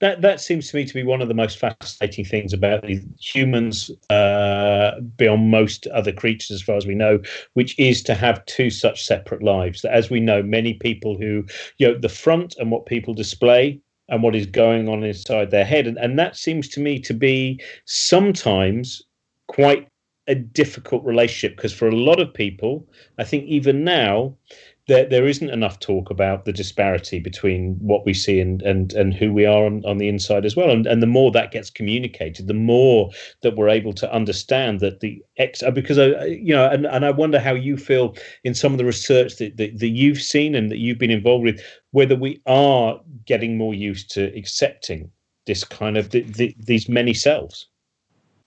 that 0.00 0.22
that 0.22 0.40
seems 0.40 0.70
to 0.70 0.76
me 0.76 0.84
to 0.84 0.94
be 0.94 1.02
one 1.02 1.20
of 1.20 1.28
the 1.28 1.34
most 1.34 1.58
fascinating 1.58 2.24
things 2.24 2.52
about 2.52 2.84
humans 3.20 3.90
uh, 4.10 5.00
beyond 5.16 5.50
most 5.50 5.86
other 5.88 6.12
creatures, 6.12 6.50
as 6.50 6.62
far 6.62 6.76
as 6.76 6.86
we 6.86 6.94
know, 6.94 7.20
which 7.54 7.78
is 7.78 8.02
to 8.04 8.14
have 8.14 8.44
two 8.46 8.70
such 8.70 9.04
separate 9.04 9.42
lives. 9.42 9.82
That, 9.82 9.92
as 9.92 10.10
we 10.10 10.20
know, 10.20 10.42
many 10.42 10.74
people 10.74 11.16
who, 11.18 11.44
you 11.78 11.88
know, 11.88 11.98
the 11.98 12.08
front 12.08 12.56
and 12.58 12.70
what 12.70 12.86
people 12.86 13.14
display 13.14 13.80
and 14.08 14.22
what 14.22 14.36
is 14.36 14.46
going 14.46 14.88
on 14.88 15.02
inside 15.04 15.50
their 15.50 15.64
head, 15.64 15.86
and, 15.86 15.98
and 15.98 16.18
that 16.18 16.36
seems 16.36 16.68
to 16.68 16.80
me 16.80 16.98
to 17.00 17.12
be 17.12 17.60
sometimes 17.84 19.02
quite 19.48 19.88
a 20.28 20.34
difficult 20.34 21.02
relationship 21.04 21.56
because 21.56 21.72
for 21.72 21.88
a 21.88 21.96
lot 21.96 22.20
of 22.20 22.32
people, 22.32 22.86
I 23.18 23.24
think 23.24 23.44
even 23.46 23.82
now, 23.82 24.36
there, 24.88 25.04
there 25.04 25.28
isn't 25.28 25.50
enough 25.50 25.78
talk 25.78 26.10
about 26.10 26.44
the 26.44 26.52
disparity 26.52 27.20
between 27.20 27.76
what 27.78 28.04
we 28.04 28.14
see 28.14 28.40
and 28.40 28.62
and, 28.62 28.94
and 28.94 29.14
who 29.14 29.32
we 29.32 29.46
are 29.46 29.64
on, 29.66 29.84
on 29.84 29.98
the 29.98 30.08
inside 30.08 30.44
as 30.44 30.56
well. 30.56 30.70
And, 30.70 30.86
and 30.86 31.02
the 31.02 31.06
more 31.06 31.30
that 31.30 31.52
gets 31.52 31.70
communicated, 31.70 32.48
the 32.48 32.54
more 32.54 33.10
that 33.42 33.54
we're 33.54 33.68
able 33.68 33.92
to 33.92 34.12
understand 34.12 34.80
that 34.80 35.00
the 35.00 35.22
ex 35.36 35.62
uh, 35.62 35.70
because 35.70 35.98
I 35.98 36.24
you 36.24 36.54
know 36.54 36.68
and, 36.68 36.86
and 36.86 37.04
I 37.04 37.10
wonder 37.10 37.38
how 37.38 37.54
you 37.54 37.76
feel 37.76 38.16
in 38.44 38.54
some 38.54 38.72
of 38.72 38.78
the 38.78 38.84
research 38.84 39.36
that, 39.36 39.58
that, 39.58 39.78
that 39.78 39.88
you've 39.88 40.20
seen 40.20 40.54
and 40.54 40.70
that 40.70 40.78
you've 40.78 40.98
been 40.98 41.10
involved 41.10 41.44
with, 41.44 41.62
whether 41.92 42.16
we 42.16 42.40
are 42.46 42.98
getting 43.26 43.56
more 43.56 43.74
used 43.74 44.10
to 44.12 44.36
accepting 44.36 45.10
this 45.46 45.64
kind 45.64 45.96
of 45.96 46.10
the, 46.10 46.22
the, 46.22 46.54
these 46.58 46.88
many 46.88 47.14
selves. 47.14 47.67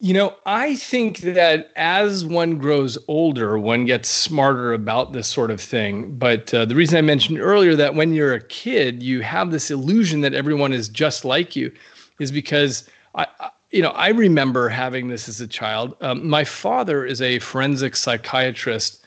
You 0.04 0.16
know, 0.16 0.36
I 0.48 0.78
think 0.78 1.20
that 1.20 1.72
as 1.76 2.26
one 2.26 2.58
grows 2.58 2.98
older, 3.08 3.60
one 3.60 3.86
gets 3.86 4.10
smarter 4.10 4.74
about 4.74 5.14
this 5.14 5.28
sort 5.28 5.52
of 5.52 5.62
thing. 5.62 6.18
But 6.18 6.52
uh, 6.56 6.66
the 6.66 6.74
reason 6.74 6.98
I 6.98 7.02
mentioned 7.02 7.40
earlier 7.40 7.76
that 7.76 7.94
when 7.94 8.12
you're 8.16 8.34
a 8.34 8.42
kid, 8.42 9.04
you 9.04 9.22
have 9.22 9.52
this 9.52 9.70
illusion 9.70 10.22
that 10.22 10.34
everyone 10.34 10.74
is 10.74 10.90
just 10.90 11.24
like 11.24 11.56
you 11.56 11.72
is 12.20 12.32
because 12.32 12.90
I, 13.14 13.28
I 13.40 13.52
you 13.70 13.84
know, 13.84 13.92
I 13.92 14.10
remember 14.10 14.70
having 14.70 15.10
this 15.10 15.30
as 15.30 15.40
a 15.40 15.48
child. 15.48 15.96
Um, 16.02 16.28
my 16.28 16.46
father 16.46 17.06
is 17.06 17.22
a 17.22 17.38
forensic 17.38 17.96
psychiatrist, 17.96 19.06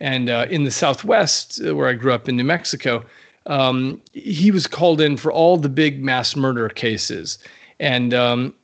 and 0.00 0.28
uh, 0.28 0.46
in 0.50 0.64
the 0.64 0.70
Southwest, 0.70 1.58
uh, 1.66 1.74
where 1.74 1.88
I 1.88 1.94
grew 1.94 2.12
up 2.12 2.28
in 2.28 2.36
New 2.36 2.44
Mexico, 2.44 3.02
um, 3.46 4.02
he 4.12 4.50
was 4.50 4.66
called 4.66 5.00
in 5.00 5.16
for 5.16 5.32
all 5.32 5.56
the 5.56 5.70
big 5.70 6.04
mass 6.04 6.36
murder 6.36 6.68
cases. 6.68 7.38
And 7.80 8.12
um, 8.12 8.54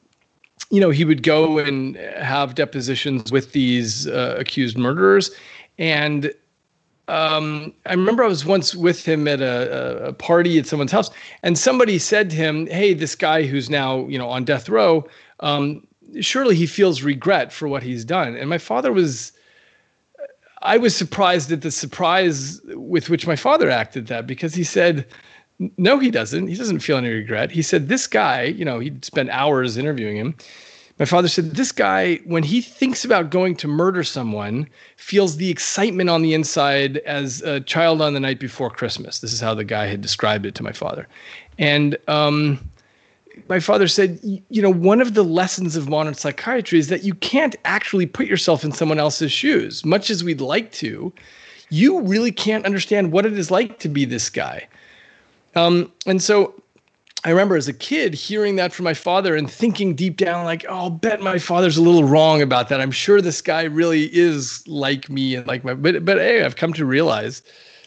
you 0.71 0.81
know, 0.81 0.91
he 0.91 1.05
would 1.05 1.23
go 1.23 1.59
and 1.59 1.97
have 1.97 2.55
depositions 2.55 3.33
with 3.33 3.53
these 3.53 4.07
uh, 4.07 4.37
accused 4.39 4.79
murderers. 4.79 5.31
And 5.79 6.33
um, 7.09 7.75
I 7.87 7.95
remember 7.95 8.23
I 8.23 8.29
was 8.29 8.45
once 8.45 8.75
with 8.75 9.05
him 9.05 9.27
at 9.27 9.41
a, 9.41 10.07
a, 10.07 10.13
party 10.13 10.61
at 10.61 10.67
someone's 10.67 10.93
house, 10.93 11.11
and 11.43 11.59
somebody 11.59 11.99
said 11.99 12.31
to 12.31 12.37
him, 12.37 12.69
"Hey, 12.69 12.95
this 12.95 13.17
guy 13.17 13.43
who's 13.43 13.69
now 13.69 14.07
you 14.07 14.17
know 14.17 14.29
on 14.29 14.45
death 14.45 14.69
row, 14.69 15.05
um, 15.41 15.85
surely 16.21 16.55
he 16.55 16.67
feels 16.67 17.03
regret 17.03 17.53
for 17.53 17.67
what 17.67 17.83
he's 17.83 18.05
done." 18.05 18.37
And 18.37 18.49
my 18.49 18.59
father 18.59 18.93
was, 18.93 19.33
I 20.63 20.77
was 20.77 20.95
surprised 20.95 21.51
at 21.51 21.63
the 21.63 21.73
surprise 21.73 22.61
with 22.67 23.11
which 23.11 23.27
my 23.27 23.37
father 23.37 23.69
acted 23.71 24.07
that 24.07 24.29
because 24.29 24.55
he 24.55 24.63
said, 24.63 25.05
no, 25.77 25.99
he 25.99 26.11
doesn't. 26.11 26.47
He 26.47 26.55
doesn't 26.55 26.81
feel 26.81 26.97
any 26.97 27.11
regret. 27.11 27.51
He 27.51 27.63
said, 27.63 27.89
This 27.89 28.07
guy, 28.07 28.45
you 28.45 28.65
know, 28.65 28.81
he'd 28.81 29.05
spent 29.05 29.29
hours 29.29 29.77
interviewing 29.77 30.17
him. 30.17 30.35
My 30.99 31.05
father 31.05 31.29
said, 31.29 31.55
This 31.55 31.71
guy, 31.71 32.17
when 32.25 32.43
he 32.43 32.63
thinks 32.63 33.05
about 33.05 33.31
going 33.31 33.57
to 33.57 33.69
murder 33.69 34.03
someone, 34.03 34.67
feels 34.97 35.37
the 35.37 35.51
excitement 35.51 36.09
on 36.09 36.23
the 36.23 36.33
inside 36.33 36.99
as 36.99 37.43
a 37.43 37.61
child 37.61 38.01
on 38.01 38.15
the 38.15 38.21
night 38.21 38.41
before 38.41 38.71
Christmas. 38.71 39.19
This 39.19 39.35
is 39.35 39.41
how 39.41 39.55
the 39.55 39.65
guy 39.65 39.87
had 39.87 40.01
described 40.01 40.47
it 40.47 40.55
to 40.55 40.63
my 40.63 40.73
father. 40.73 41.07
And 41.59 41.99
um, 42.09 42.59
my 43.51 43.61
father 43.61 43.87
said, 43.87 44.19
You 44.23 44.63
know, 44.63 44.73
one 44.73 45.03
of 45.03 45.13
the 45.13 45.25
lessons 45.25 45.77
of 45.77 45.91
modern 45.91 46.15
psychiatry 46.15 46.79
is 46.79 46.89
that 46.89 47.05
you 47.05 47.15
can't 47.15 47.55
actually 47.67 48.07
put 48.07 48.27
yourself 48.27 48.65
in 48.65 48.73
someone 48.73 48.99
else's 48.99 49.31
shoes, 49.31 49.85
much 49.85 50.09
as 50.09 50.25
we'd 50.25 50.41
like 50.41 50.73
to. 50.73 51.13
You 51.69 52.01
really 52.01 52.33
can't 52.33 52.65
understand 52.65 53.13
what 53.13 53.27
it 53.27 53.39
is 53.39 53.51
like 53.51 53.79
to 53.81 53.91
be 53.91 54.07
this 54.07 54.31
guy. 54.31 54.67
Um, 55.55 55.93
and 56.07 56.23
so 56.23 56.55
I 57.25 57.31
remember 57.31 57.57
as 57.57 57.69
a 57.69 57.73
kid 57.73 58.15
hearing 58.15 58.57
that 58.57 58.73
from 58.73 58.85
my 58.85 58.95
father 58.95 59.37
and 59.37 59.51
thinking 59.51 59.95
deep 59.95 60.17
down, 60.17 60.45
like, 60.45 60.65
oh, 60.69 60.75
I'll 60.75 60.91
bet 60.91 61.21
my 61.21 61.39
father's 61.39 61.77
a 61.77 61.83
little 61.83 62.05
wrong 62.05 62.41
about 62.41 62.69
that. 62.71 62.81
I'm 62.81 62.91
sure 62.91 63.21
this 63.21 63.43
guy 63.43 63.65
really 63.65 64.05
is 64.17 64.67
like 64.67 65.11
me 65.11 65.35
and 65.35 65.47
like 65.47 65.63
my, 65.63 65.75
but, 65.75 66.05
but 66.05 66.17
hey, 66.17 66.43
I've 66.43 66.57
come 66.57 66.73
to 66.75 66.85
realize 66.87 67.43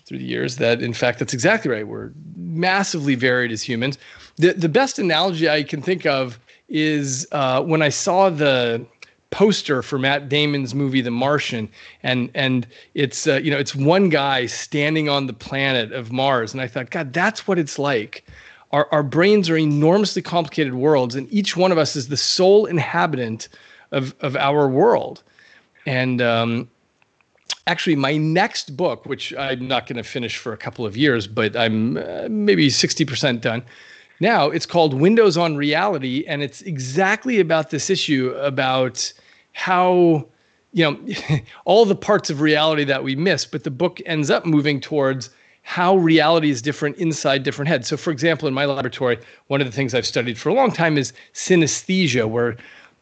through 0.05 0.19
the 0.19 0.25
years 0.25 0.57
that 0.57 0.81
in 0.81 0.93
fact, 0.93 1.19
that's 1.19 1.33
exactly 1.33 1.71
right. 1.71 1.87
We're 1.87 2.11
massively 2.35 3.15
varied 3.15 3.51
as 3.51 3.63
humans. 3.63 3.97
The, 4.35 4.53
the 4.53 4.69
best 4.69 4.99
analogy 4.99 5.49
I 5.49 5.63
can 5.63 5.81
think 5.81 6.05
of 6.05 6.39
is 6.69 7.27
uh, 7.31 7.63
when 7.63 7.81
I 7.81 7.89
saw 7.89 8.29
the, 8.29 8.85
poster 9.33 9.81
for 9.81 9.97
Matt 9.97 10.29
Damon's 10.29 10.75
movie 10.75 11.01
The 11.01 11.09
Martian, 11.11 11.67
and 12.03 12.29
and 12.35 12.67
it's 12.93 13.27
uh, 13.27 13.37
you 13.43 13.49
know 13.49 13.57
it's 13.57 13.75
one 13.75 14.09
guy 14.09 14.45
standing 14.45 15.09
on 15.09 15.25
the 15.25 15.33
planet 15.33 15.91
of 15.91 16.11
Mars, 16.11 16.53
and 16.53 16.61
I 16.61 16.67
thought, 16.67 16.91
God, 16.91 17.13
that's 17.13 17.47
what 17.47 17.57
it's 17.57 17.79
like. 17.79 18.23
Our 18.71 18.87
our 18.91 19.01
brains 19.03 19.49
are 19.49 19.57
enormously 19.57 20.21
complicated 20.21 20.75
worlds, 20.75 21.15
and 21.15 21.27
each 21.33 21.57
one 21.57 21.71
of 21.71 21.79
us 21.79 21.95
is 21.95 22.09
the 22.09 22.17
sole 22.17 22.67
inhabitant 22.67 23.49
of 23.91 24.13
of 24.21 24.35
our 24.35 24.69
world. 24.69 25.23
And 25.87 26.21
um, 26.21 26.69
actually, 27.65 27.95
my 27.95 28.15
next 28.17 28.77
book, 28.77 29.05
which 29.07 29.33
I'm 29.35 29.67
not 29.67 29.87
going 29.87 29.97
to 29.97 30.03
finish 30.03 30.37
for 30.37 30.53
a 30.53 30.57
couple 30.57 30.85
of 30.85 30.95
years, 30.95 31.25
but 31.25 31.55
I'm 31.57 31.97
uh, 31.97 32.27
maybe 32.29 32.69
sixty 32.69 33.03
percent 33.03 33.41
done. 33.41 33.63
Now 34.19 34.51
it's 34.51 34.67
called 34.67 34.93
Windows 34.93 35.37
on 35.37 35.57
Reality, 35.57 36.23
and 36.27 36.43
it's 36.43 36.61
exactly 36.61 37.39
about 37.39 37.71
this 37.71 37.89
issue 37.89 38.31
about 38.37 39.11
how 39.53 40.25
you 40.73 40.83
know 40.83 40.99
all 41.65 41.85
the 41.85 41.95
parts 41.95 42.29
of 42.29 42.41
reality 42.41 42.83
that 42.83 43.03
we 43.03 43.15
miss 43.15 43.45
but 43.45 43.63
the 43.63 43.71
book 43.71 44.01
ends 44.05 44.29
up 44.29 44.45
moving 44.45 44.79
towards 44.79 45.29
how 45.61 45.95
reality 45.95 46.49
is 46.49 46.61
different 46.61 46.97
inside 46.97 47.41
different 47.43 47.69
heads. 47.69 47.87
So 47.87 47.95
for 47.95 48.11
example 48.11 48.47
in 48.47 48.53
my 48.53 48.65
laboratory 48.65 49.17
one 49.47 49.61
of 49.61 49.67
the 49.67 49.71
things 49.71 49.93
i've 49.93 50.05
studied 50.05 50.37
for 50.37 50.49
a 50.49 50.53
long 50.53 50.71
time 50.71 50.97
is 50.97 51.13
synesthesia 51.33 52.27
where 52.27 52.57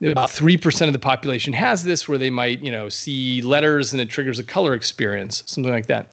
about 0.10 0.30
3% 0.30 0.88
of 0.88 0.94
the 0.94 1.00
population 1.00 1.54
has 1.54 1.84
this 1.84 2.08
where 2.08 2.18
they 2.18 2.32
might 2.32 2.60
you 2.62 2.72
know 2.72 2.90
see 2.90 3.42
letters 3.42 3.92
and 3.92 4.02
it 4.02 4.10
triggers 4.10 4.40
a 4.40 4.44
color 4.44 4.74
experience 4.74 5.44
something 5.46 5.72
like 5.72 5.88
that. 5.88 6.08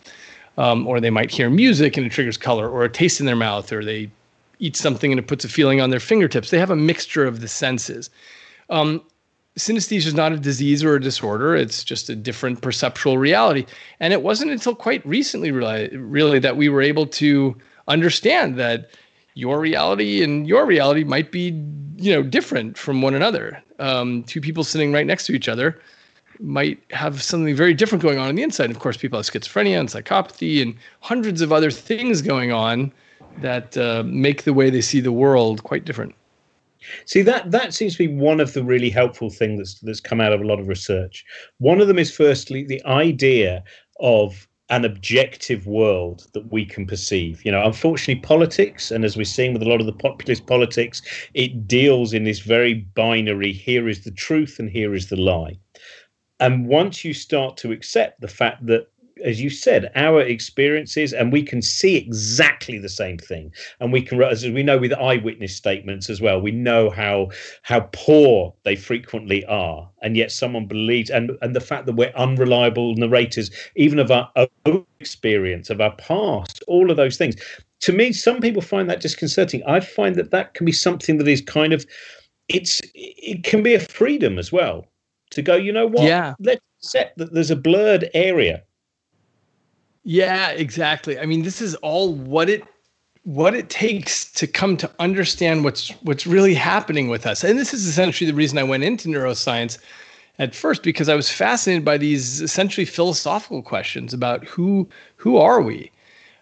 Um, 0.58 0.88
or 0.88 1.00
they 1.00 1.10
might 1.10 1.30
hear 1.30 1.48
music 1.48 1.96
and 1.96 2.04
it 2.04 2.10
triggers 2.10 2.36
color 2.36 2.68
or 2.68 2.82
a 2.82 2.88
taste 2.88 3.20
in 3.20 3.26
their 3.26 3.36
mouth 3.36 3.72
or 3.72 3.84
they 3.84 4.10
eat 4.58 4.74
something 4.74 5.12
and 5.12 5.18
it 5.20 5.28
puts 5.28 5.44
a 5.44 5.48
feeling 5.48 5.80
on 5.80 5.90
their 5.90 6.00
fingertips. 6.00 6.50
They 6.50 6.58
have 6.58 6.70
a 6.70 6.76
mixture 6.76 7.24
of 7.24 7.40
the 7.40 7.46
senses. 7.46 8.10
Um, 8.68 9.00
synesthesia 9.58 10.06
is 10.06 10.14
not 10.14 10.32
a 10.32 10.38
disease 10.38 10.82
or 10.84 10.94
a 10.94 11.00
disorder. 11.00 11.54
It's 11.56 11.84
just 11.84 12.08
a 12.08 12.16
different 12.16 12.62
perceptual 12.62 13.18
reality. 13.18 13.66
And 14.00 14.12
it 14.12 14.22
wasn't 14.22 14.50
until 14.50 14.74
quite 14.74 15.04
recently, 15.06 15.50
really, 15.50 15.94
really 15.96 16.38
that 16.38 16.56
we 16.56 16.68
were 16.68 16.80
able 16.80 17.06
to 17.06 17.56
understand 17.88 18.58
that 18.58 18.90
your 19.34 19.60
reality 19.60 20.22
and 20.22 20.48
your 20.48 20.66
reality 20.66 21.04
might 21.04 21.30
be, 21.30 21.50
you 21.96 22.12
know, 22.12 22.22
different 22.22 22.78
from 22.78 23.02
one 23.02 23.14
another. 23.14 23.62
Um, 23.78 24.24
two 24.24 24.40
people 24.40 24.64
sitting 24.64 24.92
right 24.92 25.06
next 25.06 25.26
to 25.26 25.32
each 25.32 25.48
other 25.48 25.80
might 26.40 26.80
have 26.90 27.22
something 27.22 27.54
very 27.54 27.74
different 27.74 28.02
going 28.02 28.18
on 28.18 28.28
on 28.28 28.34
the 28.36 28.42
inside. 28.42 28.70
Of 28.70 28.78
course, 28.78 28.96
people 28.96 29.18
have 29.18 29.26
schizophrenia 29.26 29.78
and 29.78 29.88
psychopathy 29.88 30.62
and 30.62 30.74
hundreds 31.00 31.40
of 31.40 31.52
other 31.52 31.70
things 31.70 32.22
going 32.22 32.52
on 32.52 32.92
that 33.40 33.76
uh, 33.76 34.02
make 34.06 34.44
the 34.44 34.52
way 34.52 34.70
they 34.70 34.80
see 34.80 35.00
the 35.00 35.12
world 35.12 35.62
quite 35.64 35.84
different. 35.84 36.14
See 37.06 37.22
that 37.22 37.50
that 37.50 37.74
seems 37.74 37.96
to 37.96 38.06
be 38.06 38.14
one 38.14 38.40
of 38.40 38.52
the 38.52 38.64
really 38.64 38.90
helpful 38.90 39.30
things 39.30 39.58
that's 39.58 39.80
that's 39.80 40.00
come 40.00 40.20
out 40.20 40.32
of 40.32 40.40
a 40.40 40.46
lot 40.46 40.60
of 40.60 40.68
research. 40.68 41.24
One 41.58 41.80
of 41.80 41.88
them 41.88 41.98
is 41.98 42.14
firstly 42.14 42.64
the 42.64 42.84
idea 42.84 43.64
of 44.00 44.48
an 44.70 44.84
objective 44.84 45.66
world 45.66 46.26
that 46.34 46.52
we 46.52 46.64
can 46.64 46.86
perceive. 46.86 47.44
You 47.44 47.52
know, 47.52 47.64
unfortunately, 47.64 48.20
politics, 48.20 48.90
and 48.90 49.04
as 49.04 49.16
we're 49.16 49.24
seeing 49.24 49.54
with 49.54 49.62
a 49.62 49.68
lot 49.68 49.80
of 49.80 49.86
the 49.86 49.92
populist 49.92 50.46
politics, 50.46 51.00
it 51.34 51.66
deals 51.66 52.12
in 52.12 52.24
this 52.24 52.40
very 52.40 52.74
binary 52.74 53.52
here 53.52 53.88
is 53.88 54.04
the 54.04 54.10
truth 54.10 54.58
and 54.58 54.68
here 54.68 54.94
is 54.94 55.08
the 55.08 55.16
lie. 55.16 55.58
And 56.40 56.68
once 56.68 57.04
you 57.04 57.14
start 57.14 57.56
to 57.58 57.72
accept 57.72 58.20
the 58.20 58.28
fact 58.28 58.66
that 58.66 58.88
as 59.24 59.40
you 59.40 59.50
said, 59.50 59.90
our 59.94 60.20
experiences, 60.20 61.12
and 61.12 61.32
we 61.32 61.42
can 61.42 61.62
see 61.62 61.96
exactly 61.96 62.78
the 62.78 62.88
same 62.88 63.18
thing. 63.18 63.52
And 63.80 63.92
we 63.92 64.02
can, 64.02 64.22
as 64.22 64.44
we 64.44 64.62
know 64.62 64.78
with 64.78 64.92
eyewitness 64.92 65.54
statements 65.54 66.10
as 66.10 66.20
well, 66.20 66.40
we 66.40 66.50
know 66.50 66.90
how 66.90 67.30
how 67.62 67.88
poor 67.92 68.54
they 68.64 68.76
frequently 68.76 69.44
are, 69.46 69.88
and 70.02 70.16
yet 70.16 70.32
someone 70.32 70.66
believes, 70.66 71.10
and 71.10 71.32
and 71.42 71.54
the 71.54 71.60
fact 71.60 71.86
that 71.86 71.94
we're 71.94 72.12
unreliable 72.16 72.94
narrators, 72.94 73.50
even 73.76 73.98
of 73.98 74.10
our 74.10 74.30
own 74.66 74.84
experience, 75.00 75.70
of 75.70 75.80
our 75.80 75.94
past, 75.96 76.62
all 76.66 76.90
of 76.90 76.96
those 76.96 77.16
things. 77.16 77.36
To 77.82 77.92
me, 77.92 78.12
some 78.12 78.40
people 78.40 78.60
find 78.60 78.90
that 78.90 79.00
disconcerting. 79.00 79.62
I 79.64 79.80
find 79.80 80.16
that 80.16 80.32
that 80.32 80.54
can 80.54 80.66
be 80.66 80.72
something 80.72 81.18
that 81.18 81.28
is 81.28 81.40
kind 81.40 81.72
of, 81.72 81.86
it's 82.48 82.80
it 82.94 83.44
can 83.44 83.62
be 83.62 83.74
a 83.74 83.80
freedom 83.80 84.36
as 84.38 84.50
well 84.50 84.86
to 85.30 85.42
go. 85.42 85.54
You 85.54 85.72
know 85.72 85.86
what? 85.86 86.02
Yeah. 86.02 86.34
Let's 86.40 86.60
accept 86.82 87.18
that 87.18 87.34
there's 87.34 87.52
a 87.52 87.56
blurred 87.56 88.10
area 88.14 88.64
yeah, 90.08 90.52
exactly. 90.52 91.18
I 91.18 91.26
mean, 91.26 91.42
this 91.42 91.60
is 91.60 91.74
all 91.76 92.14
what 92.14 92.48
it 92.48 92.64
what 93.24 93.54
it 93.54 93.68
takes 93.68 94.32
to 94.32 94.46
come 94.46 94.74
to 94.78 94.90
understand 94.98 95.64
what's 95.64 95.90
what's 96.00 96.26
really 96.26 96.54
happening 96.54 97.08
with 97.08 97.26
us. 97.26 97.44
And 97.44 97.58
this 97.58 97.74
is 97.74 97.86
essentially 97.86 98.30
the 98.30 98.34
reason 98.34 98.56
I 98.56 98.62
went 98.62 98.84
into 98.84 99.10
neuroscience 99.10 99.76
at 100.38 100.54
first 100.54 100.82
because 100.82 101.10
I 101.10 101.14
was 101.14 101.30
fascinated 101.30 101.84
by 101.84 101.98
these 101.98 102.40
essentially 102.40 102.86
philosophical 102.86 103.60
questions 103.60 104.14
about 104.14 104.46
who 104.46 104.88
who 105.16 105.36
are 105.36 105.60
we. 105.60 105.92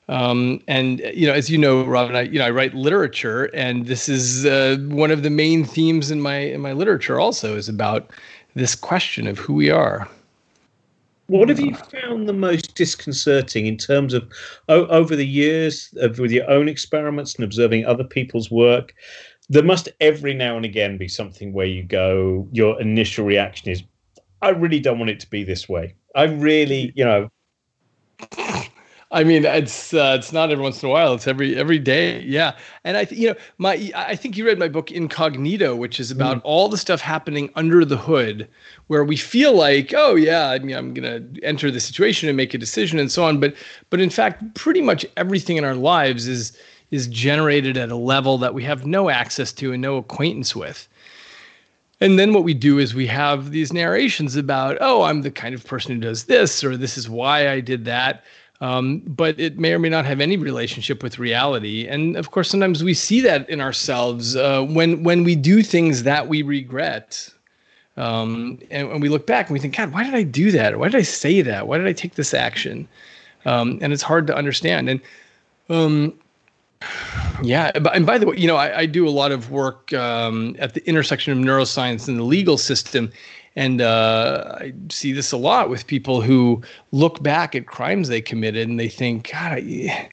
Um, 0.09 0.61
and 0.69 1.01
you 1.13 1.27
know, 1.27 1.33
as 1.33 1.51
you 1.51 1.59
know, 1.59 1.85
Robin, 1.85 2.15
I 2.15 2.21
you 2.21 2.39
know 2.39 2.47
I 2.47 2.51
write 2.51 2.73
literature, 2.73 3.47
and 3.47 3.87
this 3.87 4.09
is 4.09 4.47
uh, 4.47 4.77
one 4.87 5.11
of 5.11 5.25
the 5.25 5.31
main 5.31 5.65
themes 5.65 6.13
in 6.13 6.21
my 6.21 6.37
in 6.37 6.61
my 6.61 6.73
literature. 6.73 7.19
Also, 7.19 7.57
is 7.57 7.69
about 7.69 8.13
this 8.55 8.77
question 8.77 9.27
of 9.27 9.41
who 9.41 9.55
we 9.55 9.71
are. 9.71 10.09
What 11.29 11.49
have 11.49 11.59
hmm. 11.59 11.67
you 11.67 11.75
found 11.75 12.29
the 12.29 12.33
most 12.33 12.75
disconcerting 12.75 13.67
in 13.67 13.77
terms 13.77 14.15
of 14.15 14.31
oh, 14.69 14.87
over 14.87 15.17
the 15.17 15.27
years 15.27 15.93
of 15.97 16.19
with 16.19 16.31
your 16.31 16.49
own 16.49 16.69
experiments 16.69 17.35
and 17.35 17.45
observing 17.45 17.85
other 17.85 18.05
people's 18.05 18.51
work? 18.51 18.95
There 19.49 19.62
must 19.62 19.89
every 20.01 20.35
now 20.35 20.57
and 20.57 20.65
again 20.65 20.99
be 20.99 21.09
something 21.09 21.53
where 21.53 21.67
you 21.67 21.83
go, 21.83 22.49
your 22.53 22.81
initial 22.81 23.25
reaction 23.25 23.71
is, 23.71 23.83
I 24.43 24.51
really 24.51 24.81
don't 24.81 24.99
want 24.99 25.11
it 25.11 25.21
to 25.21 25.31
be 25.31 25.45
this 25.45 25.69
way. 25.69 25.95
I 26.15 26.25
really, 26.25 26.93
you 26.97 27.05
know. 27.05 27.29
I 29.12 29.23
mean, 29.23 29.45
it's 29.45 29.95
uh, 29.95 30.16
it's 30.19 30.33
not 30.33 30.51
every 30.51 30.64
once 30.64 30.83
in 30.83 30.88
a 30.88 30.92
while. 30.92 31.14
It's 31.14 31.29
every 31.29 31.57
every 31.57 31.79
day. 31.79 32.23
Yeah, 32.23 32.57
and 32.83 32.97
I 32.97 33.05
th- 33.05 33.21
you 33.21 33.29
know 33.29 33.37
my 33.59 33.92
I 33.95 34.16
think 34.16 34.37
you 34.37 34.45
read 34.45 34.59
my 34.59 34.66
book 34.66 34.90
Incognito, 34.90 35.77
which 35.77 36.01
is 36.01 36.11
about 36.11 36.38
mm. 36.38 36.40
all 36.42 36.69
the 36.69 36.77
stuff 36.77 37.01
happening 37.01 37.49
under 37.55 37.85
the 37.85 37.97
hood, 37.97 38.49
where 38.88 39.05
we 39.05 39.16
feel 39.16 39.55
like, 39.55 39.95
oh 39.97 40.16
yeah, 40.16 40.51
I 40.51 40.59
mean, 40.59 40.75
I'm 40.75 40.92
gonna 40.92 41.23
enter 41.45 41.71
the 41.71 41.79
situation 41.79 42.29
and 42.29 42.37
make 42.37 42.53
a 42.53 42.59
decision 42.59 42.99
and 42.99 43.11
so 43.11 43.25
on. 43.25 43.38
But 43.38 43.55
but 43.90 44.01
in 44.01 44.11
fact, 44.11 44.55
pretty 44.55 44.83
much 44.83 45.07
everything 45.16 45.57
in 45.57 45.64
our 45.64 45.77
lives 45.77 46.27
is 46.27 46.59
is 46.90 47.07
generated 47.07 47.77
at 47.77 47.90
a 47.90 47.97
level 47.97 48.38
that 48.38 48.55
we 48.55 48.64
have 48.64 48.87
no 48.87 49.09
access 49.09 49.53
to 49.53 49.73
and 49.73 49.83
no 49.83 49.99
acquaintance 49.99 50.57
with. 50.57 50.88
And 52.01 52.19
then 52.19 52.35
what 52.35 52.45
we 52.45 52.55
do 52.55 52.79
is 52.79 52.95
we 52.95 53.07
have 53.07 53.53
these 53.53 53.73
narrations 53.73 54.37
about, 54.37 54.77
oh, 54.81 55.03
I'm 55.03 55.23
the 55.23 55.31
kind 55.31 55.55
of 55.55 55.64
person 55.64 55.95
who 55.95 56.01
does 56.01 56.25
this, 56.25 56.62
or 56.62 56.77
this 56.77 56.99
is 56.99 57.09
why 57.09 57.49
I 57.49 57.61
did 57.61 57.87
that 57.87 58.23
um, 58.61 59.03
but 59.07 59.38
it 59.38 59.59
may 59.59 59.73
or 59.73 59.79
may 59.79 59.88
not 59.88 60.05
have 60.07 60.21
any 60.21 60.37
relationship 60.37 61.03
with 61.03 61.19
reality. 61.19 61.87
And 61.87 62.16
of 62.16 62.31
course, 62.31 62.51
sometimes 62.51 62.83
we 62.83 62.95
see 62.95 63.21
that 63.21 63.49
in 63.51 63.61
ourselves 63.61 64.37
uh, 64.37 64.62
when 64.62 65.03
when 65.03 65.25
we 65.25 65.35
do 65.37 65.62
things 65.62 66.03
that 66.05 66.29
we 66.29 66.42
regret. 66.42 67.31
Um, 67.99 68.59
and, 68.71 68.90
and 68.90 69.01
we 69.01 69.09
look 69.09 69.27
back 69.27 69.47
and 69.47 69.55
we 69.55 69.59
think, 69.59 69.75
God, 69.75 69.90
why 69.90 70.05
did 70.05 70.14
I 70.14 70.23
do 70.23 70.51
that? 70.51 70.79
why 70.79 70.88
did 70.88 70.99
I 70.99 71.03
say 71.03 71.40
that? 71.40 71.66
Why 71.66 71.79
did 71.79 71.87
I 71.87 71.95
take 71.95 72.14
this 72.14 72.35
action? 72.35 72.87
Um, 73.47 73.79
and 73.81 73.90
it's 73.90 74.03
hard 74.03 74.27
to 74.27 74.37
understand. 74.37 74.90
And 74.90 75.01
um, 75.71 76.12
yeah, 77.42 77.71
and 77.75 78.07
by 78.07 78.19
the 78.19 78.27
way, 78.27 78.37
you 78.37 78.47
know, 78.47 78.57
I, 78.57 78.81
I 78.81 78.87
do 78.87 79.09
a 79.09 79.11
lot 79.11 79.33
of 79.33 79.51
work 79.51 79.92
um, 79.92 80.57
at 80.59 80.75
the 80.75 80.87
intersection 80.87 81.33
of 81.33 81.38
neuroscience 81.38 82.09
and 82.09 82.19
the 82.19 82.23
legal 82.23 82.59
system, 82.59 83.12
and 83.57 83.81
uh, 83.81 84.57
I 84.61 84.75
see 84.90 85.12
this 85.12 85.33
a 85.33 85.37
lot 85.38 85.71
with 85.71 85.87
people 85.87 86.21
who 86.21 86.62
look 86.92 87.23
back 87.23 87.55
at 87.55 87.66
crimes 87.66 88.09
they 88.09 88.21
committed 88.21 88.69
and 88.69 88.79
they 88.79 88.90
think, 88.90 89.33
God, 89.33 89.53
I, 89.53 90.11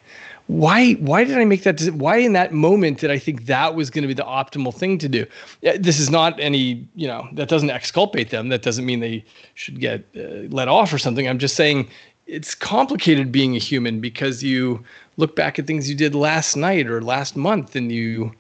why 0.48 0.94
why 0.94 1.24
did 1.24 1.38
I 1.38 1.46
make 1.46 1.64
that? 1.64 1.82
Why 1.94 2.18
in 2.18 2.34
that 2.34 2.54
moment 2.54 3.00
did 3.00 3.12
I 3.12 3.20
think 3.20 3.46
that 3.46 3.76
was 3.76 3.90
going 3.90 4.02
to 4.02 4.08
be 4.08 4.14
the 4.14 4.24
optimal 4.24 4.74
thing 4.74 4.98
to 4.98 5.10
do? 5.10 5.26
This 5.62 6.00
is 6.00 6.10
not 6.10 6.40
any, 6.40 6.88
you 6.96 7.08
know, 7.08 7.28
that 7.34 7.50
doesn't 7.50 7.70
exculpate 7.70 8.30
them. 8.30 8.50
That 8.50 8.62
doesn't 8.62 8.86
mean 8.86 9.00
they 9.00 9.24
should 9.56 9.80
get 9.80 10.06
uh, 10.16 10.48
let 10.50 10.68
off 10.68 10.94
or 10.94 10.98
something. 10.98 11.28
I'm 11.28 11.40
just 11.40 11.56
saying 11.56 11.90
it's 12.28 12.56
complicated 12.56 13.32
being 13.32 13.56
a 13.56 13.60
human 13.60 14.00
because 14.00 14.44
you 14.44 14.84
look 15.18 15.36
back 15.36 15.60
at 15.60 15.68
things 15.68 15.90
you 15.90 15.96
did 15.96 16.16
last 16.16 16.56
night 16.56 16.88
or 16.88 17.02
last 17.02 17.36
month 17.36 17.76
and 17.76 17.92
you 17.92 18.32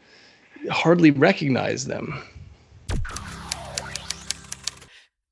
hardly 0.70 1.12
recognize 1.12 1.86
them. 1.86 2.22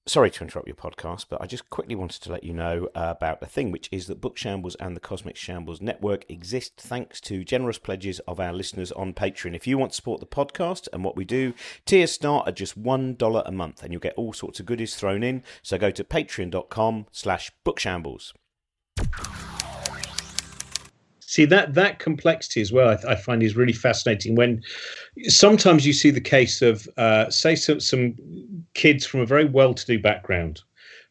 Sorry 0.07 0.31
to 0.31 0.43
interrupt 0.43 0.67
your 0.67 0.75
podcast, 0.75 1.27
but 1.29 1.39
I 1.43 1.45
just 1.45 1.69
quickly 1.69 1.93
wanted 1.93 2.23
to 2.23 2.31
let 2.31 2.43
you 2.43 2.53
know 2.53 2.89
uh, 2.95 3.13
about 3.15 3.37
a 3.43 3.45
thing, 3.45 3.71
which 3.71 3.87
is 3.91 4.07
that 4.07 4.19
Book 4.19 4.35
Shambles 4.35 4.73
and 4.79 4.95
the 4.95 4.99
Cosmic 4.99 5.35
Shambles 5.35 5.79
Network 5.79 6.25
exist 6.27 6.73
thanks 6.75 7.21
to 7.21 7.43
generous 7.43 7.77
pledges 7.77 8.19
of 8.21 8.39
our 8.39 8.51
listeners 8.51 8.91
on 8.93 9.13
Patreon. 9.13 9.55
If 9.55 9.67
you 9.67 9.77
want 9.77 9.91
to 9.91 9.95
support 9.95 10.19
the 10.19 10.25
podcast 10.25 10.87
and 10.91 11.03
what 11.03 11.15
we 11.15 11.23
do, 11.23 11.53
tiers 11.85 12.11
start 12.11 12.47
at 12.47 12.55
just 12.55 12.81
$1 12.81 13.43
a 13.45 13.51
month 13.51 13.83
and 13.83 13.93
you'll 13.93 13.99
get 13.99 14.15
all 14.15 14.33
sorts 14.33 14.59
of 14.59 14.65
goodies 14.65 14.95
thrown 14.95 15.21
in. 15.21 15.43
So 15.61 15.77
go 15.77 15.91
to 15.91 16.03
patreon.com 16.03 17.05
slash 17.11 17.51
bookshambles. 17.63 18.33
See 21.19 21.45
that 21.45 21.75
that 21.75 21.99
complexity 21.99 22.59
as 22.59 22.73
well. 22.73 22.89
I, 22.89 23.11
I, 23.11 23.15
find 23.15 23.41
is 23.41 23.55
really 23.55 23.71
fascinating. 23.71 24.35
When 24.35 24.61
sometimes 25.27 25.85
you 25.85 25.93
see 25.93 26.09
the 26.09 26.19
case 26.19 26.61
of, 26.61 26.89
uh, 26.97 27.29
say, 27.29 27.55
some, 27.55 27.79
some 27.79 28.15
kids 28.73 29.05
from 29.05 29.19
a 29.19 29.25
very 29.25 29.45
well-to-do 29.45 29.99
background 29.99 30.61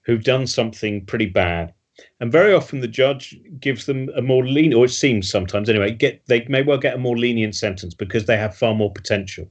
who've 0.05 0.25
done 0.25 0.47
something 0.47 1.05
pretty 1.07 1.27
bad, 1.27 1.73
and 2.21 2.33
very 2.33 2.53
often 2.53 2.81
the 2.81 2.89
judge 2.89 3.39
gives 3.61 3.87
them 3.87 4.09
a 4.17 4.23
more 4.23 4.47
lenient, 4.47 4.75
or 4.75 4.87
it 4.87 4.91
seems 4.91 5.29
sometimes 5.29 5.69
anyway, 5.69 5.93
get 5.93 6.23
they 6.27 6.45
may 6.49 6.63
well 6.63 6.79
get 6.79 6.95
a 6.95 6.99
more 6.99 7.19
lenient 7.19 7.55
sentence 7.55 7.95
because 7.95 8.25
they 8.25 8.37
have 8.37 8.57
far 8.57 8.75
more 8.75 8.93
potential. 8.93 9.51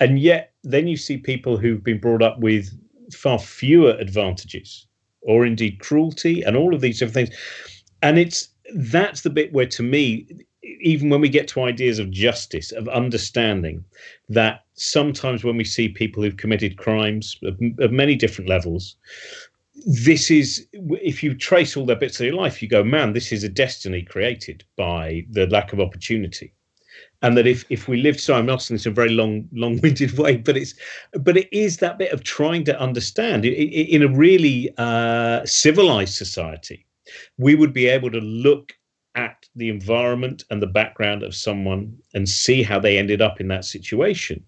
And 0.00 0.18
yet, 0.18 0.52
then 0.64 0.86
you 0.86 0.96
see 0.96 1.18
people 1.18 1.58
who've 1.58 1.84
been 1.84 2.00
brought 2.00 2.22
up 2.22 2.38
with 2.38 2.70
far 3.12 3.38
fewer 3.38 3.90
advantages, 3.98 4.86
or 5.20 5.44
indeed 5.44 5.80
cruelty, 5.80 6.42
and 6.42 6.56
all 6.56 6.74
of 6.74 6.80
these 6.80 6.98
different 6.98 7.28
things. 7.28 7.38
And 8.02 8.18
it's 8.18 8.48
that's 8.74 9.22
the 9.22 9.30
bit 9.30 9.52
where, 9.52 9.66
to 9.66 9.82
me, 9.82 10.26
even 10.62 11.10
when 11.10 11.20
we 11.20 11.28
get 11.28 11.48
to 11.48 11.62
ideas 11.62 11.98
of 11.98 12.10
justice, 12.10 12.72
of 12.72 12.88
understanding 12.88 13.84
that 14.28 14.64
sometimes 14.74 15.44
when 15.44 15.56
we 15.56 15.64
see 15.64 15.88
people 15.88 16.22
who've 16.22 16.36
committed 16.36 16.76
crimes 16.76 17.36
of, 17.42 17.58
of, 17.78 17.92
many 17.92 18.16
different 18.16 18.48
levels, 18.48 18.96
this 19.86 20.30
is, 20.30 20.66
if 20.72 21.22
you 21.22 21.34
trace 21.34 21.76
all 21.76 21.86
their 21.86 21.96
bits 21.96 22.18
of 22.18 22.24
their 22.24 22.34
life, 22.34 22.60
you 22.60 22.68
go, 22.68 22.82
man, 22.82 23.12
this 23.12 23.30
is 23.30 23.44
a 23.44 23.48
destiny 23.48 24.02
created 24.02 24.64
by 24.76 25.24
the 25.30 25.46
lack 25.46 25.72
of 25.72 25.80
opportunity. 25.80 26.52
And 27.22 27.36
that 27.36 27.46
if, 27.46 27.64
if 27.68 27.88
we 27.88 27.96
lived, 28.00 28.20
so 28.20 28.34
I'm 28.34 28.50
asking 28.50 28.76
this 28.76 28.86
in 28.86 28.92
a 28.92 28.94
very 28.94 29.10
long, 29.10 29.48
long-winded 29.52 30.18
way, 30.18 30.36
but 30.36 30.56
it's, 30.56 30.74
but 31.12 31.36
it 31.36 31.48
is 31.52 31.76
that 31.78 31.98
bit 31.98 32.12
of 32.12 32.24
trying 32.24 32.64
to 32.64 32.80
understand 32.80 33.44
in 33.44 34.02
a 34.02 34.08
really 34.08 34.72
uh, 34.76 35.44
civilized 35.44 36.14
society 36.14 36.84
we 37.38 37.54
would 37.54 37.72
be 37.72 37.86
able 37.86 38.10
to 38.10 38.20
look 38.20 38.74
at 39.18 39.48
the 39.56 39.68
environment 39.68 40.44
and 40.48 40.62
the 40.62 40.66
background 40.66 41.24
of 41.24 41.34
someone 41.34 41.92
and 42.14 42.28
see 42.28 42.62
how 42.62 42.78
they 42.78 42.96
ended 42.96 43.20
up 43.20 43.40
in 43.40 43.48
that 43.48 43.64
situation 43.64 44.42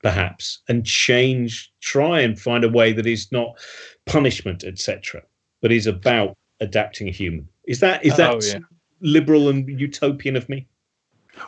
perhaps 0.00 0.60
and 0.68 0.86
change 0.86 1.72
try 1.80 2.20
and 2.20 2.40
find 2.40 2.62
a 2.62 2.68
way 2.68 2.92
that 2.92 3.06
is 3.06 3.32
not 3.32 3.58
punishment 4.06 4.62
etc 4.62 5.20
but 5.60 5.72
is 5.72 5.88
about 5.88 6.36
adapting 6.60 7.08
a 7.08 7.10
human 7.10 7.46
is 7.66 7.80
that 7.80 8.04
is 8.04 8.16
that 8.16 8.30
oh, 8.30 8.40
yeah. 8.40 8.60
liberal 9.00 9.48
and 9.48 9.68
utopian 9.80 10.36
of 10.36 10.48
me 10.48 10.66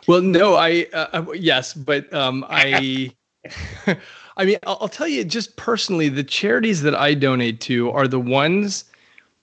well 0.07 0.21
no 0.21 0.55
i 0.55 0.85
uh, 0.93 1.07
uh 1.13 1.31
yes 1.31 1.73
but 1.73 2.13
um 2.13 2.45
i 2.49 3.09
I 4.37 4.43
mean, 4.43 4.57
I'll, 4.65 4.77
I'll, 4.81 4.89
tell 4.89 5.07
you 5.07 5.23
just 5.23 5.55
personally, 5.55 6.09
the 6.09 6.23
charities 6.23 6.81
that 6.81 6.95
I 6.95 7.13
donate 7.13 7.61
to 7.61 7.89
are 7.91 8.07
the 8.07 8.19
ones 8.19 8.83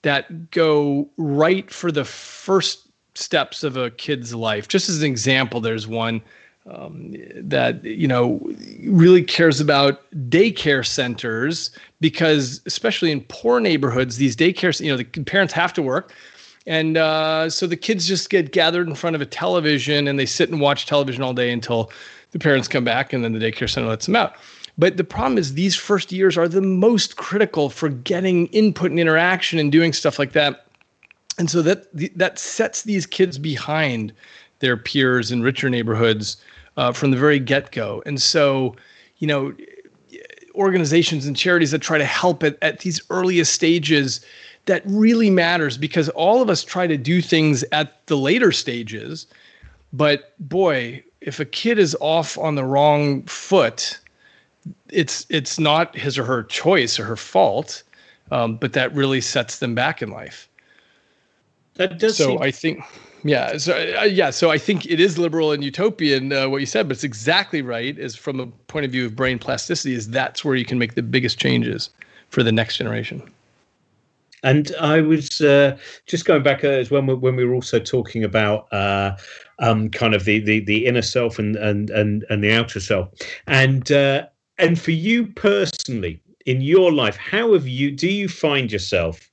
that 0.02 0.50
go 0.50 1.08
right 1.16 1.70
for 1.70 1.90
the 1.90 2.04
first 2.04 2.91
steps 3.14 3.62
of 3.62 3.76
a 3.76 3.90
kid's 3.90 4.34
life. 4.34 4.68
Just 4.68 4.88
as 4.88 5.02
an 5.02 5.06
example, 5.06 5.60
there's 5.60 5.86
one 5.86 6.22
um, 6.70 7.14
that 7.34 7.82
you 7.84 8.06
know 8.06 8.40
really 8.84 9.22
cares 9.22 9.60
about 9.60 10.00
daycare 10.28 10.86
centers 10.86 11.70
because, 12.00 12.60
especially 12.66 13.10
in 13.10 13.22
poor 13.22 13.60
neighborhoods, 13.60 14.16
these 14.16 14.36
daycares, 14.36 14.80
you 14.80 14.90
know, 14.90 14.96
the 14.96 15.24
parents 15.24 15.52
have 15.52 15.72
to 15.74 15.82
work. 15.82 16.12
And 16.66 16.96
uh, 16.96 17.50
so 17.50 17.66
the 17.66 17.76
kids 17.76 18.06
just 18.06 18.30
get 18.30 18.52
gathered 18.52 18.86
in 18.86 18.94
front 18.94 19.16
of 19.16 19.22
a 19.22 19.26
television 19.26 20.06
and 20.06 20.18
they 20.18 20.26
sit 20.26 20.48
and 20.48 20.60
watch 20.60 20.86
television 20.86 21.22
all 21.22 21.34
day 21.34 21.50
until 21.50 21.90
the 22.30 22.38
parents 22.38 22.68
come 22.68 22.84
back 22.84 23.12
and 23.12 23.24
then 23.24 23.32
the 23.32 23.40
daycare 23.40 23.68
center 23.68 23.88
lets 23.88 24.06
them 24.06 24.14
out. 24.14 24.36
But 24.78 24.96
the 24.96 25.04
problem 25.04 25.38
is 25.38 25.54
these 25.54 25.74
first 25.74 26.12
years 26.12 26.38
are 26.38 26.48
the 26.48 26.62
most 26.62 27.16
critical 27.16 27.68
for 27.68 27.88
getting 27.88 28.46
input 28.48 28.90
and 28.90 29.00
interaction 29.00 29.58
and 29.58 29.70
doing 29.70 29.92
stuff 29.92 30.18
like 30.18 30.32
that. 30.32 30.66
And 31.38 31.50
so 31.50 31.62
that 31.62 31.86
that 32.16 32.38
sets 32.38 32.82
these 32.82 33.06
kids 33.06 33.38
behind 33.38 34.12
their 34.58 34.76
peers 34.76 35.32
in 35.32 35.42
richer 35.42 35.70
neighborhoods 35.70 36.36
uh, 36.76 36.92
from 36.92 37.10
the 37.10 37.16
very 37.16 37.38
get-go. 37.38 38.02
And 38.06 38.20
so, 38.20 38.76
you 39.18 39.26
know, 39.26 39.54
organizations 40.54 41.26
and 41.26 41.36
charities 41.36 41.70
that 41.70 41.80
try 41.80 41.98
to 41.98 42.04
help 42.04 42.42
at, 42.42 42.58
at 42.62 42.80
these 42.80 43.00
earliest 43.10 43.52
stages 43.52 44.24
that 44.66 44.82
really 44.84 45.30
matters 45.30 45.76
because 45.76 46.08
all 46.10 46.42
of 46.42 46.50
us 46.50 46.62
try 46.62 46.86
to 46.86 46.96
do 46.96 47.20
things 47.22 47.64
at 47.72 48.06
the 48.06 48.16
later 48.16 48.52
stages 48.52 49.26
but 49.94 50.34
boy 50.38 51.02
if 51.22 51.40
a 51.40 51.44
kid 51.44 51.78
is 51.78 51.96
off 52.00 52.36
on 52.36 52.54
the 52.54 52.64
wrong 52.64 53.22
foot 53.22 53.98
it's 54.90 55.26
it's 55.28 55.58
not 55.58 55.96
his 55.96 56.18
or 56.18 56.24
her 56.24 56.42
choice 56.44 56.98
or 56.98 57.04
her 57.04 57.16
fault, 57.16 57.82
um, 58.30 58.56
but 58.56 58.72
that 58.74 58.94
really 58.94 59.20
sets 59.20 59.58
them 59.58 59.74
back 59.74 60.02
in 60.02 60.10
life. 60.10 60.48
That 61.74 61.98
does. 61.98 62.16
So 62.16 62.30
seem- 62.30 62.42
I 62.42 62.50
think, 62.50 62.84
yeah, 63.24 63.56
so 63.56 63.74
uh, 63.98 64.04
yeah, 64.04 64.30
so 64.30 64.50
I 64.50 64.58
think 64.58 64.86
it 64.86 65.00
is 65.00 65.18
liberal 65.18 65.52
and 65.52 65.62
utopian 65.64 66.32
uh, 66.32 66.48
what 66.48 66.58
you 66.58 66.66
said, 66.66 66.88
but 66.88 66.96
it's 66.96 67.04
exactly 67.04 67.62
right. 67.62 67.98
Is 67.98 68.16
from 68.16 68.40
a 68.40 68.46
point 68.46 68.84
of 68.84 68.92
view 68.92 69.06
of 69.06 69.16
brain 69.16 69.38
plasticity, 69.38 69.94
is 69.94 70.08
that's 70.08 70.44
where 70.44 70.56
you 70.56 70.64
can 70.64 70.78
make 70.78 70.94
the 70.94 71.02
biggest 71.02 71.38
changes 71.38 71.90
for 72.28 72.42
the 72.42 72.52
next 72.52 72.76
generation. 72.76 73.22
And 74.44 74.72
I 74.80 75.00
was 75.00 75.40
uh, 75.40 75.78
just 76.06 76.24
going 76.24 76.42
back 76.42 76.64
as 76.64 76.90
when 76.90 77.06
we, 77.06 77.14
when 77.14 77.36
we 77.36 77.44
were 77.44 77.54
also 77.54 77.78
talking 77.78 78.24
about 78.24 78.72
uh, 78.72 79.16
um, 79.60 79.88
kind 79.88 80.14
of 80.14 80.24
the, 80.24 80.40
the 80.40 80.60
the 80.60 80.86
inner 80.86 81.02
self 81.02 81.38
and 81.38 81.54
and 81.56 81.90
and 81.90 82.24
and 82.28 82.42
the 82.42 82.52
outer 82.52 82.80
self, 82.80 83.08
and 83.46 83.92
uh, 83.92 84.26
and 84.58 84.80
for 84.80 84.90
you 84.90 85.26
personally, 85.26 86.20
in 86.44 86.60
your 86.60 86.92
life, 86.92 87.16
how 87.16 87.52
have 87.52 87.68
you? 87.68 87.92
Do 87.92 88.08
you 88.08 88.28
find 88.28 88.72
yourself 88.72 89.30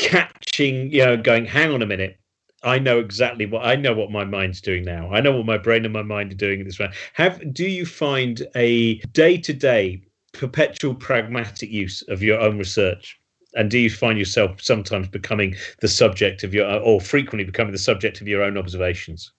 catching? 0.00 0.90
You 0.90 1.04
know, 1.04 1.16
going, 1.16 1.44
hang 1.44 1.72
on 1.72 1.82
a 1.82 1.86
minute. 1.86 2.18
I 2.62 2.78
know 2.78 2.98
exactly 2.98 3.46
what 3.46 3.64
I 3.64 3.76
know 3.76 3.94
what 3.94 4.10
my 4.10 4.24
mind's 4.24 4.60
doing 4.60 4.84
now. 4.84 5.12
I 5.12 5.20
know 5.20 5.36
what 5.36 5.46
my 5.46 5.56
brain 5.56 5.84
and 5.84 5.94
my 5.94 6.02
mind 6.02 6.32
are 6.32 6.36
doing 6.36 6.60
in 6.60 6.66
this 6.66 6.78
way. 6.78 6.92
Have 7.14 7.54
do 7.54 7.64
you 7.64 7.86
find 7.86 8.46
a 8.54 8.96
day 9.12 9.38
to 9.38 9.52
day 9.54 10.02
perpetual 10.32 10.94
pragmatic 10.94 11.70
use 11.70 12.02
of 12.08 12.22
your 12.22 12.38
own 12.40 12.58
research? 12.58 13.18
And 13.54 13.70
do 13.70 13.78
you 13.78 13.90
find 13.90 14.18
yourself 14.18 14.60
sometimes 14.62 15.08
becoming 15.08 15.56
the 15.80 15.88
subject 15.88 16.44
of 16.44 16.54
your, 16.54 16.70
or 16.80 17.00
frequently 17.00 17.44
becoming 17.44 17.72
the 17.72 17.78
subject 17.78 18.20
of 18.20 18.28
your 18.28 18.42
own 18.42 18.56
observations? 18.56 19.32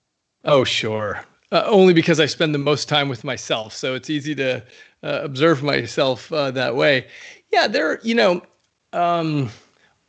Oh, 0.44 0.64
sure. 0.64 1.24
Uh, 1.50 1.62
only 1.66 1.94
because 1.94 2.20
I 2.20 2.26
spend 2.26 2.54
the 2.54 2.58
most 2.58 2.88
time 2.88 3.08
with 3.08 3.24
myself, 3.24 3.72
so 3.74 3.94
it's 3.94 4.10
easy 4.10 4.34
to 4.34 4.56
uh, 5.02 5.20
observe 5.22 5.62
myself 5.62 6.30
uh, 6.32 6.50
that 6.50 6.76
way. 6.76 7.06
Yeah, 7.52 7.68
there. 7.68 8.00
You 8.02 8.14
know, 8.14 8.42
um, 8.92 9.50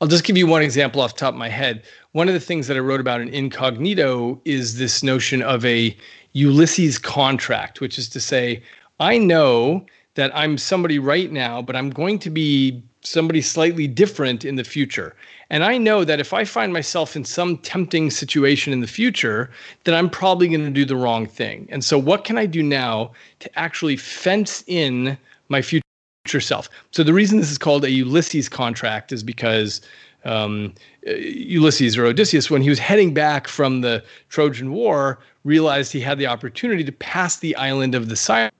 I'll 0.03 0.09
just 0.09 0.25
give 0.25 0.35
you 0.35 0.47
one 0.47 0.61
example 0.61 0.99
off 0.99 1.13
the 1.13 1.19
top 1.21 1.33
of 1.33 1.37
my 1.39 1.47
head. 1.47 1.81
One 2.11 2.27
of 2.27 2.33
the 2.33 2.39
things 2.41 2.67
that 2.67 2.75
I 2.75 2.81
wrote 2.81 2.99
about 2.99 3.21
in 3.21 3.29
Incognito 3.29 4.37
is 4.43 4.77
this 4.77 5.01
notion 5.01 5.41
of 5.41 5.63
a 5.63 5.95
Ulysses 6.33 6.97
contract, 6.97 7.79
which 7.79 7.97
is 7.97 8.09
to 8.09 8.19
say, 8.19 8.61
I 8.99 9.17
know 9.17 9.85
that 10.15 10.29
I'm 10.35 10.57
somebody 10.57 10.99
right 10.99 11.31
now, 11.31 11.61
but 11.61 11.77
I'm 11.77 11.89
going 11.89 12.19
to 12.19 12.29
be 12.29 12.83
somebody 12.99 13.39
slightly 13.39 13.87
different 13.87 14.43
in 14.43 14.57
the 14.57 14.65
future. 14.65 15.15
And 15.49 15.63
I 15.63 15.77
know 15.77 16.03
that 16.03 16.19
if 16.19 16.33
I 16.33 16.43
find 16.43 16.73
myself 16.73 17.15
in 17.15 17.23
some 17.23 17.55
tempting 17.59 18.11
situation 18.11 18.73
in 18.73 18.81
the 18.81 18.87
future, 18.87 19.51
then 19.85 19.95
I'm 19.95 20.09
probably 20.09 20.49
going 20.49 20.65
to 20.65 20.69
do 20.69 20.83
the 20.83 20.97
wrong 20.97 21.27
thing. 21.27 21.65
And 21.71 21.81
so, 21.81 21.97
what 21.97 22.25
can 22.25 22.37
I 22.37 22.45
do 22.45 22.61
now 22.61 23.13
to 23.39 23.57
actually 23.57 23.95
fence 23.95 24.65
in 24.67 25.17
my 25.47 25.61
future 25.61 25.82
self? 26.25 26.69
So, 26.91 27.03
the 27.03 27.13
reason 27.13 27.39
this 27.39 27.51
is 27.51 27.57
called 27.57 27.83
a 27.83 27.91
Ulysses 27.91 28.49
contract 28.49 29.11
is 29.11 29.23
because 29.23 29.81
um, 30.25 30.73
Ulysses 31.05 31.97
or 31.97 32.05
Odysseus, 32.05 32.49
when 32.49 32.61
he 32.61 32.69
was 32.69 32.79
heading 32.79 33.13
back 33.13 33.47
from 33.47 33.81
the 33.81 34.03
Trojan 34.29 34.71
War, 34.71 35.19
realized 35.43 35.91
he 35.91 35.99
had 35.99 36.17
the 36.17 36.27
opportunity 36.27 36.83
to 36.83 36.91
pass 36.91 37.37
the 37.37 37.55
island 37.55 37.95
of 37.95 38.09
the 38.09 38.15
Sirens 38.15 38.53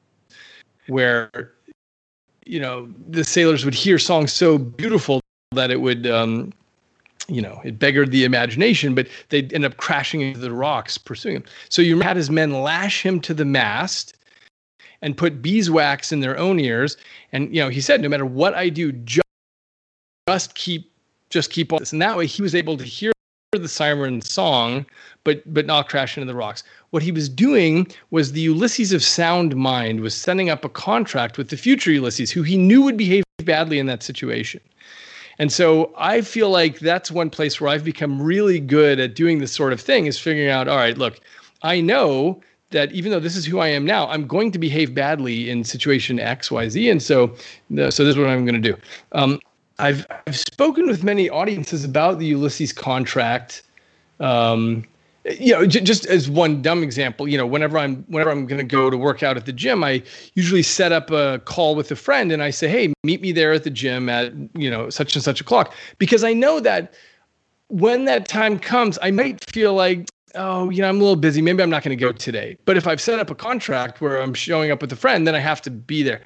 where 0.88 1.54
you 2.46 2.60
know 2.60 2.90
the 3.08 3.24
sailors 3.24 3.64
would 3.64 3.74
hear 3.74 3.98
songs 3.98 4.34
so 4.34 4.58
beautiful 4.58 5.22
that 5.54 5.72
it 5.72 5.80
would 5.80 6.06
um, 6.06 6.52
you 7.30 7.42
know 7.42 7.62
it 7.64 7.80
beggared 7.80 8.12
the 8.12 8.26
imagination 8.26 8.94
but 8.94 9.08
they'd 9.30 9.54
end 9.54 9.64
up 9.64 9.78
crashing 9.78 10.20
into 10.22 10.40
the 10.40 10.52
rocks 10.52 10.98
pursuing 10.98 11.38
him 11.38 11.44
so 11.70 11.82
you 11.82 12.02
had 12.02 12.18
his 12.18 12.30
men 12.30 12.62
lash 12.62 13.02
him 13.02 13.20
to 13.22 13.34
the 13.34 13.46
mast 13.46 14.18
and 15.04 15.16
put 15.16 15.42
beeswax 15.42 16.12
in 16.12 16.22
their 16.22 16.38
own 16.40 16.60
ears. 16.60 16.98
And 17.32 17.54
you 17.56 17.62
know 17.62 17.70
he 17.70 17.82
said 17.82 18.02
no 18.02 18.10
matter 18.10 18.26
what 18.26 18.56
i 18.56 18.70
do 18.70 18.92
just, 18.92 19.28
just 20.28 20.56
keep 20.56 20.92
just 21.30 21.52
keep 21.52 21.72
on. 21.72 21.80
This 21.80 21.94
and 21.94 22.02
that 22.02 22.18
way 22.18 22.26
he 22.26 22.42
was 22.42 22.56
able 22.56 22.78
to 22.78 22.84
hear 22.84 23.12
the 23.52 23.68
siren 23.68 24.20
song 24.20 24.84
but 25.24 25.42
but 25.54 25.68
not 25.68 25.88
crash 25.88 26.18
into 26.18 26.26
the 26.26 26.36
rocks. 26.36 26.64
What 26.90 27.04
he 27.04 27.12
was 27.12 27.30
doing 27.30 27.88
was 28.12 28.32
the 28.32 28.42
Ulysses 28.42 28.94
of 28.94 29.04
sound 29.04 29.56
mind 29.56 30.00
was 30.00 30.16
setting 30.16 30.50
up 30.50 30.66
a 30.66 30.70
contract 30.70 31.38
with 31.38 31.50
the 31.50 31.58
future 31.58 31.92
Ulysses, 31.92 32.32
who 32.32 32.44
he 32.44 32.58
knew 32.58 32.82
would 32.82 32.98
behave 32.98 33.24
badly 33.46 33.80
in 33.80 33.86
that 33.88 34.04
situation. 34.04 34.62
And 35.40 35.52
so 35.52 35.92
I 35.98 36.22
feel 36.22 36.50
like 36.50 36.80
that's 36.80 37.12
one 37.12 37.30
place 37.30 37.60
where 37.60 37.70
I've 37.70 37.84
become 37.84 38.22
really 38.22 38.60
good 38.60 39.00
at 39.00 39.16
doing 39.16 39.40
this 39.40 39.52
sort 39.52 39.74
of 39.74 39.82
thing 39.82 40.06
is 40.06 40.20
figuring 40.20 40.50
out, 40.50 40.68
all 40.68 40.78
right, 40.78 40.98
look, 40.98 41.20
I 41.64 41.82
know 41.82 42.42
that 42.74 42.92
even 42.92 43.12
though 43.12 43.20
this 43.20 43.36
is 43.36 43.46
who 43.46 43.60
I 43.60 43.70
am 43.70 43.86
now, 43.86 44.08
I'm 44.10 44.28
going 44.28 44.52
to 44.52 44.60
behave 44.60 44.94
badly 44.94 45.50
in 45.50 45.64
situation 45.64 46.20
X, 46.20 46.52
Y, 46.52 46.70
Z. 46.70 46.90
And 46.90 47.02
so, 47.02 47.34
so 47.70 47.86
this 47.86 48.00
is 48.00 48.18
what 48.18 48.28
I'm 48.28 48.46
going 48.46 48.62
to 48.62 48.72
do. 48.72 48.78
Um, 49.14 49.40
I've, 49.80 50.06
I've 50.28 50.38
spoken 50.38 50.88
with 50.88 51.04
many 51.04 51.30
audiences 51.30 51.84
about 51.84 52.20
the 52.20 52.26
Ulysses 52.28 52.74
contract. 52.74 53.64
Um, 54.20 54.86
you 55.26 55.54
know, 55.54 55.66
j- 55.66 55.82
just 55.82 56.06
as 56.06 56.30
one 56.30 56.62
dumb 56.62 56.84
example, 56.84 57.28
you 57.28 57.38
know, 57.38 57.48
whenever 57.48 57.78
I'm 57.78 58.04
whenever 58.04 58.30
I'm 58.30 58.46
going 58.46 58.60
to 58.60 58.66
go 58.66 58.90
to 58.90 58.98
work 58.98 59.24
out 59.24 59.38
at 59.38 59.46
the 59.46 59.54
gym, 59.54 59.84
I 59.84 60.04
usually 60.36 60.64
set 60.64 60.92
up 60.92 61.12
a 61.12 61.40
call 61.46 61.76
with 61.76 61.90
a 61.92 61.96
friend 61.96 62.32
and 62.32 62.44
I 62.44 62.50
say, 62.50 62.68
"Hey, 62.68 62.94
meet 63.04 63.22
me 63.22 63.32
there 63.32 63.54
at 63.54 63.64
the 63.64 63.70
gym 63.70 64.10
at 64.10 64.34
you 64.54 64.70
know 64.70 64.90
such 64.90 65.16
and 65.16 65.24
such 65.24 65.40
o'clock," 65.40 65.74
because 65.98 66.24
I 66.26 66.34
know 66.34 66.60
that 66.60 66.94
when 67.70 68.06
that 68.06 68.28
time 68.28 68.60
comes, 68.60 69.00
I 69.02 69.12
might 69.12 69.44
feel 69.50 69.74
like, 69.74 70.08
oh, 70.36 70.70
you 70.70 70.82
know, 70.82 70.90
I'm 70.90 70.98
a 70.98 71.00
little 71.00 71.16
busy. 71.16 71.42
Maybe 71.42 71.64
I'm 71.64 71.70
not 71.70 71.84
going 71.84 71.98
to 71.98 72.02
go 72.02 72.12
today. 72.12 72.58
But 72.66 72.78
if 72.78 72.88
I've 72.88 73.02
set 73.02 73.20
up 73.20 73.30
a 73.30 73.36
contract 73.36 74.02
where 74.02 74.22
I'm 74.22 74.34
showing 74.34 74.72
up 74.72 74.82
with 74.82 74.92
a 74.92 74.96
friend, 74.96 75.28
then 75.28 75.36
I 75.36 75.40
have 75.40 75.62
to 75.64 75.72
be 75.72 76.04
there. 76.04 76.22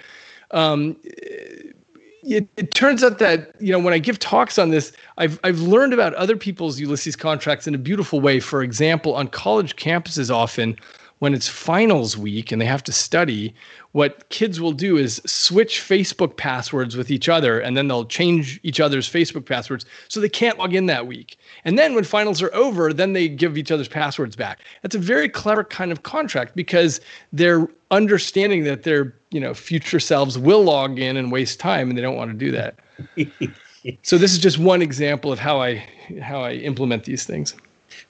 Um, 0.52 0.98
it, 1.04 2.48
it, 2.58 2.74
turns 2.74 3.04
out 3.04 3.20
that 3.20 3.54
you 3.60 3.72
know 3.72 3.80
when 3.80 3.93
I 3.93 4.00
give 4.00 4.20
talks 4.20 4.58
on 4.58 4.70
this, 4.70 4.91
I've 5.17 5.39
I've 5.43 5.60
learned 5.60 5.93
about 5.93 6.13
other 6.15 6.36
people's 6.36 6.80
Ulysses 6.80 7.15
contracts 7.15 7.67
in 7.67 7.76
a 7.76 7.78
beautiful 7.78 8.20
way. 8.20 8.39
For 8.39 8.63
example, 8.63 9.15
on 9.15 9.28
college 9.28 9.76
campuses, 9.76 10.34
often 10.34 10.78
when 11.20 11.34
it's 11.34 11.48
finals 11.48 12.18
week 12.18 12.52
and 12.52 12.62
they 12.62 12.66
have 12.66 12.84
to 12.84 12.92
study, 12.92 13.54
what 13.94 14.30
kids 14.30 14.62
will 14.62 14.72
do 14.72 14.98
is 14.98 15.22
switch 15.26 15.80
Facebook 15.80 16.38
passwords 16.38 16.96
with 16.96 17.10
each 17.10 17.28
other, 17.28 17.60
and 17.60 17.76
then 17.76 17.88
they'll 17.88 18.06
change 18.06 18.60
each 18.64 18.80
other's 18.80 19.10
Facebook 19.10 19.46
passwords 19.46 19.86
so 20.08 20.20
they 20.20 20.30
can't 20.30 20.60
log 20.60 20.76
in 20.76 20.86
that 20.86 21.08
week. 21.08 21.38
And 21.66 21.78
then 21.78 21.96
when 21.96 22.04
finals 22.04 22.42
are 22.42 22.54
over, 22.54 22.94
then 22.94 23.14
they 23.14 23.28
give 23.28 23.58
each 23.58 23.72
other's 23.72 23.88
passwords 23.88 24.36
back. 24.36 24.60
That's 24.84 24.96
a 24.96 25.00
very 25.00 25.28
clever 25.28 25.64
kind 25.64 25.92
of 25.92 26.04
contract 26.04 26.56
because 26.56 27.02
they're 27.34 27.68
understanding 27.90 28.64
that 28.66 28.84
their 28.84 29.16
you 29.32 29.40
know 29.40 29.54
future 29.54 30.00
selves 30.00 30.38
will 30.38 30.64
log 30.64 31.00
in 31.00 31.18
and 31.18 31.32
waste 31.32 31.60
time, 31.60 31.90
and 31.90 31.98
they 31.98 32.02
don't 32.02 32.16
want 32.16 32.32
to 32.32 32.38
do 32.38 32.52
that. 32.52 32.76
so 34.04 34.18
this 34.18 34.32
is 34.32 34.40
just 34.40 34.60
one 34.60 34.82
example 34.82 35.32
of 35.32 35.40
how 35.40 35.62
I 35.62 35.84
how 36.22 36.42
I 36.42 36.54
implement 36.54 37.06
these 37.06 37.24
things. 37.24 37.56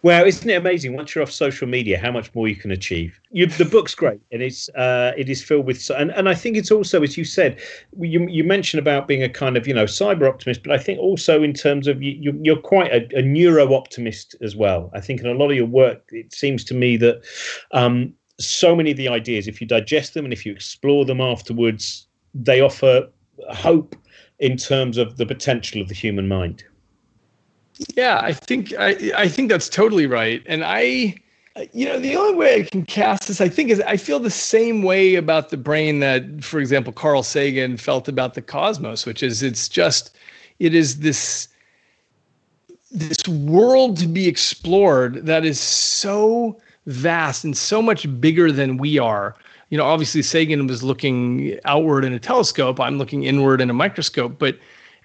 Well, 0.01 0.25
isn't 0.25 0.49
it 0.49 0.53
amazing 0.53 0.95
once 0.95 1.13
you're 1.13 1.23
off 1.23 1.31
social 1.31 1.67
media 1.67 1.97
how 1.97 2.11
much 2.11 2.33
more 2.33 2.47
you 2.47 2.55
can 2.55 2.71
achieve? 2.71 3.19
You, 3.31 3.45
the 3.45 3.65
book's 3.65 3.95
great, 3.95 4.19
and 4.31 4.41
it's 4.41 4.69
uh, 4.69 5.13
it 5.17 5.29
is 5.29 5.43
filled 5.43 5.65
with 5.65 5.89
and 5.89 6.11
and 6.11 6.27
I 6.29 6.35
think 6.35 6.57
it's 6.57 6.71
also 6.71 7.03
as 7.03 7.17
you 7.17 7.25
said, 7.25 7.59
you 7.99 8.27
you 8.27 8.43
mentioned 8.43 8.79
about 8.79 9.07
being 9.07 9.23
a 9.23 9.29
kind 9.29 9.57
of 9.57 9.67
you 9.67 9.73
know 9.73 9.85
cyber 9.85 10.27
optimist, 10.27 10.63
but 10.63 10.71
I 10.71 10.77
think 10.77 10.99
also 10.99 11.43
in 11.43 11.53
terms 11.53 11.87
of 11.87 12.01
you, 12.01 12.37
you're 12.41 12.61
quite 12.61 12.91
a, 12.91 13.17
a 13.17 13.21
neuro 13.21 13.73
optimist 13.73 14.35
as 14.41 14.55
well. 14.55 14.89
I 14.93 15.01
think 15.01 15.21
in 15.21 15.27
a 15.27 15.33
lot 15.33 15.51
of 15.51 15.57
your 15.57 15.65
work, 15.65 16.03
it 16.11 16.33
seems 16.33 16.63
to 16.65 16.73
me 16.73 16.97
that 16.97 17.21
um, 17.71 18.13
so 18.39 18.75
many 18.75 18.91
of 18.91 18.97
the 18.97 19.09
ideas, 19.09 19.47
if 19.47 19.59
you 19.61 19.67
digest 19.67 20.13
them 20.13 20.25
and 20.25 20.33
if 20.33 20.45
you 20.45 20.51
explore 20.51 21.05
them 21.05 21.21
afterwards, 21.21 22.07
they 22.33 22.61
offer 22.61 23.07
hope 23.49 23.95
in 24.39 24.57
terms 24.57 24.97
of 24.97 25.17
the 25.17 25.25
potential 25.25 25.81
of 25.81 25.87
the 25.87 25.95
human 25.95 26.27
mind. 26.27 26.63
Yeah, 27.95 28.19
I 28.21 28.33
think 28.33 28.73
I 28.77 29.11
I 29.15 29.27
think 29.27 29.49
that's 29.49 29.69
totally 29.69 30.07
right. 30.07 30.43
And 30.45 30.63
I 30.63 31.15
you 31.73 31.85
know, 31.85 31.99
the 31.99 32.15
only 32.15 32.35
way 32.35 32.59
I 32.61 32.63
can 32.63 32.85
cast 32.85 33.27
this, 33.27 33.41
I 33.41 33.49
think, 33.49 33.69
is 33.69 33.81
I 33.81 33.97
feel 33.97 34.19
the 34.19 34.29
same 34.29 34.83
way 34.83 35.15
about 35.15 35.49
the 35.49 35.57
brain 35.57 35.99
that, 36.01 36.43
for 36.43 36.59
example, 36.59 36.93
Carl 36.93 37.23
Sagan 37.23 37.77
felt 37.77 38.07
about 38.07 38.35
the 38.35 38.41
cosmos, 38.41 39.05
which 39.05 39.23
is 39.23 39.41
it's 39.43 39.67
just 39.67 40.15
it 40.59 40.75
is 40.75 40.99
this 40.99 41.47
this 42.91 43.27
world 43.27 43.97
to 43.97 44.07
be 44.07 44.27
explored 44.27 45.25
that 45.25 45.45
is 45.45 45.59
so 45.59 46.59
vast 46.85 47.43
and 47.43 47.57
so 47.57 47.81
much 47.81 48.07
bigger 48.21 48.51
than 48.51 48.77
we 48.77 48.97
are. 48.97 49.35
You 49.69 49.77
know, 49.77 49.83
obviously 49.85 50.21
Sagan 50.21 50.67
was 50.67 50.83
looking 50.83 51.59
outward 51.65 52.05
in 52.05 52.13
a 52.13 52.19
telescope. 52.19 52.79
I'm 52.79 52.97
looking 52.97 53.23
inward 53.23 53.59
in 53.59 53.69
a 53.69 53.73
microscope, 53.73 54.39
but 54.39 54.57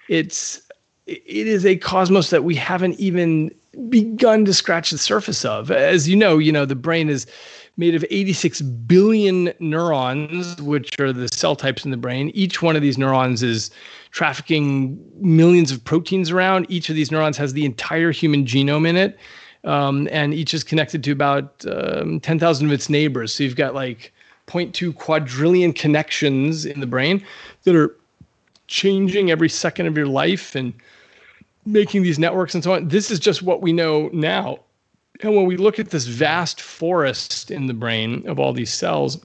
it's 0.07 0.61
it 1.05 1.47
is 1.47 1.65
a 1.65 1.75
cosmos 1.75 2.29
that 2.29 2.43
we 2.43 2.55
haven't 2.55 2.99
even 2.99 3.53
begun 3.89 4.45
to 4.45 4.53
scratch 4.53 4.91
the 4.91 4.97
surface 4.97 5.43
of. 5.43 5.71
As 5.71 6.07
you 6.07 6.15
know, 6.15 6.37
you 6.37 6.51
know 6.51 6.65
the 6.65 6.75
brain 6.75 7.09
is 7.09 7.25
made 7.75 7.95
of 7.95 8.05
86 8.09 8.61
billion 8.61 9.51
neurons, 9.59 10.61
which 10.61 10.99
are 10.99 11.11
the 11.11 11.27
cell 11.27 11.55
types 11.55 11.83
in 11.83 11.91
the 11.91 11.97
brain. 11.97 12.29
Each 12.33 12.61
one 12.61 12.75
of 12.75 12.81
these 12.81 12.97
neurons 12.97 13.41
is 13.41 13.71
trafficking 14.11 14.99
millions 15.15 15.71
of 15.71 15.83
proteins 15.83 16.29
around. 16.29 16.67
Each 16.69 16.89
of 16.89 16.95
these 16.95 17.11
neurons 17.11 17.35
has 17.37 17.53
the 17.53 17.65
entire 17.65 18.11
human 18.11 18.45
genome 18.45 18.87
in 18.87 18.95
it, 18.95 19.17
um, 19.63 20.07
and 20.11 20.33
each 20.33 20.53
is 20.53 20.63
connected 20.63 21.03
to 21.03 21.11
about 21.11 21.65
um, 21.67 22.19
10,000 22.19 22.67
of 22.67 22.71
its 22.71 22.89
neighbors. 22.89 23.33
So 23.33 23.43
you've 23.43 23.55
got 23.55 23.73
like 23.73 24.13
0.2 24.47 24.95
quadrillion 24.95 25.73
connections 25.73 26.65
in 26.65 26.79
the 26.79 26.87
brain 26.87 27.25
that 27.63 27.75
are 27.75 27.95
changing 28.73 29.29
every 29.29 29.49
second 29.49 29.85
of 29.85 29.95
your 29.95 30.07
life 30.07 30.55
and 30.55 30.73
making 31.63 32.01
these 32.01 32.17
networks 32.17 32.55
and 32.55 32.63
so 32.63 32.73
on. 32.73 32.87
This 32.87 33.11
is 33.11 33.19
just 33.19 33.43
what 33.43 33.61
we 33.61 33.71
know 33.71 34.09
now. 34.11 34.57
And 35.21 35.35
when 35.35 35.45
we 35.45 35.57
look 35.57 35.77
at 35.77 35.91
this 35.91 36.07
vast 36.07 36.59
forest 36.59 37.51
in 37.51 37.67
the 37.67 37.73
brain 37.75 38.27
of 38.27 38.39
all 38.39 38.51
these 38.51 38.73
cells, 38.73 39.23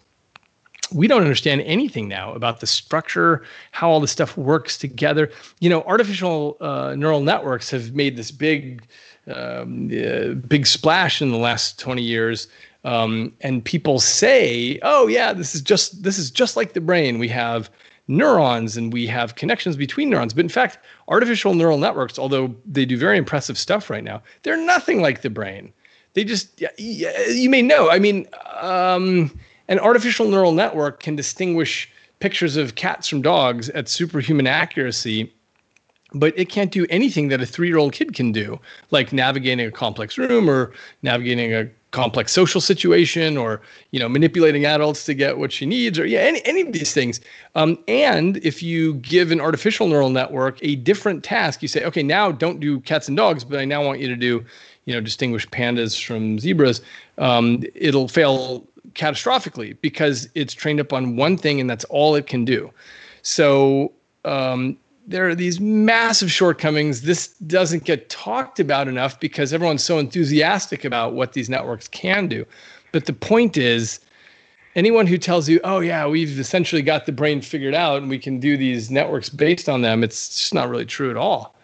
we 0.93 1.09
don't 1.09 1.23
understand 1.23 1.63
anything 1.63 2.09
now 2.09 2.35
about 2.35 2.61
the 2.61 2.67
structure, 2.67 3.43
how 3.73 3.89
all 3.89 4.01
this 4.01 4.11
stuff 4.11 4.37
works 4.37 4.77
together. 4.77 5.31
You 5.61 5.71
know, 5.71 5.83
artificial 5.85 6.59
uh, 6.61 6.95
neural 6.95 7.23
networks 7.23 7.71
have 7.71 7.95
made 7.95 8.17
this 8.17 8.31
big, 8.31 8.87
um, 9.35 9.91
uh, 9.91 10.35
big 10.47 10.67
splash 10.67 11.23
in 11.23 11.31
the 11.31 11.39
last 11.39 11.79
20 11.79 12.03
years. 12.03 12.49
Um, 12.85 13.33
and 13.41 13.65
people 13.65 13.99
say, 13.99 14.79
"Oh, 14.83 15.09
yeah, 15.09 15.33
this 15.33 15.55
is 15.55 15.61
just 15.63 16.03
this 16.05 16.17
is 16.17 16.31
just 16.31 16.57
like 16.57 16.75
the 16.75 16.81
brain. 16.81 17.19
We 17.19 17.29
have 17.29 17.69
neurons 18.09 18.77
and 18.77 18.93
we 18.93 19.07
have 19.07 19.35
connections 19.37 19.77
between 19.77 20.11
neurons. 20.11 20.35
But 20.35 20.45
in 20.45 20.49
fact, 20.49 20.79
artificial 21.09 21.55
neural 21.55 21.79
networks, 21.79 22.19
although 22.19 22.55
they 22.67 22.85
do 22.85 22.97
very 22.97 23.19
impressive 23.19 23.59
stuff 23.59 23.91
right 23.91 24.05
now, 24.05 24.23
they're 24.43 24.57
nothing 24.57 25.01
like 25.01 25.23
the 25.23 25.31
brain. 25.31 25.73
They 26.15 26.25
just, 26.25 26.63
you 26.79 27.51
may 27.51 27.63
know, 27.63 27.91
I 27.91 27.99
mean, 27.99 28.27
um, 28.61 29.39
an 29.69 29.79
artificial 29.79 30.29
neural 30.29 30.53
network 30.53 31.01
can 31.01 31.15
distinguish 31.15 31.89
pictures 32.19 32.57
of 32.57 32.75
cats 32.75 33.07
from 33.09 33.23
dogs 33.23 33.69
at 33.71 33.89
superhuman 33.89 34.47
accuracy 34.47 35.33
but 36.15 36.33
it 36.39 36.49
can't 36.49 36.73
do 36.73 36.87
anything 36.89 37.29
that 37.29 37.41
a 37.41 37.47
three-year-old 37.47 37.93
kid 37.93 38.15
can 38.15 38.33
do 38.33 38.59
like 38.91 39.13
navigating 39.13 39.67
a 39.67 39.71
complex 39.71 40.17
room 40.17 40.49
or 40.49 40.73
navigating 41.03 41.53
a 41.53 41.69
complex 41.91 42.33
social 42.33 42.61
situation 42.61 43.37
or 43.37 43.63
you 43.93 43.99
know 43.99 44.09
manipulating 44.09 44.67
adults 44.67 45.07
to 45.07 45.15
get 45.15 45.39
what 45.39 45.51
she 45.51 45.65
needs 45.65 45.99
or 45.99 46.05
yeah 46.05 46.21
any, 46.21 46.45
any 46.45 46.61
of 46.61 46.73
these 46.73 46.93
things. 46.93 47.21
Um, 47.55 47.79
and 47.89 48.37
if 48.39 48.63
you 48.63 48.95
give 48.95 49.33
an 49.33 49.41
artificial 49.41 49.89
neural 49.89 50.11
network 50.11 50.59
a 50.63 50.77
different 50.77 51.25
task 51.25 51.63
you 51.63 51.69
say 51.69 51.85
okay 51.85 52.03
now 52.03 52.31
don't 52.31 52.61
do 52.61 52.81
cats 52.81 53.09
and 53.09 53.17
dogs 53.17 53.43
but 53.43 53.59
i 53.59 53.65
now 53.65 53.83
want 53.83 54.01
you 54.01 54.09
to 54.09 54.17
do 54.17 54.45
you 54.85 54.95
know 54.95 55.01
distinguish 55.01 55.49
pandas 55.49 56.03
from 56.05 56.39
zebras 56.39 56.83
um, 57.17 57.63
it'll 57.75 58.09
fail 58.09 58.67
catastrophically 58.95 59.77
because 59.81 60.29
it's 60.35 60.55
trained 60.55 60.81
up 60.81 60.93
on 60.93 61.17
one 61.17 61.37
thing 61.37 61.61
and 61.61 61.69
that's 61.69 61.85
all 61.85 62.15
it 62.15 62.27
can 62.27 62.45
do. 62.45 62.71
So 63.23 63.93
um, 64.25 64.77
there 65.09 65.27
are 65.27 65.35
these 65.35 65.59
massive 65.59 66.31
shortcomings. 66.31 67.01
This 67.01 67.29
doesn't 67.47 67.85
get 67.85 68.11
talked 68.11 68.61
about 68.61 68.89
enough 68.89 69.19
because 69.19 69.55
everyone's 69.55 69.83
so 69.83 69.99
enthusiastic 69.99 70.85
about 70.85 71.15
what 71.15 71.33
these 71.33 71.49
networks 71.49 71.89
can 71.89 72.29
do. 72.29 72.45
But 72.93 73.07
the 73.07 73.15
point 73.15 73.57
is, 73.57 74.01
anyone 74.77 75.07
who 75.07 75.17
tells 75.17 75.49
you, 75.49 75.61
oh, 75.65 75.81
yeah, 75.81 76.07
we've 76.07 76.39
essentially 76.39 76.83
got 76.83 77.07
the 77.07 77.13
brain 77.13 77.41
figured 77.41 77.75
out 77.75 78.03
and 78.03 78.11
we 78.11 78.19
can 78.19 78.39
do 78.39 78.59
these 78.59 78.91
networks 78.91 79.31
based 79.31 79.67
on 79.67 79.81
them, 79.81 80.05
it's 80.05 80.29
just 80.29 80.53
not 80.53 80.69
really 80.69 80.87
true 80.87 81.11
at 81.11 81.17
all. 81.17 81.57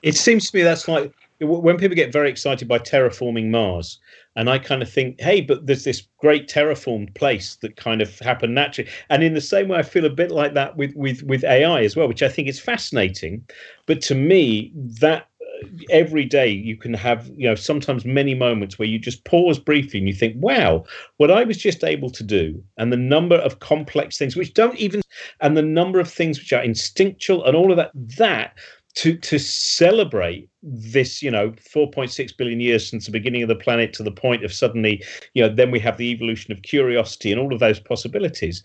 It 0.00 0.16
seems 0.16 0.50
to 0.50 0.56
me 0.56 0.62
that's 0.62 0.88
like 0.88 1.12
when 1.42 1.76
people 1.76 1.96
get 1.96 2.12
very 2.12 2.30
excited 2.30 2.68
by 2.68 2.78
terraforming 2.78 3.50
Mars, 3.50 3.98
and 4.36 4.48
I 4.48 4.58
kind 4.58 4.82
of 4.82 4.90
think, 4.90 5.20
hey, 5.20 5.40
but 5.40 5.66
there's 5.66 5.84
this 5.84 6.02
great 6.18 6.48
terraformed 6.48 7.14
place 7.14 7.56
that 7.56 7.76
kind 7.76 8.00
of 8.00 8.18
happened 8.20 8.54
naturally. 8.54 8.90
And 9.10 9.22
in 9.22 9.34
the 9.34 9.40
same 9.40 9.68
way, 9.68 9.78
I 9.78 9.82
feel 9.82 10.06
a 10.06 10.10
bit 10.10 10.30
like 10.30 10.54
that 10.54 10.76
with 10.76 10.94
with 10.94 11.22
with 11.24 11.44
AI 11.44 11.82
as 11.82 11.96
well, 11.96 12.08
which 12.08 12.22
I 12.22 12.28
think 12.28 12.48
is 12.48 12.60
fascinating. 12.60 13.44
But 13.86 14.00
to 14.02 14.14
me, 14.14 14.72
that 15.00 15.28
uh, 15.40 15.66
every 15.90 16.24
day 16.24 16.48
you 16.48 16.76
can 16.76 16.94
have 16.94 17.28
you 17.36 17.48
know 17.48 17.54
sometimes 17.54 18.04
many 18.04 18.34
moments 18.34 18.78
where 18.78 18.88
you 18.88 18.98
just 18.98 19.24
pause 19.24 19.58
briefly 19.58 19.98
and 19.98 20.08
you 20.08 20.14
think 20.14 20.34
wow 20.38 20.82
what 21.18 21.30
i 21.30 21.44
was 21.44 21.56
just 21.56 21.84
able 21.84 22.10
to 22.10 22.24
do 22.24 22.62
and 22.78 22.92
the 22.92 22.96
number 22.96 23.36
of 23.36 23.60
complex 23.60 24.18
things 24.18 24.34
which 24.34 24.54
don't 24.54 24.76
even 24.76 25.00
and 25.40 25.56
the 25.56 25.62
number 25.62 26.00
of 26.00 26.10
things 26.10 26.38
which 26.38 26.52
are 26.52 26.62
instinctual 26.62 27.44
and 27.44 27.56
all 27.56 27.70
of 27.70 27.76
that 27.76 27.90
that 27.94 28.56
to 28.94 29.16
to 29.16 29.38
celebrate 29.38 30.48
this 30.62 31.22
you 31.22 31.30
know 31.30 31.50
4.6 31.50 32.36
billion 32.36 32.60
years 32.60 32.88
since 32.88 33.06
the 33.06 33.12
beginning 33.12 33.42
of 33.42 33.48
the 33.48 33.56
planet 33.56 33.92
to 33.94 34.02
the 34.02 34.10
point 34.10 34.44
of 34.44 34.52
suddenly 34.52 35.02
you 35.34 35.42
know 35.42 35.54
then 35.54 35.70
we 35.70 35.80
have 35.80 35.96
the 35.96 36.10
evolution 36.10 36.52
of 36.52 36.62
curiosity 36.62 37.32
and 37.32 37.40
all 37.40 37.52
of 37.52 37.60
those 37.60 37.80
possibilities. 37.80 38.62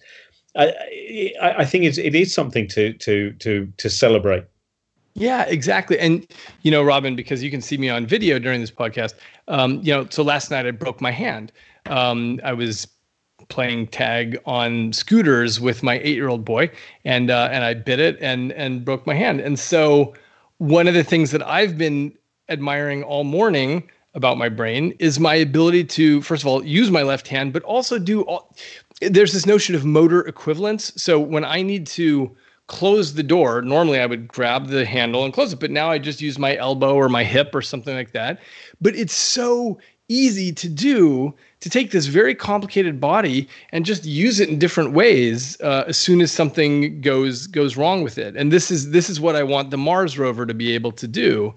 I 0.56 0.74
i, 1.42 1.66
think 1.66 1.86
it's, 1.86 1.98
it 1.98 2.16
is 2.16 2.34
something 2.34 2.68
to 2.70 2.94
to 2.94 3.32
to 3.34 3.72
to 3.78 3.90
celebrate. 3.90 4.44
Yeah 5.14 5.46
exactly. 5.46 5.98
And 6.00 6.28
you 6.62 6.72
know 6.72 6.84
robin 6.84 7.16
because 7.16 7.42
you 7.42 7.52
can 7.52 7.62
see 7.62 7.78
me 7.78 7.90
on 7.90 8.06
video 8.06 8.40
during 8.40 8.62
this 8.62 8.72
podcast 8.72 9.14
um 9.48 9.82
you 9.82 9.94
know 9.94 10.08
so 10.10 10.24
last 10.24 10.52
night 10.52 10.66
i 10.66 10.72
broke 10.72 11.00
my 11.00 11.12
hand. 11.12 11.52
Um 11.86 12.42
i 12.44 12.54
was 12.54 12.88
playing 13.50 13.88
tag 13.88 14.38
on 14.46 14.94
scooters 14.94 15.60
with 15.60 15.84
my 15.84 16.00
eight-year-old 16.00 16.46
boy, 16.46 16.70
and 17.06 17.30
uh, 17.32 17.50
and 17.52 17.64
I 17.64 17.74
bit 17.74 18.00
it 18.00 18.18
and 18.22 18.52
and 18.54 18.84
broke 18.84 19.08
my 19.08 19.16
hand. 19.16 19.40
And 19.40 19.60
so 19.60 20.14
one 20.58 20.88
of 20.88 20.94
the 20.94 21.04
things 21.04 21.32
that 21.32 21.46
I've 21.46 21.78
been 21.78 22.14
admiring 22.50 23.04
all 23.04 23.24
morning 23.24 23.90
about 24.14 24.38
my 24.38 24.50
brain 24.50 24.94
is 25.00 25.20
my 25.20 25.36
ability 25.36 25.84
to 25.84 26.22
first 26.22 26.44
of 26.44 26.48
all 26.48 26.66
use 26.66 26.90
my 26.90 27.04
left 27.04 27.28
hand, 27.28 27.54
but 27.54 27.64
also 27.64 28.00
do 28.00 28.22
all. 28.22 28.56
There's 29.02 29.34
this 29.34 29.46
notion 29.46 29.76
of 29.76 29.86
motor 29.86 30.28
equivalence. 30.28 30.92
So 30.96 31.20
when 31.20 31.46
I 31.46 31.62
need 31.62 31.86
to 31.88 32.36
close 32.66 33.14
the 33.14 33.24
door, 33.24 33.62
normally 33.62 34.00
I 34.00 34.06
would 34.06 34.28
grab 34.28 34.68
the 34.68 34.86
handle 34.86 35.24
and 35.24 35.34
close 35.34 35.54
it, 35.54 35.60
but 35.60 35.72
now 35.72 35.90
I 35.90 36.00
just 36.00 36.20
use 36.20 36.38
my 36.38 36.58
elbow 36.58 36.96
or 36.96 37.08
my 37.08 37.24
hip 37.24 37.54
or 37.54 37.62
something 37.62 37.96
like 37.96 38.12
that. 38.12 38.40
But 38.82 38.96
it's 38.96 39.14
so 39.14 39.80
easy 40.10 40.54
to 40.54 40.70
do 40.70 41.34
to 41.60 41.70
take 41.70 41.92
this 41.92 42.06
very 42.06 42.36
complicated 42.36 43.00
body 43.00 43.48
and 43.72 43.86
just 43.86 44.06
use 44.06 44.40
it 44.40 44.50
in 44.50 44.60
different 44.60 44.94
ways 44.94 45.60
uh, 45.62 45.84
as 45.88 45.98
soon 45.98 46.22
as 46.22 46.32
something 46.32 47.02
goes 47.02 47.48
goes 47.48 47.76
wrong 47.76 48.04
with 48.04 48.18
it. 48.18 48.36
And 48.36 48.52
this 48.52 48.72
is 48.72 48.92
this 48.92 49.10
is 49.10 49.20
what 49.20 49.36
I 49.36 49.44
want 49.44 49.72
the 49.72 49.78
Mars 49.78 50.18
rover 50.18 50.46
to 50.46 50.54
be 50.54 50.74
able 50.74 50.92
to 50.94 51.08
do 51.08 51.54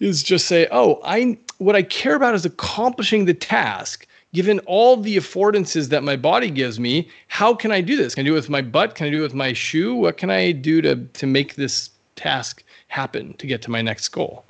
is 0.00 0.22
just 0.22 0.46
say, 0.46 0.68
"Oh, 0.70 1.00
I 1.04 1.38
what 1.58 1.76
I 1.76 1.82
care 1.82 2.14
about 2.14 2.34
is 2.34 2.44
accomplishing 2.44 3.24
the 3.24 3.34
task." 3.34 4.06
Given 4.32 4.58
all 4.66 4.96
the 4.96 5.16
affordances 5.16 5.90
that 5.90 6.02
my 6.02 6.16
body 6.16 6.50
gives 6.50 6.80
me, 6.80 7.08
how 7.28 7.54
can 7.54 7.70
I 7.70 7.80
do 7.80 7.96
this? 7.96 8.16
Can 8.16 8.22
I 8.22 8.24
do 8.26 8.32
it 8.32 8.34
with 8.34 8.50
my 8.50 8.62
butt? 8.62 8.96
Can 8.96 9.06
I 9.06 9.10
do 9.10 9.20
it 9.20 9.22
with 9.22 9.34
my 9.34 9.52
shoe? 9.52 9.94
What 9.94 10.16
can 10.16 10.28
I 10.28 10.50
do 10.50 10.82
to 10.82 10.96
to 10.96 11.26
make 11.26 11.54
this 11.54 11.90
task 12.16 12.64
happen 12.88 13.34
to 13.34 13.46
get 13.46 13.62
to 13.62 13.70
my 13.70 13.80
next 13.80 14.08
goal? 14.08 14.44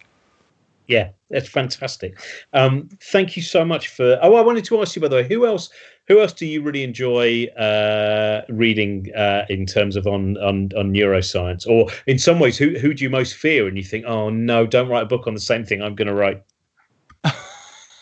Yeah, 0.87 1.11
that's 1.35 1.49
fantastic. 1.49 2.17
Um, 2.53 2.89
thank 3.01 3.37
you 3.37 3.43
so 3.43 3.65
much 3.65 3.89
for. 3.89 4.19
Oh, 4.23 4.37
I 4.37 4.41
wanted 4.41 4.65
to 4.67 4.81
ask 4.81 4.95
you 4.95 5.03
by 5.03 5.09
the 5.09 5.17
way, 5.17 5.27
who 5.27 5.45
else? 5.47 5.69
Who 6.07 6.21
else 6.21 6.33
do 6.33 6.47
you 6.47 6.63
really 6.63 6.85
enjoy 6.85 7.47
uh, 7.59 8.43
reading 8.49 9.11
uh, 9.17 9.47
in 9.49 9.67
terms 9.67 9.97
of 9.97 10.07
on, 10.07 10.37
on 10.37 10.71
on 10.77 10.93
neuroscience, 10.93 11.67
or 11.67 11.91
in 12.07 12.21
some 12.21 12.39
ways, 12.39 12.57
who 12.57 12.79
who 12.79 12.95
do 12.95 13.03
you 13.03 13.11
most 13.11 13.35
fear? 13.35 13.67
And 13.67 13.77
you 13.77 13.83
think, 13.83 14.05
oh 14.07 14.31
no, 14.31 14.65
don't 14.65 14.89
write 14.89 15.03
a 15.03 15.07
book 15.07 15.27
on 15.27 15.35
the 15.35 15.41
same 15.41 15.65
thing 15.65 15.83
I'm 15.83 15.97
going 15.97 16.09
to 16.09 16.15
write. 16.15 16.43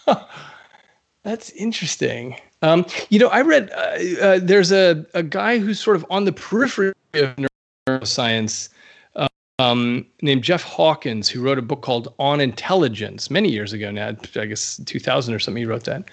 That's 1.23 1.51
interesting. 1.51 2.37
Um, 2.61 2.85
you 3.09 3.19
know, 3.19 3.29
I 3.29 3.41
read 3.41 3.71
uh, 3.71 4.25
uh, 4.25 4.41
there's 4.43 4.73
a 4.73 5.07
a 5.15 5.23
guy 5.23 5.59
who's 5.59 5.81
sort 5.81 5.97
of 5.97 6.05
on 6.11 6.27
the 6.27 6.33
periphery 6.33 6.93
of 7.15 7.37
neuroscience 7.89 8.69
um, 9.63 10.07
named 10.23 10.43
Jeff 10.43 10.63
Hawkins, 10.63 11.29
who 11.29 11.41
wrote 11.41 11.59
a 11.59 11.63
book 11.63 11.83
called 11.83 12.13
On 12.19 12.41
Intelligence 12.41 13.31
many 13.31 13.51
years 13.51 13.73
ago 13.73 13.91
now, 13.91 14.17
I 14.37 14.47
guess 14.47 14.81
2000 14.87 15.35
or 15.35 15.39
something. 15.39 15.63
He 15.63 15.67
wrote 15.67 15.85
that, 15.85 16.05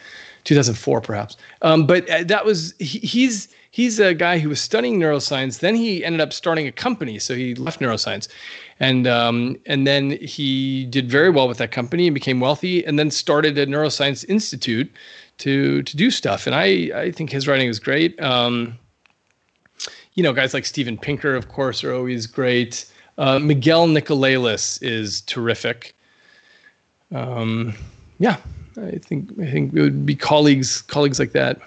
2004 0.44 1.02
perhaps. 1.02 1.38
Um, 1.62 1.88
but 1.88 2.10
uh, 2.10 2.24
that 2.26 2.46
was 2.46 2.74
he, 2.80 3.00
he's 3.00 3.48
he's 3.72 4.00
a 4.00 4.14
guy 4.14 4.40
who 4.40 4.50
was 4.50 4.62
studying 4.62 5.00
neuroscience. 5.00 5.60
Then 5.60 5.76
he 5.76 6.04
ended 6.06 6.22
up 6.22 6.34
starting 6.34 6.68
a 6.68 6.72
company, 6.72 7.20
so 7.20 7.36
he 7.36 7.56
left 7.56 7.80
neuroscience, 7.80 8.28
and 8.80 9.08
um, 9.08 9.58
and 9.66 9.88
then 9.88 10.12
he 10.22 10.86
did 10.86 11.10
very 11.10 11.30
well 11.30 11.48
with 11.48 11.58
that 11.58 11.72
company 11.72 12.08
and 12.08 12.14
became 12.14 12.40
wealthy, 12.40 12.86
and 12.86 13.00
then 13.00 13.10
started 13.12 13.58
a 13.58 13.66
neuroscience 13.66 14.26
institute 14.30 14.92
to 15.40 15.82
to 15.84 15.98
do 15.98 16.12
stuff. 16.12 16.46
And 16.46 16.56
I 16.56 16.92
I 16.94 17.12
think 17.12 17.32
his 17.32 17.48
writing 17.48 17.68
is 17.68 17.80
great. 17.80 18.20
Um, 18.22 18.78
you 20.14 20.24
know, 20.24 20.34
guys 20.34 20.54
like 20.54 20.66
Steven 20.66 20.98
Pinker, 20.98 21.34
of 21.36 21.48
course, 21.48 21.84
are 21.84 21.94
always 21.94 22.28
great. 22.28 22.86
Uh, 23.20 23.38
Miguel 23.38 23.88
Nicolelis 23.88 24.82
is 24.82 25.22
terrific. 25.22 25.94
Um, 27.14 27.76
yeah, 28.18 28.38
I 28.78 28.98
think 28.98 29.30
I 29.42 29.52
think 29.52 29.74
it 29.74 29.82
would 29.82 30.06
be 30.06 30.16
colleagues 30.16 30.82
colleagues 30.84 31.20
like 31.20 31.34
that. 31.34 31.60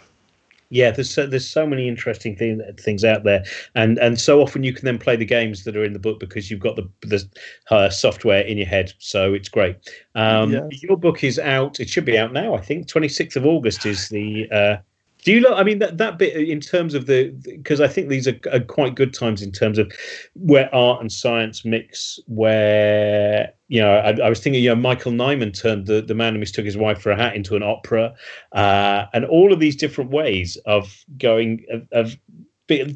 Yeah, 0.70 0.90
there's 0.90 1.10
so, 1.10 1.26
there's 1.26 1.46
so 1.46 1.66
many 1.66 1.86
interesting 1.86 2.34
thing, 2.34 2.62
things 2.80 3.04
out 3.04 3.24
there, 3.24 3.44
and 3.74 3.98
and 3.98 4.18
so 4.18 4.40
often 4.40 4.64
you 4.64 4.72
can 4.72 4.86
then 4.86 4.98
play 4.98 5.14
the 5.14 5.26
games 5.26 5.64
that 5.64 5.76
are 5.76 5.84
in 5.84 5.92
the 5.92 5.98
book 5.98 6.18
because 6.18 6.50
you've 6.50 6.60
got 6.60 6.76
the 6.76 6.88
the 7.02 7.28
uh, 7.70 7.90
software 7.90 8.40
in 8.40 8.56
your 8.56 8.66
head, 8.66 8.94
so 8.98 9.34
it's 9.34 9.50
great. 9.50 9.76
Um, 10.14 10.52
yes. 10.52 10.82
Your 10.82 10.96
book 10.96 11.22
is 11.22 11.38
out; 11.38 11.80
it 11.80 11.90
should 11.90 12.06
be 12.06 12.16
out 12.16 12.32
now. 12.32 12.54
I 12.54 12.62
think 12.62 12.86
26th 12.86 13.36
of 13.36 13.44
August 13.44 13.84
is 13.84 14.08
the 14.08 14.50
uh, 14.50 14.76
do 15.22 15.32
you 15.32 15.40
look? 15.40 15.56
I 15.56 15.62
mean, 15.62 15.78
that, 15.78 15.98
that 15.98 16.18
bit 16.18 16.36
in 16.36 16.60
terms 16.60 16.94
of 16.94 17.06
the 17.06 17.28
because 17.44 17.80
I 17.80 17.86
think 17.86 18.08
these 18.08 18.26
are, 18.26 18.38
are, 18.52 18.60
quite 18.60 18.96
good 18.96 19.14
times 19.14 19.40
in 19.40 19.52
terms 19.52 19.78
of 19.78 19.92
where 20.34 20.72
art 20.74 21.00
and 21.00 21.12
science 21.12 21.64
mix. 21.64 22.18
Where 22.26 23.52
you 23.68 23.80
know, 23.80 23.94
I, 23.94 24.18
I 24.20 24.28
was 24.28 24.40
thinking, 24.40 24.62
you 24.62 24.70
know, 24.70 24.76
Michael 24.76 25.12
Nyman 25.12 25.58
turned 25.58 25.86
the 25.86 26.02
the 26.02 26.14
man 26.14 26.32
who 26.32 26.40
mistook 26.40 26.64
his 26.64 26.76
wife 26.76 27.00
for 27.00 27.12
a 27.12 27.16
hat 27.16 27.36
into 27.36 27.54
an 27.54 27.62
opera, 27.62 28.14
uh, 28.52 29.06
and 29.12 29.24
all 29.24 29.52
of 29.52 29.60
these 29.60 29.76
different 29.76 30.10
ways 30.10 30.56
of 30.66 31.04
going 31.18 31.64
of, 31.70 31.86
of 31.92 32.16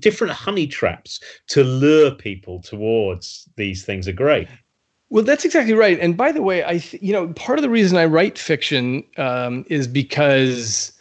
different 0.00 0.32
honey 0.32 0.66
traps 0.66 1.20
to 1.48 1.62
lure 1.62 2.10
people 2.10 2.60
towards 2.60 3.48
these 3.56 3.84
things 3.84 4.08
are 4.08 4.12
great. 4.12 4.48
Well, 5.10 5.22
that's 5.22 5.44
exactly 5.44 5.74
right. 5.74 6.00
And 6.00 6.16
by 6.16 6.32
the 6.32 6.42
way, 6.42 6.64
I 6.64 6.78
th- 6.78 7.00
you 7.00 7.12
know 7.12 7.28
part 7.34 7.58
of 7.58 7.62
the 7.62 7.70
reason 7.70 7.96
I 7.96 8.06
write 8.06 8.36
fiction 8.36 9.04
um, 9.16 9.64
is 9.68 9.86
because 9.86 10.92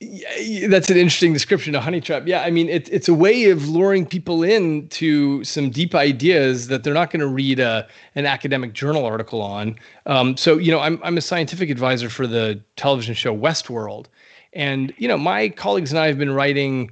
yeah, 0.00 0.66
that's 0.68 0.88
an 0.88 0.96
interesting 0.96 1.34
description 1.34 1.74
of 1.74 1.82
honey 1.82 2.00
trap. 2.00 2.22
Yeah, 2.26 2.40
I 2.40 2.50
mean 2.50 2.70
it's 2.70 2.88
it's 2.88 3.06
a 3.06 3.12
way 3.12 3.50
of 3.50 3.68
luring 3.68 4.06
people 4.06 4.42
in 4.42 4.88
to 4.88 5.44
some 5.44 5.68
deep 5.68 5.94
ideas 5.94 6.68
that 6.68 6.84
they're 6.84 6.94
not 6.94 7.10
going 7.10 7.20
to 7.20 7.26
read 7.26 7.60
a 7.60 7.86
an 8.14 8.24
academic 8.24 8.72
journal 8.72 9.04
article 9.04 9.42
on. 9.42 9.76
Um, 10.06 10.38
so 10.38 10.56
you 10.56 10.72
know, 10.72 10.80
I'm 10.80 10.98
I'm 11.04 11.18
a 11.18 11.20
scientific 11.20 11.68
advisor 11.68 12.08
for 12.08 12.26
the 12.26 12.62
television 12.76 13.14
show 13.14 13.36
Westworld, 13.36 14.06
and 14.54 14.94
you 14.96 15.06
know 15.06 15.18
my 15.18 15.50
colleagues 15.50 15.92
and 15.92 15.98
I 15.98 16.06
have 16.06 16.18
been 16.18 16.32
writing 16.32 16.90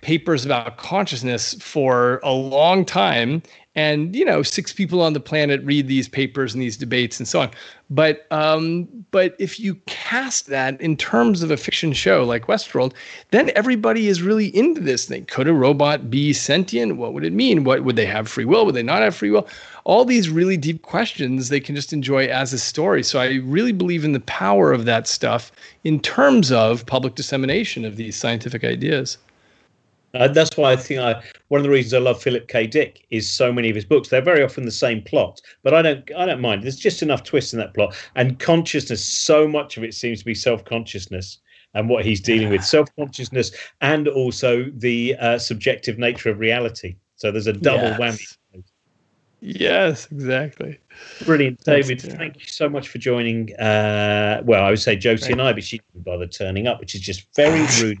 papers 0.00 0.46
about 0.46 0.78
consciousness 0.78 1.54
for 1.60 2.18
a 2.22 2.32
long 2.32 2.86
time 2.86 3.42
and 3.78 4.16
you 4.16 4.24
know 4.24 4.42
six 4.42 4.72
people 4.72 5.00
on 5.00 5.12
the 5.12 5.20
planet 5.20 5.62
read 5.62 5.86
these 5.86 6.08
papers 6.08 6.52
and 6.52 6.60
these 6.60 6.76
debates 6.76 7.20
and 7.20 7.28
so 7.28 7.42
on. 7.42 7.50
But 7.88 8.26
um, 8.32 8.88
but 9.12 9.36
if 9.38 9.60
you 9.60 9.76
cast 9.86 10.48
that 10.48 10.80
in 10.80 10.96
terms 10.96 11.44
of 11.44 11.52
a 11.52 11.56
fiction 11.56 11.92
show 11.92 12.24
like 12.24 12.48
westworld 12.48 12.92
then 13.30 13.52
everybody 13.54 14.08
is 14.08 14.20
really 14.20 14.48
into 14.48 14.80
this 14.80 15.04
thing. 15.04 15.26
Could 15.26 15.46
a 15.46 15.52
robot 15.52 16.10
be 16.10 16.32
sentient? 16.32 16.96
What 16.96 17.12
would 17.12 17.24
it 17.24 17.32
mean? 17.32 17.62
What 17.62 17.84
would 17.84 17.94
they 17.94 18.06
have 18.06 18.26
free 18.26 18.44
will? 18.44 18.66
Would 18.66 18.74
they 18.74 18.82
not 18.82 19.00
have 19.00 19.14
free 19.14 19.30
will? 19.30 19.46
All 19.84 20.04
these 20.04 20.28
really 20.28 20.56
deep 20.56 20.82
questions 20.82 21.48
they 21.48 21.60
can 21.60 21.76
just 21.76 21.92
enjoy 21.92 22.26
as 22.26 22.52
a 22.52 22.58
story. 22.58 23.04
So 23.04 23.20
i 23.20 23.34
really 23.44 23.72
believe 23.72 24.04
in 24.04 24.12
the 24.12 24.26
power 24.42 24.72
of 24.72 24.86
that 24.86 25.06
stuff 25.06 25.52
in 25.84 26.00
terms 26.00 26.50
of 26.50 26.84
public 26.86 27.14
dissemination 27.14 27.84
of 27.84 27.94
these 27.94 28.16
scientific 28.16 28.64
ideas 28.64 29.18
uh, 30.14 30.28
that's 30.28 30.56
why 30.56 30.72
I 30.72 30.76
think 30.76 31.00
I 31.00 31.22
one 31.48 31.60
of 31.60 31.64
the 31.64 31.70
reasons 31.70 31.94
I 31.94 31.98
love 31.98 32.22
Philip 32.22 32.48
K. 32.48 32.66
Dick 32.66 33.06
is 33.10 33.30
so 33.30 33.52
many 33.52 33.68
of 33.68 33.76
his 33.76 33.84
books. 33.84 34.08
They're 34.08 34.22
very 34.22 34.42
often 34.42 34.64
the 34.64 34.70
same 34.70 35.02
plot, 35.02 35.40
but 35.62 35.74
I 35.74 35.82
don't 35.82 36.10
I 36.16 36.26
don't 36.26 36.40
mind. 36.40 36.62
There's 36.62 36.76
just 36.78 37.02
enough 37.02 37.24
twists 37.24 37.52
in 37.52 37.58
that 37.58 37.74
plot 37.74 37.94
and 38.14 38.38
consciousness. 38.38 39.04
So 39.04 39.46
much 39.46 39.76
of 39.76 39.84
it 39.84 39.94
seems 39.94 40.20
to 40.20 40.24
be 40.24 40.34
self 40.34 40.64
consciousness 40.64 41.38
and 41.74 41.88
what 41.88 42.04
he's 42.04 42.20
dealing 42.20 42.48
with, 42.48 42.64
self 42.64 42.88
consciousness, 42.96 43.50
and 43.80 44.08
also 44.08 44.70
the 44.76 45.14
uh, 45.16 45.38
subjective 45.38 45.98
nature 45.98 46.30
of 46.30 46.38
reality. 46.38 46.96
So 47.16 47.30
there's 47.30 47.46
a 47.46 47.52
double 47.52 47.88
yes. 47.88 48.00
whammy. 48.00 48.64
Yes, 49.40 50.08
exactly. 50.10 50.80
Brilliant, 51.24 51.62
David. 51.62 52.02
Thank 52.02 52.40
you 52.40 52.46
so 52.46 52.68
much 52.68 52.88
for 52.88 52.98
joining. 52.98 53.54
Uh, 53.56 54.42
well, 54.44 54.64
I 54.64 54.70
would 54.70 54.80
say 54.80 54.96
Josie 54.96 55.32
and 55.32 55.40
I, 55.40 55.52
but 55.52 55.62
she 55.62 55.78
didn't 55.78 56.04
bother 56.04 56.26
turning 56.26 56.66
up, 56.66 56.80
which 56.80 56.94
is 56.94 57.00
just 57.00 57.26
very 57.36 57.64
rude 57.80 57.98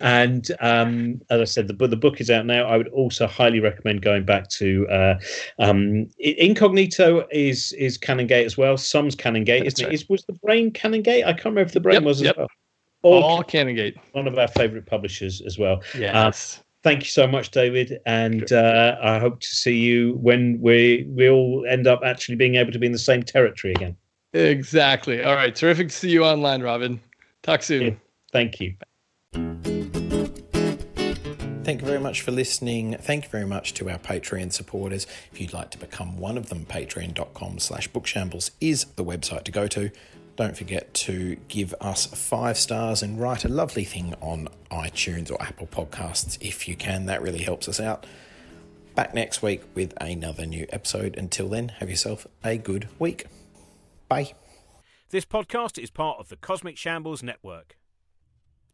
and 0.00 0.50
um, 0.60 1.20
as 1.30 1.40
I 1.40 1.44
said, 1.44 1.68
the, 1.68 1.86
the 1.86 1.96
book 1.96 2.20
is 2.20 2.30
out 2.30 2.46
now. 2.46 2.64
I 2.64 2.76
would 2.76 2.88
also 2.88 3.26
highly 3.26 3.60
recommend 3.60 4.02
going 4.02 4.24
back 4.24 4.48
to 4.50 4.88
uh, 4.88 5.14
um, 5.58 6.08
Incognito 6.18 7.26
is 7.30 7.72
is 7.72 7.98
Canongate 7.98 8.44
as 8.44 8.56
well. 8.56 8.76
Sum's 8.76 9.16
Canongate, 9.16 9.64
isn't 9.64 9.84
right. 9.84 9.92
it? 9.92 9.94
Is, 9.94 10.08
was 10.08 10.24
the 10.24 10.34
brain 10.34 10.70
Canongate? 10.70 11.24
I 11.24 11.32
can't 11.32 11.46
remember 11.46 11.68
if 11.68 11.72
the 11.72 11.80
brain 11.80 11.94
yep, 11.94 12.04
was 12.04 12.22
yep. 12.22 12.36
as 12.36 12.38
well. 12.38 12.48
All, 13.02 13.22
All 13.22 13.42
Canongate. 13.42 13.96
One 14.12 14.28
of 14.28 14.38
our 14.38 14.48
favourite 14.48 14.86
publishers 14.86 15.40
as 15.42 15.58
well. 15.58 15.82
Yes. 15.96 16.58
Uh, 16.58 16.62
thank 16.82 17.00
you 17.00 17.08
so 17.08 17.26
much, 17.26 17.50
David, 17.50 17.98
and 18.06 18.52
uh, 18.52 18.96
I 19.02 19.18
hope 19.18 19.40
to 19.40 19.46
see 19.48 19.76
you 19.76 20.18
when 20.20 20.60
we 20.60 21.06
we 21.08 21.28
all 21.28 21.64
end 21.68 21.86
up 21.86 22.00
actually 22.04 22.36
being 22.36 22.56
able 22.56 22.72
to 22.72 22.78
be 22.78 22.86
in 22.86 22.92
the 22.92 22.98
same 22.98 23.22
territory 23.22 23.72
again. 23.74 23.96
Exactly. 24.32 25.24
All 25.24 25.34
right. 25.34 25.54
Terrific 25.54 25.88
to 25.88 25.94
see 25.94 26.10
you 26.10 26.24
online, 26.24 26.62
Robin. 26.62 27.00
Talk 27.42 27.62
soon. 27.62 27.82
Yeah. 27.82 27.94
Thank 28.32 28.60
you. 28.60 28.74
Thank 31.70 31.82
you 31.82 31.86
very 31.86 32.00
much 32.00 32.22
for 32.22 32.32
listening. 32.32 32.96
Thank 32.96 33.26
you 33.26 33.30
very 33.30 33.46
much 33.46 33.74
to 33.74 33.88
our 33.90 33.98
Patreon 33.98 34.52
supporters. 34.52 35.06
If 35.30 35.40
you'd 35.40 35.52
like 35.52 35.70
to 35.70 35.78
become 35.78 36.18
one 36.18 36.36
of 36.36 36.48
them, 36.48 36.66
patreon.com 36.66 37.60
slash 37.60 37.88
bookshambles 37.90 38.50
is 38.60 38.86
the 38.96 39.04
website 39.04 39.44
to 39.44 39.52
go 39.52 39.68
to. 39.68 39.92
Don't 40.34 40.56
forget 40.56 40.92
to 40.94 41.36
give 41.46 41.72
us 41.80 42.06
five 42.06 42.58
stars 42.58 43.04
and 43.04 43.20
write 43.20 43.44
a 43.44 43.48
lovely 43.48 43.84
thing 43.84 44.14
on 44.20 44.48
iTunes 44.72 45.30
or 45.30 45.40
Apple 45.40 45.68
Podcasts 45.68 46.38
if 46.40 46.66
you 46.66 46.74
can. 46.74 47.06
That 47.06 47.22
really 47.22 47.42
helps 47.42 47.68
us 47.68 47.78
out. 47.78 48.04
Back 48.96 49.14
next 49.14 49.40
week 49.40 49.62
with 49.76 49.94
another 50.00 50.46
new 50.46 50.66
episode. 50.70 51.16
Until 51.16 51.48
then, 51.48 51.68
have 51.78 51.88
yourself 51.88 52.26
a 52.42 52.58
good 52.58 52.88
week. 52.98 53.26
Bye. 54.08 54.32
This 55.10 55.24
podcast 55.24 55.80
is 55.80 55.90
part 55.90 56.18
of 56.18 56.30
the 56.30 56.36
Cosmic 56.36 56.76
Shambles 56.76 57.22
Network. 57.22 57.76